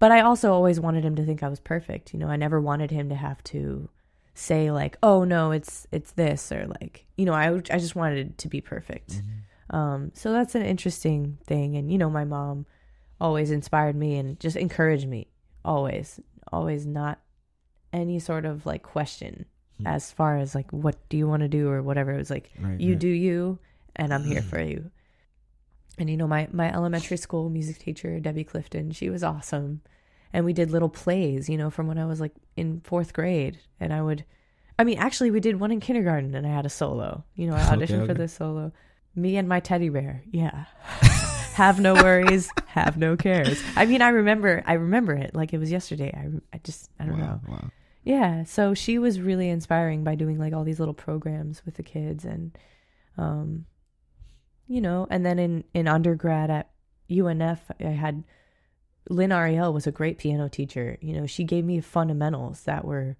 but 0.00 0.12
I 0.12 0.20
also 0.20 0.52
always 0.52 0.78
wanted 0.78 1.04
him 1.04 1.16
to 1.16 1.24
think 1.24 1.42
I 1.42 1.48
was 1.48 1.60
perfect. 1.60 2.12
You 2.12 2.18
know, 2.20 2.28
I 2.28 2.36
never 2.36 2.60
wanted 2.60 2.90
him 2.90 3.08
to 3.08 3.14
have 3.14 3.42
to 3.44 3.88
say 4.38 4.70
like, 4.70 4.96
oh 5.02 5.24
no, 5.24 5.50
it's 5.50 5.86
it's 5.92 6.12
this 6.12 6.52
or 6.52 6.66
like, 6.80 7.04
you 7.16 7.24
know, 7.24 7.34
I 7.34 7.54
I 7.54 7.78
just 7.78 7.96
wanted 7.96 8.18
it 8.18 8.38
to 8.38 8.48
be 8.48 8.60
perfect. 8.60 9.10
Mm-hmm. 9.10 9.38
Um, 9.70 10.12
so 10.14 10.32
that's 10.32 10.54
an 10.54 10.62
interesting 10.62 11.38
thing. 11.46 11.76
And, 11.76 11.90
you 11.90 11.98
know, 11.98 12.08
my 12.08 12.24
mom 12.24 12.66
always 13.20 13.50
inspired 13.50 13.96
me 13.96 14.16
and 14.16 14.38
just 14.40 14.56
encouraged 14.56 15.06
me 15.06 15.28
always, 15.64 16.20
always 16.52 16.86
not 16.86 17.18
any 17.92 18.18
sort 18.18 18.44
of 18.44 18.64
like 18.64 18.82
question 18.82 19.44
hmm. 19.78 19.86
as 19.86 20.10
far 20.10 20.38
as 20.38 20.54
like, 20.54 20.70
what 20.70 20.96
do 21.08 21.16
you 21.16 21.28
want 21.28 21.42
to 21.42 21.48
do 21.48 21.68
or 21.68 21.82
whatever. 21.82 22.12
It 22.12 22.18
was 22.18 22.30
like, 22.30 22.50
Right, 22.58 22.80
you 22.80 22.92
right. 22.92 22.98
do 22.98 23.08
you 23.08 23.58
and 23.96 24.14
I'm 24.14 24.24
here 24.24 24.40
hmm. 24.42 24.48
for 24.48 24.62
you. 24.62 24.90
And, 25.98 26.08
you 26.08 26.16
know, 26.16 26.28
my, 26.28 26.48
my 26.52 26.72
elementary 26.72 27.16
school 27.16 27.50
music 27.50 27.78
teacher, 27.78 28.20
Debbie 28.20 28.44
Clifton, 28.44 28.92
she 28.92 29.10
was 29.10 29.24
awesome. 29.24 29.82
And 30.32 30.44
we 30.44 30.52
did 30.52 30.70
little 30.70 30.88
plays, 30.88 31.48
you 31.48 31.56
know, 31.56 31.70
from 31.70 31.86
when 31.86 31.98
I 31.98 32.06
was 32.06 32.20
like 32.20 32.32
in 32.56 32.80
fourth 32.80 33.12
grade. 33.12 33.58
And 33.80 33.92
I 33.92 34.02
would, 34.02 34.24
I 34.78 34.84
mean, 34.84 34.98
actually, 34.98 35.30
we 35.30 35.40
did 35.40 35.58
one 35.58 35.70
in 35.70 35.80
kindergarten 35.80 36.34
and 36.34 36.46
I 36.46 36.50
had 36.50 36.66
a 36.66 36.70
solo. 36.70 37.24
You 37.34 37.48
know, 37.48 37.56
I 37.56 37.60
Okay, 37.72 37.76
auditioned 37.76 38.06
for 38.06 38.12
okay. 38.12 38.14
this 38.14 38.32
solo. 38.32 38.72
Me 39.14 39.36
and 39.36 39.48
my 39.48 39.60
teddy 39.60 39.88
bear. 39.88 40.22
Yeah. 40.30 40.66
have 41.54 41.80
no 41.80 41.94
worries, 41.94 42.50
have 42.66 42.96
no 42.96 43.16
cares. 43.16 43.60
I 43.74 43.86
mean, 43.86 44.02
I 44.02 44.08
remember, 44.10 44.62
I 44.66 44.74
remember 44.74 45.14
it 45.14 45.34
like 45.34 45.52
it 45.52 45.58
was 45.58 45.72
yesterday. 45.72 46.12
I, 46.14 46.56
I 46.56 46.60
just, 46.62 46.90
I 47.00 47.04
don't 47.04 47.18
know. 47.18 47.40
Wow. 47.46 47.54
Wow. 47.54 47.70
Yeah, 48.08 48.44
so 48.44 48.72
she 48.72 48.98
was 48.98 49.20
really 49.20 49.50
inspiring 49.50 50.02
by 50.02 50.14
doing 50.14 50.38
like 50.38 50.54
all 50.54 50.64
these 50.64 50.78
little 50.78 50.94
programs 50.94 51.62
with 51.66 51.74
the 51.74 51.82
kids 51.82 52.24
and 52.24 52.56
um 53.18 53.66
you 54.66 54.80
know, 54.80 55.06
and 55.10 55.26
then 55.26 55.38
in 55.38 55.64
in 55.74 55.86
undergrad 55.86 56.50
at 56.50 56.70
UNF 57.10 57.58
I 57.80 57.84
had 57.84 58.24
Lynne 59.08 59.30
Arriale 59.32 59.72
was 59.72 59.86
a 59.86 59.92
great 59.92 60.18
piano 60.18 60.48
teacher. 60.48 60.98
You 61.00 61.14
know, 61.14 61.26
she 61.26 61.44
gave 61.44 61.64
me 61.64 61.80
fundamentals 61.80 62.64
that 62.64 62.84
were 62.84 63.16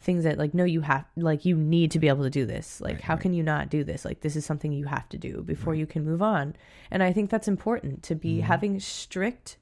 things 0.00 0.24
that 0.24 0.36
like 0.36 0.52
no 0.52 0.64
you 0.64 0.80
have 0.80 1.04
like 1.16 1.44
you 1.44 1.56
need 1.56 1.92
to 1.92 2.00
be 2.00 2.08
able 2.08 2.24
to 2.24 2.30
do 2.30 2.44
this 2.44 2.80
like 2.80 2.94
Right, 2.94 3.02
how 3.04 3.14
right. 3.14 3.22
can 3.22 3.34
you 3.34 3.44
not 3.44 3.70
do 3.70 3.84
this 3.84 4.04
like 4.04 4.20
this 4.20 4.34
is 4.34 4.44
something 4.44 4.72
you 4.72 4.86
have 4.86 5.08
to 5.10 5.16
do 5.16 5.42
before 5.44 5.76
you 5.76 5.86
can 5.86 6.04
move 6.04 6.20
on 6.20 6.56
and 6.90 7.04
i 7.04 7.12
think 7.12 7.30
that's 7.30 7.46
important 7.46 8.02
to 8.02 8.16
be 8.16 8.38
Mhm. 8.38 8.42
having 8.42 8.80
strict 8.80 9.58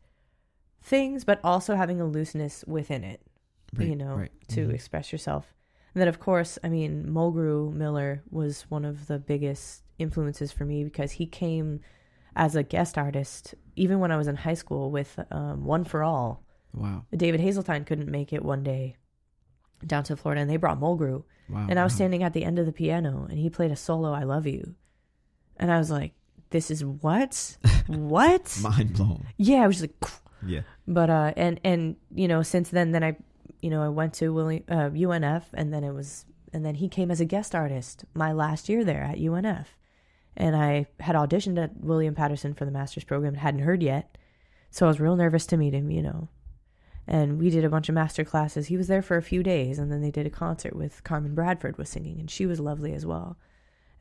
things 0.80 1.24
but 1.24 1.40
also 1.44 1.74
having 1.76 2.00
a 2.00 2.06
looseness 2.06 2.64
within 2.66 3.04
it 3.04 3.20
you 3.78 3.94
know 3.94 4.14
right. 4.16 4.32
to 4.48 4.68
Mhm. 4.68 4.72
express 4.74 5.12
yourself 5.12 5.54
and 5.94 6.00
then 6.00 6.08
of 6.08 6.18
course 6.20 6.58
i 6.64 6.70
mean 6.70 7.04
mulgrew 7.06 7.70
miller 7.70 8.22
was 8.30 8.62
one 8.70 8.86
of 8.86 9.08
the 9.08 9.18
biggest 9.18 9.82
influences 9.98 10.50
for 10.52 10.64
me 10.64 10.84
because 10.84 11.12
he 11.12 11.26
came 11.26 11.80
as 12.44 12.52
a 12.56 12.62
guest 12.74 12.94
artist 13.06 13.54
even 13.76 13.96
when 14.02 14.10
i 14.14 14.16
was 14.16 14.28
in 14.32 14.36
high 14.36 14.58
school 14.62 14.84
with 14.90 15.10
um, 15.38 15.64
one 15.74 15.84
for 15.84 16.00
all 16.02 16.28
Wow. 16.82 16.98
david 17.24 17.40
hazeltine 17.40 17.84
couldn't 17.88 18.10
make 18.18 18.30
it 18.36 18.44
one 18.44 18.62
day 18.72 18.84
down 19.92 20.04
to 20.04 20.16
florida 20.16 20.40
and 20.42 20.50
they 20.50 20.56
brought 20.64 20.80
mulgrew 20.80 21.22
Wow. 21.48 21.66
and 21.68 21.76
I 21.80 21.84
was 21.84 21.92
wow. 21.94 21.96
standing 22.00 22.22
at 22.22 22.32
the 22.32 22.44
end 22.44 22.58
of 22.60 22.66
the 22.66 22.72
piano 22.82 23.26
and 23.28 23.36
he 23.44 23.50
played 23.50 23.72
a 23.72 23.76
solo 23.76 24.12
I 24.12 24.22
love 24.22 24.46
you. 24.46 24.76
And 25.56 25.68
I 25.72 25.78
was 25.78 25.90
like, 25.90 26.12
this 26.50 26.70
is 26.70 26.84
what? 26.84 27.34
what? 27.88 28.46
mind 28.62 28.92
blown. 28.92 29.26
yeah, 29.36 29.64
I 29.64 29.66
was 29.66 29.80
just 29.80 29.90
like 30.02 30.12
Yeah. 30.46 30.62
but 30.86 31.10
uh 31.10 31.32
and 31.36 31.58
and 31.64 31.96
you 32.14 32.28
know, 32.28 32.42
since 32.44 32.68
then 32.70 32.92
then 32.92 33.02
I 33.02 33.16
you 33.62 33.70
know, 33.70 33.82
I 33.82 33.88
went 33.88 34.12
to 34.20 34.32
William 34.32 34.62
uh, 34.68 34.90
UNF 34.94 35.42
and 35.54 35.74
then 35.74 35.82
it 35.82 35.90
was 35.92 36.24
and 36.52 36.64
then 36.64 36.76
he 36.76 36.88
came 36.88 37.10
as 37.10 37.20
a 37.20 37.24
guest 37.34 37.52
artist 37.62 38.04
my 38.14 38.30
last 38.30 38.68
year 38.68 38.84
there 38.84 39.02
at 39.02 39.18
UNF. 39.18 39.66
And 40.40 40.56
I 40.56 40.86
had 41.00 41.16
auditioned 41.16 41.62
at 41.62 41.76
William 41.76 42.14
Paterson 42.14 42.54
for 42.54 42.64
the 42.64 42.70
master's 42.70 43.04
program, 43.04 43.34
and 43.34 43.42
hadn't 43.42 43.60
heard 43.60 43.82
yet. 43.82 44.16
So 44.70 44.86
I 44.86 44.88
was 44.88 44.98
real 44.98 45.14
nervous 45.14 45.44
to 45.48 45.58
meet 45.58 45.74
him, 45.74 45.90
you 45.90 46.00
know. 46.00 46.28
And 47.06 47.38
we 47.38 47.50
did 47.50 47.62
a 47.62 47.68
bunch 47.68 47.90
of 47.90 47.94
master 47.94 48.24
classes. 48.24 48.68
He 48.68 48.78
was 48.78 48.88
there 48.88 49.02
for 49.02 49.18
a 49.18 49.22
few 49.22 49.42
days 49.42 49.78
and 49.78 49.92
then 49.92 50.00
they 50.00 50.10
did 50.10 50.26
a 50.26 50.30
concert 50.30 50.74
with 50.74 51.04
Carmen 51.04 51.34
Bradford 51.34 51.76
was 51.76 51.90
singing 51.90 52.18
and 52.18 52.30
she 52.30 52.46
was 52.46 52.58
lovely 52.58 52.94
as 52.94 53.04
well. 53.04 53.36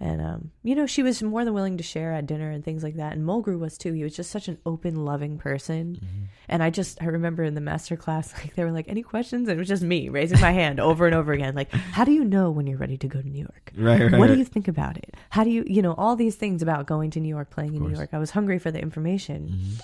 And 0.01 0.21
um, 0.21 0.51
you 0.63 0.75
know, 0.75 0.85
she 0.85 1.03
was 1.03 1.21
more 1.21 1.43
than 1.43 1.53
willing 1.53 1.75
to 1.75 1.83
share 1.83 2.13
at 2.13 2.25
dinner 2.25 2.49
and 2.49 2.63
things 2.63 2.83
like 2.83 2.95
that. 2.95 3.12
And 3.12 3.25
Mulgrew 3.25 3.59
was 3.59 3.77
too. 3.77 3.91
He 3.91 4.03
was 4.03 4.15
just 4.15 4.31
such 4.31 4.47
an 4.47 4.57
open, 4.65 5.03
loving 5.03 5.38
person. 5.38 5.95
Mm-hmm. 5.97 6.23
And 6.47 6.63
I 6.63 6.69
just 6.69 7.01
I 7.01 7.05
remember 7.07 7.43
in 7.43 7.53
the 7.53 7.59
master 7.62 7.97
class, 7.97 8.33
like 8.38 8.55
they 8.55 8.63
were 8.63 8.71
like, 8.71 8.88
any 8.88 9.03
questions? 9.03 9.49
And 9.49 9.57
it 9.57 9.59
was 9.59 9.67
just 9.67 9.83
me 9.83 10.07
raising 10.07 10.39
my 10.39 10.51
hand 10.51 10.79
over 10.79 11.05
and 11.05 11.13
over 11.13 11.33
again. 11.33 11.53
Like, 11.53 11.71
how 11.73 12.05
do 12.05 12.13
you 12.13 12.23
know 12.23 12.49
when 12.49 12.65
you're 12.65 12.77
ready 12.77 12.97
to 12.97 13.07
go 13.09 13.21
to 13.21 13.27
New 13.27 13.39
York? 13.39 13.73
Right. 13.77 14.01
Right. 14.01 14.19
What 14.19 14.27
do 14.27 14.35
you 14.35 14.45
think 14.45 14.67
about 14.67 14.97
it? 14.97 15.15
How 15.31 15.43
do 15.43 15.49
you 15.49 15.65
you 15.67 15.81
know, 15.81 15.93
all 15.97 16.15
these 16.15 16.35
things 16.35 16.62
about 16.62 16.85
going 16.85 17.12
to 17.12 17.19
New 17.19 17.29
York, 17.29 17.49
playing 17.49 17.75
in 17.75 17.83
New. 17.83 17.95
York. 17.95 18.09
I 18.13 18.19
was 18.19 18.31
hungry 18.31 18.59
for 18.59 18.71
the 18.71 18.81
information. 18.81 19.49
Mhm. 19.49 19.81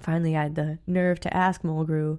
Finally 0.00 0.36
I 0.36 0.42
had 0.44 0.54
the 0.56 0.78
nerve 0.86 1.20
to 1.20 1.36
ask 1.36 1.62
Mulgrew, 1.62 2.18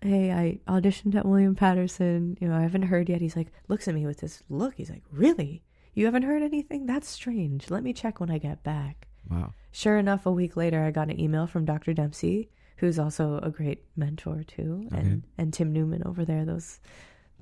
Hey, 0.00 0.30
I 0.32 0.60
auditioned 0.68 1.16
at 1.16 1.26
William 1.26 1.56
Paterson. 1.56 2.38
You 2.40 2.46
know, 2.48 2.56
I 2.56 2.60
haven't 2.62 2.82
heard 2.82 3.08
yet. 3.08 3.20
He's 3.20 3.34
like, 3.34 3.48
looks 3.66 3.88
at 3.88 3.94
me 3.94 4.06
with 4.06 4.18
this 4.20 4.42
look. 4.48 4.74
He's 4.74 4.90
like, 4.90 5.02
Really? 5.10 5.62
You 5.98 6.04
haven't 6.04 6.22
heard 6.22 6.44
anything? 6.44 6.86
That's 6.86 7.08
strange. 7.08 7.72
Let 7.72 7.82
me 7.82 7.92
check 7.92 8.20
when 8.20 8.30
I 8.30 8.38
get 8.38 8.62
back. 8.62 9.08
Wow. 9.28 9.52
Sure 9.72 9.98
enough, 9.98 10.26
a 10.26 10.30
week 10.30 10.56
later, 10.56 10.84
I 10.84 10.92
got 10.92 11.10
an 11.10 11.18
email 11.18 11.48
from 11.48 11.64
Dr. 11.64 11.92
Demsey, 11.92 12.50
who's 12.76 13.00
also 13.00 13.40
a 13.42 13.50
great 13.50 13.82
mentor 13.96 14.44
too, 14.44 14.86
and 14.92 15.24
and 15.38 15.52
Tim 15.52 15.72
Newman 15.72 16.04
over 16.06 16.24
there. 16.24 16.44
Those 16.44 16.78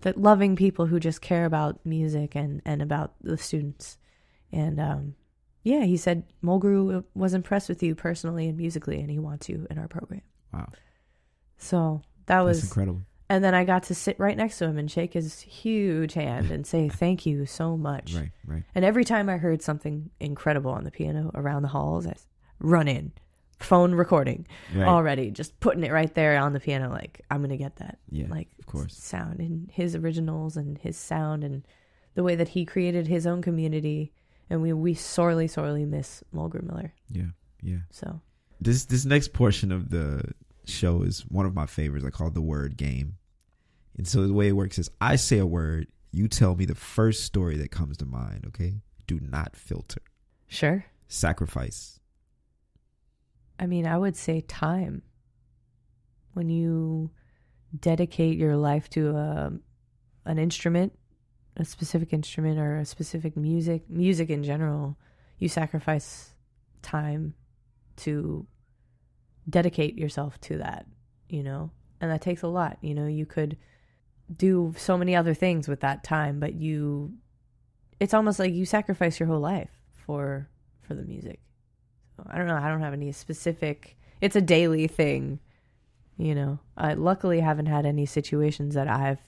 the 0.01 0.15
loving 0.17 0.57
people 0.57 0.87
who 0.87 0.99
just 0.99 1.21
care 1.21 1.45
about 1.45 1.85
music 1.85 2.35
and 2.35 2.63
and 2.65 2.81
about 2.81 3.13
the 3.21 3.37
students. 3.37 3.99
And 4.51 4.81
um, 4.81 5.17
yeah, 5.63 5.85
he 5.85 5.99
said 5.99 6.25
Mulgrew 6.43 7.05
was 7.15 7.35
impressed 7.35 7.69
with 7.69 7.83
you 7.83 7.95
personally 7.95 8.49
and 8.49 8.57
musically, 8.57 9.01
and 9.01 9.11
he 9.11 9.19
wants 9.19 9.51
you 9.51 9.67
in 9.69 9.77
our 9.77 9.87
program. 9.87 10.23
Wow. 10.55 10.71
So 11.59 12.01
that 12.25 12.41
was 12.41 12.65
incredible. 12.65 13.03
And 13.29 13.43
then 13.43 13.55
I 13.55 13.65
got 13.65 13.85
to 13.85 13.95
sit 13.95 14.19
right 14.19 14.37
next 14.37 14.59
to 14.59 14.67
him 14.67 14.79
and 14.79 14.91
shake 14.91 15.13
his 15.15 15.41
huge 15.41 16.15
hand 16.15 16.51
and 16.51 16.67
say 16.67 16.89
thank 16.89 17.27
you 17.27 17.47
so 17.47 17.77
much. 17.77 18.15
Right. 18.15 18.31
Right. 18.47 18.63
And 18.75 18.85
every 18.85 19.05
time 19.05 19.29
I 19.29 19.37
heard 19.37 19.63
something 19.63 20.11
incredible 20.21 20.71
on 20.71 20.85
the 20.85 20.91
piano 20.91 21.31
around 21.35 21.63
the 21.63 21.69
halls, 21.69 22.07
I 22.07 22.15
run 22.61 22.89
in, 22.89 23.13
phone 23.59 23.95
recording 23.95 24.47
Right. 24.75 24.87
already, 24.87 25.31
just 25.31 25.59
putting 25.61 25.83
it 25.85 25.91
right 25.93 26.15
there 26.15 26.39
on 26.39 26.53
the 26.53 26.61
piano. 26.61 26.91
Like 26.91 27.23
I'm 27.31 27.41
gonna 27.43 27.57
get 27.57 27.77
that, 27.77 27.99
Yeah. 28.11 28.27
like 28.29 28.49
of 28.59 28.67
course. 28.67 28.95
sound 28.97 29.41
and 29.41 29.71
his 29.71 29.95
originals 29.97 30.57
and 30.57 30.79
his 30.79 30.97
sound 30.97 31.43
and 31.45 31.65
the 32.15 32.23
way 32.23 32.35
that 32.37 32.49
he 32.49 32.65
created 32.65 33.07
his 33.09 33.27
own 33.27 33.43
community. 33.43 34.13
And 34.49 34.63
we 34.63 34.73
we 34.73 34.95
sorely 34.95 35.49
sorely 35.49 35.85
miss 35.85 36.23
Mulgrew 36.35 36.63
Miller. 36.63 36.95
Yeah. 37.11 37.31
Yeah. 37.63 37.79
So 37.91 38.21
This 38.61 38.85
this 38.85 39.05
next 39.05 39.33
portion 39.33 39.73
of 39.73 39.91
the 39.91 40.33
show 40.67 41.03
is 41.03 41.21
one 41.29 41.47
of 41.47 41.55
my 41.55 41.67
favorites. 41.67 42.05
I 42.05 42.11
call 42.11 42.29
it 42.29 42.35
the 42.35 42.43
word 42.43 42.77
game. 42.77 43.17
And 43.97 44.07
so 44.07 44.27
the 44.27 44.35
way 44.35 44.49
it 44.49 44.53
works 44.53 44.79
is 44.79 44.91
I 45.01 45.17
say 45.17 45.39
a 45.39 45.47
word, 45.47 45.89
you 46.13 46.29
tell 46.29 46.55
me 46.55 46.65
the 46.65 46.75
first 46.75 47.25
story 47.25 47.57
that 47.59 47.71
comes 47.71 47.97
to 47.99 48.05
mind, 48.07 48.45
okay? 48.49 48.75
Do 49.07 49.21
not 49.21 49.57
filter. 49.57 50.03
sure. 50.49 50.85
Sacrifice. 51.09 52.01
I 53.61 53.67
mean, 53.67 53.87
I 53.87 53.97
would 53.97 54.17
say 54.17 54.41
time. 54.41 55.03
When 56.33 56.51
you 56.51 57.11
dedicate 57.79 58.37
your 58.37 58.57
life 58.57 58.91
to 58.91 59.17
a, 59.17 59.53
an 60.25 60.39
instrument, 60.39 60.99
a 61.57 61.65
specific 61.65 62.13
instrument 62.13 62.59
or 62.59 62.77
a 62.77 62.85
specific 62.85 63.37
music, 63.37 63.89
music 63.89 64.29
in 64.29 64.43
general, 64.43 64.99
you 65.39 65.49
sacrifice 65.49 66.35
time 66.83 67.35
to 67.97 68.47
dedicate 69.49 69.97
yourself 69.97 70.41
to 70.43 70.59
that, 70.59 70.87
you 71.29 71.43
know? 71.43 71.71
And 72.01 72.11
that 72.11 72.23
takes 72.23 72.43
a 72.43 72.49
lot, 72.49 72.79
you 72.81 72.95
know? 72.95 73.07
You 73.07 73.27
could 73.27 73.57
do 74.35 74.75
so 74.77 74.99
many 74.99 75.15
other 75.15 75.35
things 75.35 75.69
with 75.69 75.81
that 75.81 76.05
time, 76.05 76.41
but 76.41 76.55
you 76.55 77.13
it's 78.01 78.15
almost 78.15 78.39
like 78.39 78.53
you 78.53 78.67
sacrifice 78.67 79.19
your 79.19 79.29
whole 79.29 79.41
life 79.41 79.71
for 79.95 80.49
for 80.83 80.95
the 80.95 81.05
music. 81.05 81.41
I 82.29 82.39
don't 82.39 82.47
know. 82.47 82.57
I 82.57 82.69
don't 82.69 82.81
have 82.81 82.93
any 82.93 83.13
specific. 83.13 83.97
It's 84.21 84.37
a 84.37 84.41
daily 84.41 84.87
thing, 84.87 85.41
you 86.17 86.35
know. 86.35 86.59
I 86.77 86.95
luckily 86.95 87.41
haven't 87.41 87.67
had 87.67 87.87
any 87.87 88.07
situations 88.07 88.75
that 88.75 88.89
I've 88.89 89.21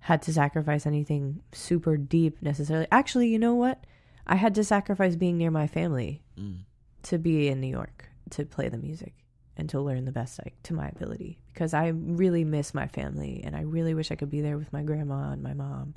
had 0.00 0.22
to 0.22 0.32
sacrifice 0.32 0.86
anything 0.86 1.42
super 1.52 1.96
deep 1.96 2.40
necessarily. 2.40 2.86
Actually, 2.90 3.28
you 3.28 3.38
know 3.38 3.54
what? 3.54 3.84
I 4.26 4.36
had 4.36 4.54
to 4.54 4.64
sacrifice 4.64 5.16
being 5.16 5.36
near 5.36 5.50
my 5.50 5.66
family 5.66 6.22
mm. 6.38 6.60
to 7.04 7.18
be 7.18 7.48
in 7.48 7.60
New 7.60 7.68
York 7.68 8.09
to 8.30 8.44
play 8.44 8.68
the 8.68 8.78
music 8.78 9.14
and 9.56 9.68
to 9.70 9.80
learn 9.80 10.04
the 10.04 10.12
best 10.12 10.38
like 10.44 10.54
to 10.64 10.74
my 10.74 10.88
ability 10.88 11.38
because 11.52 11.74
I 11.74 11.88
really 11.88 12.44
miss 12.44 12.72
my 12.72 12.86
family 12.86 13.42
and 13.44 13.54
I 13.56 13.62
really 13.62 13.94
wish 13.94 14.10
I 14.10 14.14
could 14.16 14.30
be 14.30 14.40
there 14.40 14.56
with 14.58 14.72
my 14.72 14.82
grandma 14.82 15.30
and 15.32 15.42
my 15.42 15.54
mom. 15.54 15.94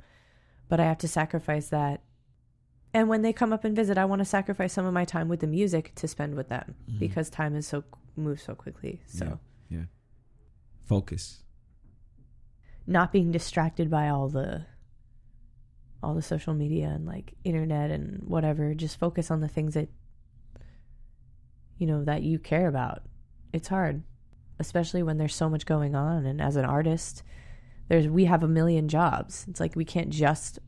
But 0.68 0.80
I 0.80 0.84
have 0.84 0.98
to 0.98 1.08
sacrifice 1.08 1.68
that 1.68 2.02
and 2.92 3.08
when 3.08 3.22
they 3.22 3.32
come 3.32 3.52
up 3.52 3.64
and 3.64 3.74
visit, 3.74 3.98
I 3.98 4.04
want 4.04 4.20
to 4.20 4.24
sacrifice 4.24 4.72
some 4.72 4.86
of 4.86 4.94
my 4.94 5.04
time 5.04 5.28
with 5.28 5.40
the 5.40 5.48
music 5.48 5.92
to 5.96 6.06
spend 6.06 6.36
with 6.36 6.48
them 6.48 6.74
Mhm. 6.88 6.98
because 7.00 7.28
time 7.28 7.56
is 7.56 7.66
so 7.66 7.82
moves 8.16 8.42
so 8.42 8.54
quickly. 8.54 9.02
So 9.06 9.38
Yeah. 9.70 9.78
Yeah. 9.78 9.84
Focus. 10.84 11.40
not 12.86 13.10
being 13.12 13.30
distracted 13.32 13.88
by 13.90 14.08
all 14.10 14.28
the 14.28 14.66
all 16.02 16.14
the 16.14 16.20
social 16.20 16.52
media 16.52 16.88
and 16.88 17.06
like 17.06 17.32
internet 17.44 17.90
and 17.90 18.22
whatever, 18.24 18.74
just 18.74 18.98
focus 18.98 19.30
on 19.30 19.40
the 19.40 19.48
things 19.48 19.72
that 19.72 19.88
you 21.78 21.86
know 21.86 22.04
that 22.04 22.22
you 22.22 22.38
care 22.38 22.68
about. 22.68 23.02
It's 23.52 23.68
hard, 23.68 24.02
especially 24.58 25.02
when 25.02 25.18
there's 25.18 25.34
so 25.34 25.48
much 25.48 25.66
going 25.66 25.94
on 25.94 26.26
and 26.26 26.40
as 26.40 26.56
an 26.56 26.64
artist, 26.64 27.22
there's 27.88 28.08
we 28.08 28.24
have 28.24 28.42
a 28.42 28.48
million 28.48 28.88
jobs. 28.88 29.46
It's 29.48 29.60
like 29.60 29.76
we 29.76 29.84
can't 29.84 30.10
just 30.10 30.58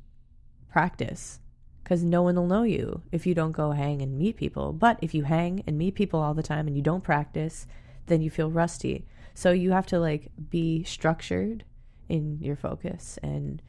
practice 0.71 1.40
because 1.83 2.03
no 2.03 2.23
one 2.23 2.35
will 2.35 2.47
know 2.47 2.64
you 2.64 3.03
if 3.12 3.27
you 3.27 3.35
don't 3.35 3.53
go 3.53 3.71
hang 3.71 4.03
and 4.03 4.19
meet 4.19 4.37
people. 4.37 4.73
But 4.73 4.99
if 5.01 5.14
you 5.14 5.23
hang 5.23 5.62
and 5.66 5.79
meet 5.79 5.95
people 5.95 6.21
all 6.21 6.35
the 6.35 6.42
time 6.42 6.66
and 6.66 6.77
you 6.77 6.83
don't 6.83 7.05
practice, 7.05 7.66
then 8.07 8.21
you 8.21 8.31
feel 8.31 8.51
rusty. 8.51 9.07
So 9.35 9.53
you 9.53 9.71
have 9.73 9.87
to 9.87 9.99
like 9.99 10.31
be 10.51 10.83
structured 10.85 11.64
in 12.09 12.38
your 12.40 12.57
focus 12.57 13.19
and 13.23 13.62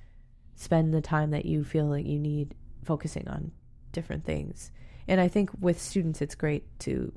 spend 0.56 0.94
the 0.94 1.02
time 1.02 1.32
that 1.32 1.46
you 1.46 1.64
feel 1.64 1.86
like 1.86 2.06
you 2.06 2.20
need 2.20 2.56
focusing 2.84 3.28
on 3.28 3.52
different 3.92 4.26
things. 4.26 4.72
And 5.08 5.22
I 5.22 5.28
think 5.28 5.52
with 5.60 5.82
students, 5.82 6.22
it's 6.22 6.36
great 6.36 6.66
to 6.80 7.14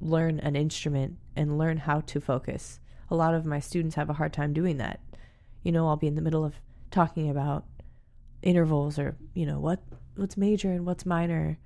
learn 0.00 0.40
an 0.40 0.56
instrument 0.56 1.16
and 1.36 1.58
learn 1.58 1.78
how 1.78 2.00
to 2.00 2.20
focus. 2.20 2.80
A 3.10 3.16
lot 3.16 3.34
of 3.34 3.44
my 3.44 3.60
students 3.60 3.96
have 3.96 4.10
a 4.10 4.14
hard 4.14 4.32
time 4.32 4.52
doing 4.52 4.78
that. 4.78 5.00
You 5.62 5.72
know, 5.72 5.88
I'll 5.88 5.96
be 5.96 6.06
in 6.06 6.14
the 6.14 6.22
middle 6.22 6.44
of 6.44 6.54
talking 6.90 7.28
about 7.28 7.64
intervals 8.42 8.98
or, 8.98 9.16
you 9.34 9.46
know, 9.46 9.58
what 9.58 9.80
what's 10.16 10.36
major 10.36 10.70
and 10.70 10.86
what's 10.86 11.06
minor. 11.06 11.58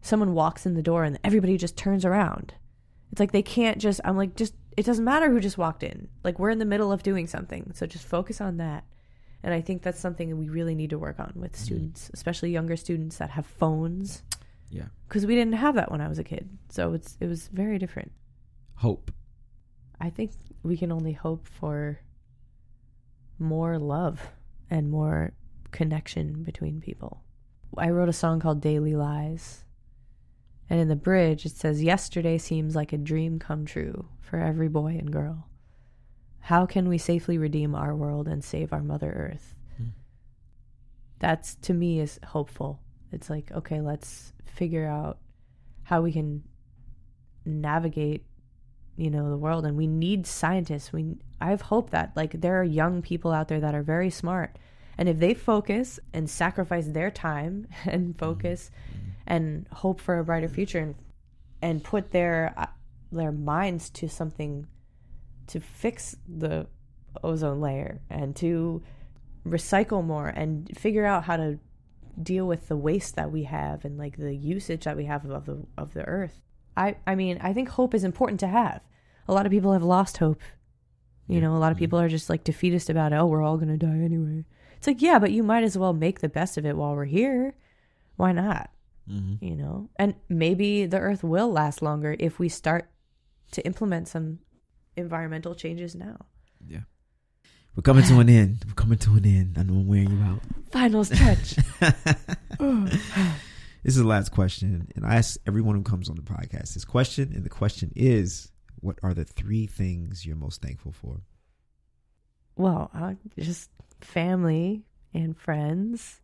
Someone 0.00 0.34
walks 0.34 0.66
in 0.66 0.74
the 0.74 0.82
door 0.82 1.04
and 1.04 1.18
everybody 1.24 1.56
just 1.56 1.76
turns 1.76 2.04
around. 2.04 2.54
It's 3.10 3.20
like 3.20 3.32
they 3.32 3.42
can't 3.42 3.78
just 3.78 4.00
I'm 4.04 4.16
like 4.16 4.36
just 4.36 4.54
it 4.76 4.84
doesn't 4.86 5.04
matter 5.04 5.30
who 5.30 5.40
just 5.40 5.58
walked 5.58 5.82
in. 5.82 6.08
Like 6.22 6.38
we're 6.38 6.50
in 6.50 6.58
the 6.58 6.64
middle 6.64 6.92
of 6.92 7.02
doing 7.02 7.26
something. 7.26 7.72
So 7.74 7.86
just 7.86 8.06
focus 8.06 8.40
on 8.40 8.58
that. 8.58 8.84
And 9.42 9.54
I 9.54 9.60
think 9.60 9.82
that's 9.82 10.00
something 10.00 10.28
that 10.28 10.36
we 10.36 10.48
really 10.48 10.74
need 10.74 10.90
to 10.90 10.98
work 10.98 11.20
on 11.20 11.32
with 11.36 11.52
mm-hmm. 11.52 11.64
students, 11.64 12.10
especially 12.12 12.50
younger 12.50 12.76
students 12.76 13.18
that 13.18 13.30
have 13.30 13.46
phones 13.46 14.22
Yeah. 14.70 14.86
because 15.08 15.24
we 15.24 15.34
didn't 15.34 15.54
have 15.54 15.76
that 15.76 15.90
when 15.90 16.00
I 16.00 16.08
was 16.08 16.18
a 16.18 16.24
kid. 16.24 16.48
So 16.68 16.92
it's 16.92 17.16
it 17.20 17.26
was 17.26 17.48
very 17.48 17.78
different. 17.78 18.12
Hope. 18.74 19.10
I 20.00 20.10
think 20.10 20.32
we 20.62 20.76
can 20.76 20.92
only 20.92 21.12
hope 21.12 21.46
for 21.46 22.00
more 23.38 23.78
love 23.78 24.30
and 24.70 24.90
more 24.90 25.32
connection 25.70 26.42
between 26.44 26.80
people. 26.80 27.22
I 27.76 27.90
wrote 27.90 28.08
a 28.08 28.12
song 28.14 28.40
called 28.40 28.60
Daily 28.60 28.94
Lies. 28.94 29.64
And 30.70 30.78
in 30.78 30.88
the 30.88 30.96
bridge, 30.96 31.46
it 31.46 31.56
says, 31.56 31.82
Yesterday 31.82 32.36
seems 32.38 32.76
like 32.76 32.92
a 32.92 32.98
dream 32.98 33.38
come 33.38 33.64
true 33.64 34.06
for 34.20 34.38
every 34.38 34.68
boy 34.68 34.96
and 34.98 35.10
girl. 35.10 35.48
How 36.40 36.66
can 36.66 36.88
we 36.88 36.98
safely 36.98 37.38
redeem 37.38 37.74
our 37.74 37.94
world 37.94 38.28
and 38.28 38.44
save 38.44 38.72
our 38.72 38.82
Mother 38.82 39.10
Earth? 39.10 39.54
Hmm. 39.76 39.88
That's 41.18 41.54
to 41.56 41.74
me 41.74 42.00
is 42.00 42.20
hopeful. 42.28 42.80
It's 43.12 43.30
like, 43.30 43.50
okay, 43.52 43.80
let's 43.80 44.32
figure 44.44 44.86
out 44.86 45.18
how 45.82 46.02
we 46.02 46.12
can 46.12 46.42
navigate, 47.44 48.24
you 48.96 49.10
know, 49.10 49.30
the 49.30 49.36
world. 49.36 49.64
And 49.64 49.76
we 49.76 49.86
need 49.86 50.26
scientists. 50.26 50.92
We, 50.92 51.16
I 51.40 51.50
have 51.50 51.62
hope 51.62 51.90
that 51.90 52.12
like 52.16 52.40
there 52.40 52.60
are 52.60 52.64
young 52.64 53.02
people 53.02 53.32
out 53.32 53.48
there 53.48 53.60
that 53.60 53.74
are 53.74 53.82
very 53.82 54.10
smart 54.10 54.56
and 54.98 55.08
if 55.08 55.20
they 55.20 55.32
focus 55.32 56.00
and 56.12 56.28
sacrifice 56.28 56.88
their 56.88 57.10
time 57.10 57.68
and 57.86 58.18
focus 58.18 58.70
and 59.26 59.66
hope 59.72 60.00
for 60.00 60.18
a 60.18 60.24
brighter 60.24 60.48
future 60.48 60.80
and 60.80 60.94
and 61.62 61.82
put 61.82 62.10
their 62.10 62.52
uh, 62.56 62.66
their 63.10 63.32
minds 63.32 63.90
to 63.90 64.08
something 64.08 64.66
to 65.46 65.60
fix 65.60 66.16
the 66.28 66.66
ozone 67.24 67.60
layer 67.60 68.00
and 68.10 68.36
to 68.36 68.82
recycle 69.46 70.04
more 70.04 70.28
and 70.28 70.76
figure 70.76 71.06
out 71.06 71.24
how 71.24 71.36
to 71.36 71.58
deal 72.22 72.46
with 72.46 72.68
the 72.68 72.76
waste 72.76 73.16
that 73.16 73.30
we 73.30 73.44
have 73.44 73.84
and 73.84 73.96
like 73.98 74.16
the 74.16 74.34
usage 74.34 74.84
that 74.84 74.96
we 74.96 75.04
have 75.04 75.24
of 75.24 75.46
the 75.46 75.66
of 75.76 75.94
the 75.94 76.04
earth. 76.04 76.40
I 76.76 76.96
I 77.06 77.14
mean, 77.14 77.38
I 77.40 77.52
think 77.52 77.68
hope 77.70 77.94
is 77.94 78.04
important 78.04 78.40
to 78.40 78.46
have. 78.48 78.80
A 79.28 79.32
lot 79.32 79.46
of 79.46 79.52
people 79.52 79.72
have 79.72 79.82
lost 79.84 80.18
hope. 80.18 80.40
You 81.26 81.40
know, 81.40 81.54
a 81.54 81.58
lot 81.58 81.70
of 81.72 81.76
Mhm. 81.76 81.80
people 81.80 82.00
are 82.00 82.08
just 82.08 82.30
like 82.30 82.42
defeatist 82.44 82.88
about 82.88 83.12
it. 83.12 83.16
Oh, 83.16 83.26
we're 83.26 83.42
all 83.42 83.58
going 83.58 83.68
to 83.68 83.86
die 83.86 83.98
anyway. 83.98 84.44
It's 84.78 84.86
like, 84.86 85.02
yeah, 85.02 85.18
but 85.18 85.30
you 85.32 85.42
might 85.42 85.62
as 85.64 85.76
well 85.76 85.92
make 85.92 86.20
the 86.20 86.28
best 86.28 86.56
of 86.56 86.64
it 86.64 86.76
while 86.76 86.94
we're 86.94 87.04
here. 87.04 87.54
Why 88.16 88.32
not? 88.32 88.70
Mm-hmm. 89.10 89.44
You 89.44 89.54
know? 89.56 89.90
And 89.96 90.14
maybe 90.28 90.86
the 90.86 90.98
earth 90.98 91.22
will 91.22 91.50
last 91.52 91.82
longer 91.82 92.16
if 92.18 92.38
we 92.38 92.48
start 92.48 92.90
to 93.52 93.64
implement 93.66 94.08
some 94.08 94.38
environmental 94.96 95.54
changes 95.54 95.94
now. 95.94 96.26
Yeah. 96.66 96.80
We're 97.78 97.82
coming 97.82 98.02
to 98.06 98.18
an 98.18 98.28
end. 98.28 98.64
We're 98.66 98.74
coming 98.74 98.98
to 98.98 99.10
an 99.12 99.24
end. 99.24 99.54
I 99.56 99.62
know 99.62 99.74
I'm 99.74 99.86
wearing 99.86 100.10
you 100.10 100.20
out. 100.24 100.40
Final 100.72 101.04
stretch. 101.04 101.54
this 102.58 102.98
is 103.84 103.94
the 103.94 104.04
last 104.04 104.32
question, 104.32 104.88
and 104.96 105.06
I 105.06 105.14
ask 105.14 105.38
everyone 105.46 105.76
who 105.76 105.82
comes 105.82 106.10
on 106.10 106.16
the 106.16 106.22
podcast 106.22 106.74
this 106.74 106.84
question, 106.84 107.32
and 107.32 107.44
the 107.44 107.48
question 107.48 107.92
is, 107.94 108.50
what 108.80 108.98
are 109.04 109.14
the 109.14 109.24
three 109.24 109.68
things 109.68 110.26
you're 110.26 110.34
most 110.34 110.60
thankful 110.60 110.90
for? 110.90 111.20
well, 112.56 112.90
uh, 112.92 113.14
just 113.38 113.70
family 114.00 114.82
and 115.14 115.38
friends. 115.38 116.20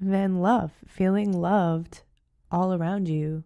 Then 0.00 0.38
love, 0.38 0.70
feeling 0.86 1.32
loved 1.32 2.02
all 2.52 2.72
around 2.72 3.08
you. 3.08 3.42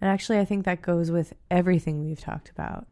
And 0.00 0.10
actually 0.10 0.40
I 0.40 0.44
think 0.44 0.64
that 0.64 0.82
goes 0.82 1.12
with 1.12 1.34
everything 1.52 2.04
we've 2.04 2.18
talked 2.18 2.50
about. 2.50 2.88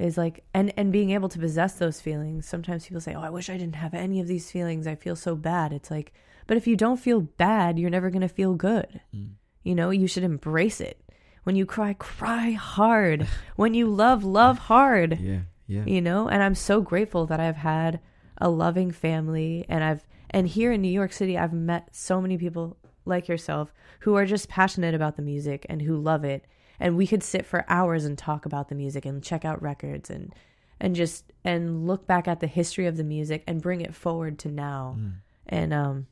Is 0.00 0.16
like 0.16 0.42
and 0.54 0.72
and 0.76 0.90
being 0.92 1.10
able 1.10 1.28
to 1.28 1.38
possess 1.38 1.74
those 1.74 2.00
feelings. 2.00 2.46
Sometimes 2.46 2.86
people 2.86 3.00
say, 3.00 3.14
"Oh, 3.14 3.20
I 3.20 3.30
wish 3.30 3.50
I 3.50 3.56
didn't 3.58 3.76
have 3.76 3.92
any 3.94 4.18
of 4.20 4.26
these 4.26 4.50
feelings. 4.50 4.86
I 4.86 4.94
feel 4.94 5.14
so 5.14 5.36
bad." 5.36 5.72
It's 5.72 5.90
like, 5.90 6.12
but 6.46 6.56
if 6.56 6.66
you 6.66 6.74
don't 6.74 6.98
feel 6.98 7.20
bad, 7.20 7.78
you're 7.78 7.90
never 7.90 8.08
going 8.10 8.22
to 8.22 8.28
feel 8.28 8.54
good. 8.54 9.00
Mm. 9.14 9.32
You 9.62 9.74
know, 9.74 9.90
you 9.90 10.06
should 10.06 10.24
embrace 10.24 10.80
it. 10.80 11.02
When 11.44 11.54
you 11.54 11.66
cry, 11.66 11.92
cry 11.94 12.52
hard. 12.52 13.26
when 13.56 13.74
you 13.74 13.86
love, 13.88 14.24
love 14.24 14.58
hard 14.72 15.18
Yeah, 15.20 15.40
yeah. 15.66 15.84
you 15.86 16.00
know 16.00 16.28
and 16.28 16.42
i'm 16.42 16.54
so 16.54 16.80
grateful 16.80 17.26
that 17.26 17.40
i've 17.40 17.56
had 17.56 18.00
a 18.38 18.48
loving 18.48 18.90
family 18.90 19.64
and 19.68 19.84
i've 19.84 20.06
and 20.30 20.48
here 20.48 20.72
in 20.72 20.80
new 20.82 20.88
york 21.00 21.12
city 21.12 21.36
i've 21.38 21.52
met 21.52 21.94
so 21.94 22.20
many 22.20 22.36
people 22.38 22.76
like 23.04 23.28
yourself 23.28 23.72
who 24.00 24.14
are 24.16 24.26
just 24.26 24.48
passionate 24.48 24.94
about 24.94 25.16
the 25.16 25.22
music 25.22 25.64
and 25.68 25.82
who 25.82 25.96
love 25.96 26.24
it 26.24 26.44
and 26.80 26.96
we 26.96 27.06
could 27.06 27.22
sit 27.22 27.44
for 27.46 27.64
hours 27.68 28.04
and 28.04 28.16
talk 28.18 28.46
about 28.46 28.68
the 28.68 28.74
music 28.74 29.04
and 29.06 29.22
check 29.22 29.44
out 29.44 29.62
records 29.62 30.10
and 30.10 30.34
and 30.80 30.96
just 30.96 31.30
and 31.44 31.86
look 31.86 32.06
back 32.06 32.26
at 32.26 32.40
the 32.40 32.46
history 32.46 32.86
of 32.86 32.96
the 32.96 33.04
music 33.04 33.44
and 33.46 33.60
bring 33.62 33.80
it 33.82 33.94
forward 33.94 34.38
to 34.40 34.48
now 34.48 34.96
Mm. 34.98 35.12
and 35.46 35.72
um 35.74 36.06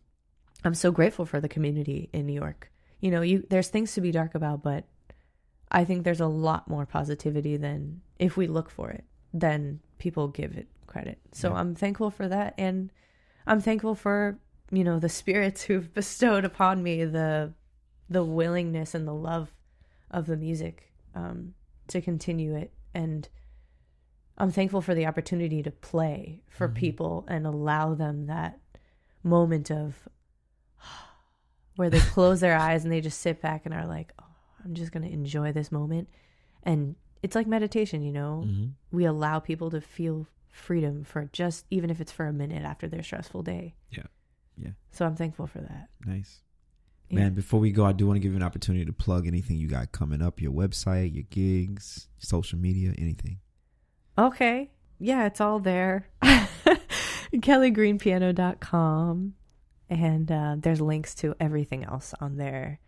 i'm 0.65 0.75
so 0.75 0.91
grateful 0.93 1.25
for 1.27 1.41
the 1.41 1.49
community 1.49 2.09
in 2.13 2.27
new 2.27 2.35
york 2.35 2.71
you 3.01 3.11
know 3.11 3.23
you 3.23 3.45
there's 3.51 3.69
things 3.69 3.95
to 3.95 4.01
be 4.01 4.11
dark 4.13 4.35
about 4.35 4.63
but 4.63 4.85
i 5.71 5.85
think 5.85 6.05
there's 6.05 6.21
a 6.21 6.27
lot 6.27 6.69
more 6.69 6.85
positivity 6.87 7.57
than 7.57 8.01
if 8.19 8.37
we 8.37 8.47
look 8.47 8.69
for 8.71 8.91
it 8.91 9.05
than 9.33 9.81
people 9.99 10.29
give 10.29 10.53
it 10.57 10.67
credit 10.87 11.19
so 11.33 11.51
Yeah. 11.51 11.57
i'm 11.61 11.75
thankful 11.75 12.11
for 12.11 12.29
that 12.29 12.55
and 12.59 12.91
i'm 13.47 13.61
thankful 13.61 13.95
for 13.95 14.39
you 14.71 14.85
know 14.85 14.99
the 14.99 15.09
spirits 15.09 15.63
who've 15.67 15.93
bestowed 15.95 16.45
upon 16.45 16.83
me 16.83 17.05
the 17.05 17.53
the 18.11 18.25
willingness 18.25 18.95
and 18.95 19.07
the 19.07 19.15
love 19.15 19.55
of 20.11 20.27
the 20.27 20.37
music 20.37 20.93
um 21.15 21.55
to 21.87 22.01
continue 22.01 22.55
it 22.55 22.73
and 22.95 23.29
i'm 24.37 24.51
thankful 24.51 24.81
for 24.81 24.95
the 24.95 25.07
opportunity 25.07 25.63
to 25.63 25.71
play 25.71 26.43
for 26.49 26.69
Mhm. 26.69 26.75
people 26.75 27.25
and 27.29 27.47
allow 27.47 27.95
them 27.95 28.27
that 28.27 28.61
moment 29.23 29.71
of 29.71 30.09
where 31.77 31.91
they 31.91 32.01
close 32.01 32.41
their 32.41 32.57
eyes 32.57 32.85
and 32.85 32.93
they 32.93 33.01
just 33.01 33.21
sit 33.21 33.41
back 33.41 33.65
and 33.65 33.75
are 33.75 33.87
like 33.87 34.13
oh, 34.21 34.25
i'm 34.65 34.75
just 34.75 34.93
going 34.93 35.03
to 35.07 35.13
enjoy 35.13 35.53
this 35.53 35.71
moment 35.73 36.09
and 36.63 36.97
it's 37.23 37.35
like 37.35 37.47
meditation 37.47 38.03
you 38.03 38.13
know 38.13 38.45
Mhm. 38.47 38.73
we 38.91 39.05
allow 39.05 39.39
people 39.39 39.71
to 39.71 39.81
feel 39.81 40.27
freedom 40.51 41.05
for 41.05 41.29
just 41.33 41.67
even 41.71 41.91
if 41.91 42.01
it's 42.01 42.13
for 42.13 42.27
a 42.27 42.33
minute 42.33 42.63
after 42.65 42.89
their 42.89 43.03
stressful 43.03 43.43
day 43.43 43.75
Yeah. 43.91 44.07
Yeah. 44.57 44.71
so 44.91 45.07
i'm 45.07 45.15
thankful 45.17 45.47
for 45.47 45.61
that 45.61 45.89
Nice. 46.05 46.43
Yeah. 47.11 47.21
Man, 47.21 47.35
before 47.35 47.61
we 47.61 47.71
go, 47.73 47.87
I 47.87 47.93
do 47.93 48.07
want 48.07 48.17
to 48.17 48.21
give 48.21 48.33
you 48.33 48.37
an 48.37 48.43
opportunity 48.43 48.85
to 48.85 48.93
plug 48.93 49.27
anything 49.27 49.57
you 49.57 49.67
got 49.67 49.93
coming 49.93 50.21
up, 50.21 50.43
your 50.43 50.53
website, 50.53 51.15
your 51.15 51.25
gigs, 51.31 52.09
social 52.19 52.59
media, 52.59 52.93
anything. 52.99 53.39
Okay. 54.19 54.71
Yeah, 54.99 55.25
it's 55.27 55.41
all 55.41 55.59
there. 55.59 56.11
KellyGreenPiano.com. 57.33 59.35
And 59.91 60.31
uh, 60.31 60.57
there's 60.59 60.83
links 60.83 61.15
to 61.17 61.35
everything 61.41 61.85
else 61.85 62.15
on 62.21 62.37
there. 62.37 62.79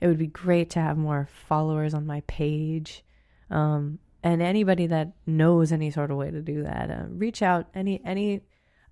It 0.00 0.08
would 0.08 0.18
be 0.18 0.26
great 0.26 0.70
to 0.70 0.80
have 0.80 0.96
more 0.96 1.28
followers 1.46 1.94
on 1.94 2.04
my 2.06 2.22
page. 2.22 3.04
Um, 3.50 4.00
and 4.22 4.42
anybody 4.42 4.88
that 4.88 5.12
knows 5.26 5.70
any 5.70 5.92
sort 5.92 6.10
of 6.10 6.16
way 6.16 6.32
to 6.32 6.42
do 6.42 6.64
that, 6.64 6.90
uh, 6.90 7.04
reach 7.10 7.42
out. 7.42 7.68
Any, 7.74 8.02
any, 8.04 8.40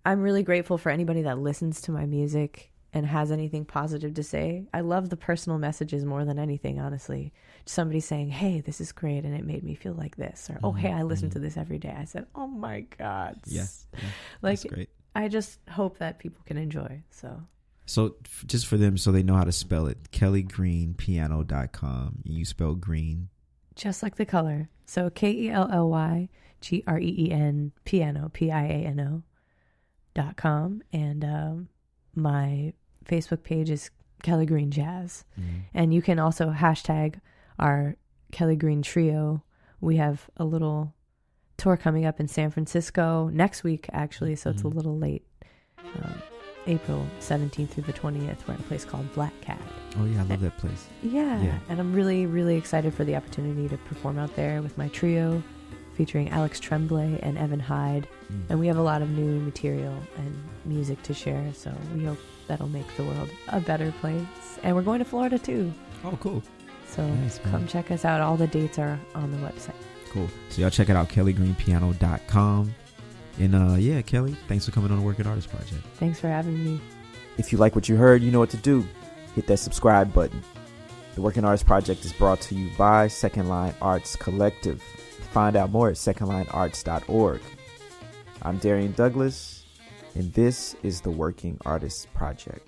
I'm 0.05 0.20
really 0.20 0.45
grateful 0.45 0.78
for 0.78 0.91
anybody 0.91 1.22
that 1.22 1.41
listens 1.41 1.80
to 1.82 1.91
my 1.91 2.07
music 2.07 2.70
and 2.97 3.07
has 3.07 3.30
anything 3.30 3.64
positive 3.64 4.14
to 4.14 4.22
say. 4.22 4.66
I 4.72 4.80
love 4.80 5.11
the 5.11 5.16
personal 5.16 5.59
messages 5.59 6.05
more 6.05 6.24
than 6.24 6.38
anything, 6.38 6.80
honestly. 6.80 7.32
Somebody 7.66 8.01
saying, 8.01 8.30
"Hey, 8.30 8.61
this 8.61 8.80
is 8.80 8.92
great," 8.92 9.24
and 9.24 9.34
it 9.34 9.44
made 9.44 9.62
me 9.64 9.74
feel 9.74 9.94
like 9.94 10.16
this, 10.16 10.49
or 10.51 10.59
"Oh, 10.64 10.72
hey, 10.72 10.92
I 10.92 11.03
listen 11.03 11.28
Mhm. 11.28 11.32
to 11.34 11.38
this 11.40 11.57
every 11.57 11.78
day." 11.78 11.94
I 11.97 12.05
said, 12.05 12.26
"Oh 12.34 12.47
my 12.47 12.80
god!" 12.99 13.40
Yeah. 13.47 13.66
yeah 13.92 13.99
like. 14.42 14.61
I 15.14 15.28
just 15.28 15.61
hope 15.70 15.99
that 15.99 16.18
people 16.18 16.42
can 16.44 16.59
enjoy. 16.59 17.03
So 17.11 17.42
So, 17.86 18.16
f- 18.24 18.44
just 18.47 18.66
for 18.66 18.76
them, 18.76 18.99
so 18.99 19.12
they 19.12 19.22
know 19.22 19.34
how 19.36 19.44
to 19.44 19.53
spell 19.53 19.86
it, 19.86 20.11
kellygreenpiano.com. 20.11 22.22
You 22.24 22.44
spell 22.44 22.74
green. 22.74 23.28
just 23.74 24.03
like 24.03 24.16
the 24.16 24.26
color. 24.26 24.68
So 24.86 25.11
K 25.11 25.30
E 25.32 25.51
L 25.51 25.68
L 25.72 25.88
Y 25.90 26.28
G 26.61 26.82
R 26.86 26.99
E 26.99 27.14
E 27.18 27.30
N 27.30 27.72
piano 27.84 28.30
P 28.32 28.51
I 28.51 28.64
A 28.64 28.84
N 28.86 29.01
O 29.01 29.22
dot 30.14 30.36
com, 30.36 30.82
and 30.92 31.24
um, 31.24 31.68
my 32.14 32.72
Facebook 33.07 33.42
page 33.42 33.70
is 33.70 33.90
Kelly 34.22 34.46
Green 34.46 34.70
Jazz. 34.70 35.24
And 35.74 35.92
you 35.94 36.02
can 36.02 36.18
also 36.18 36.50
hashtag 36.50 37.20
our 37.59 37.96
Kelly 38.32 38.57
Green 38.57 38.82
Trio. 38.82 39.42
We 39.80 39.96
have 39.96 40.28
a 40.36 40.44
little 40.44 40.94
tour 41.57 41.76
coming 41.76 42.04
up 42.04 42.20
in 42.20 42.28
San 42.28 42.50
Francisco 42.50 43.28
next 43.32 43.62
week, 43.64 43.88
actually, 43.92 44.36
so 44.36 44.50
it's 44.50 44.62
a 44.62 44.64
Mhm. 44.66 44.74
little 44.74 44.98
late. 44.98 45.24
Um, 46.02 46.14
April 46.66 47.07
17th 47.20 47.70
through 47.70 47.84
the 47.84 47.92
20th. 47.92 48.46
We're 48.48 48.54
at 48.54 48.61
a 48.61 48.64
place 48.64 48.84
called 48.84 49.11
Black 49.14 49.32
Cat. 49.40 49.61
Oh, 49.98 50.04
yeah, 50.04 50.20
I 50.20 50.24
love 50.24 50.40
that 50.40 50.57
place. 50.59 50.88
Yeah. 51.02 51.40
Yeah. 51.40 51.59
And 51.68 51.78
I'm 51.78 51.92
really, 51.94 52.26
really 52.26 52.57
excited 52.57 52.92
for 52.92 53.04
the 53.04 53.14
opportunity 53.14 53.68
to 53.68 53.76
perform 53.78 54.18
out 54.18 54.34
there 54.34 54.61
with 54.62 54.76
my 54.76 54.88
trio 54.88 55.42
featuring 55.97 56.28
Alex 56.30 56.61
Tremblay 56.61 57.18
and 57.22 57.38
Evan 57.38 57.61
Hyde. 57.61 58.07
Mm. 58.32 58.42
And 58.51 58.61
we 58.61 58.66
have 58.66 58.76
a 58.76 58.82
lot 58.82 59.03
of 59.03 59.11
new 59.11 59.40
material 59.40 59.97
and 60.18 60.42
music 60.64 61.03
to 61.05 61.14
share, 61.14 61.53
so 61.55 61.72
we 61.94 62.05
hope 62.05 62.18
that'll 62.47 62.68
make 62.68 62.86
the 62.97 63.05
world 63.05 63.30
a 63.49 63.61
better 63.61 63.92
place. 64.01 64.26
And 64.62 64.76
we're 64.76 64.82
going 64.82 64.99
to 64.99 65.05
Florida 65.05 65.38
too. 65.38 65.72
Oh, 66.05 66.18
cool. 66.20 66.42
So 66.88 67.07
Nice, 67.07 67.38
come 67.38 67.66
check 67.66 67.90
us 67.90 68.05
out. 68.05 68.20
All 68.20 68.36
the 68.36 68.47
dates 68.47 68.78
are 68.78 68.99
on 69.14 69.30
the 69.32 69.38
website. 69.38 69.74
Cool. 70.11 70.28
So, 70.51 70.62
y'all 70.62 70.70
check 70.70 70.88
it 70.88 70.97
out, 70.97 71.09
kellygreenpiano.com. 71.09 72.74
And 73.38 73.55
uh, 73.55 73.74
yeah, 73.74 74.01
Kelly, 74.03 74.36
thanks 74.49 74.64
for 74.64 74.72
coming 74.72 74.90
on 74.90 74.99
the 74.99 75.05
Working 75.05 75.26
Artist 75.26 75.51
Project. 75.51 75.84
Thanks 75.97 76.20
for 76.20 76.28
having 76.28 76.62
me. 76.64 76.80
If 77.38 77.53
you 77.53 77.59
like 77.59 77.74
what 77.74 77.88
you 77.88 77.97
heard, 77.97 78.22
you 78.22 78.30
know 78.30 78.38
what 78.38 78.51
to 78.51 78.57
do. 78.57 78.86
Hit 79.34 79.47
that 79.49 79.59
subscribe 79.59 80.12
button. 80.14 80.42
The 81.14 81.22
Working 81.22 81.44
Artist 81.44 81.66
Project 81.66 82.05
is 82.05 82.12
brought 82.12 82.40
to 82.42 82.55
you 82.55 82.70
by 82.78 83.09
Second 83.09 83.49
Line 83.49 83.74
Arts 83.82 84.16
Collective. 84.16 84.82
Find 85.37 85.55
out 85.55 85.70
more 85.70 85.91
at 85.91 85.97
secondlinearts.org. 85.97 87.43
I'm 88.41 88.57
Darian 88.57 88.93
Douglas, 88.93 89.66
and 90.14 90.32
this 90.32 90.74
is 90.82 91.03
the 91.03 91.11
Working 91.11 91.59
Artists 91.66 92.07
Project. 92.14 92.65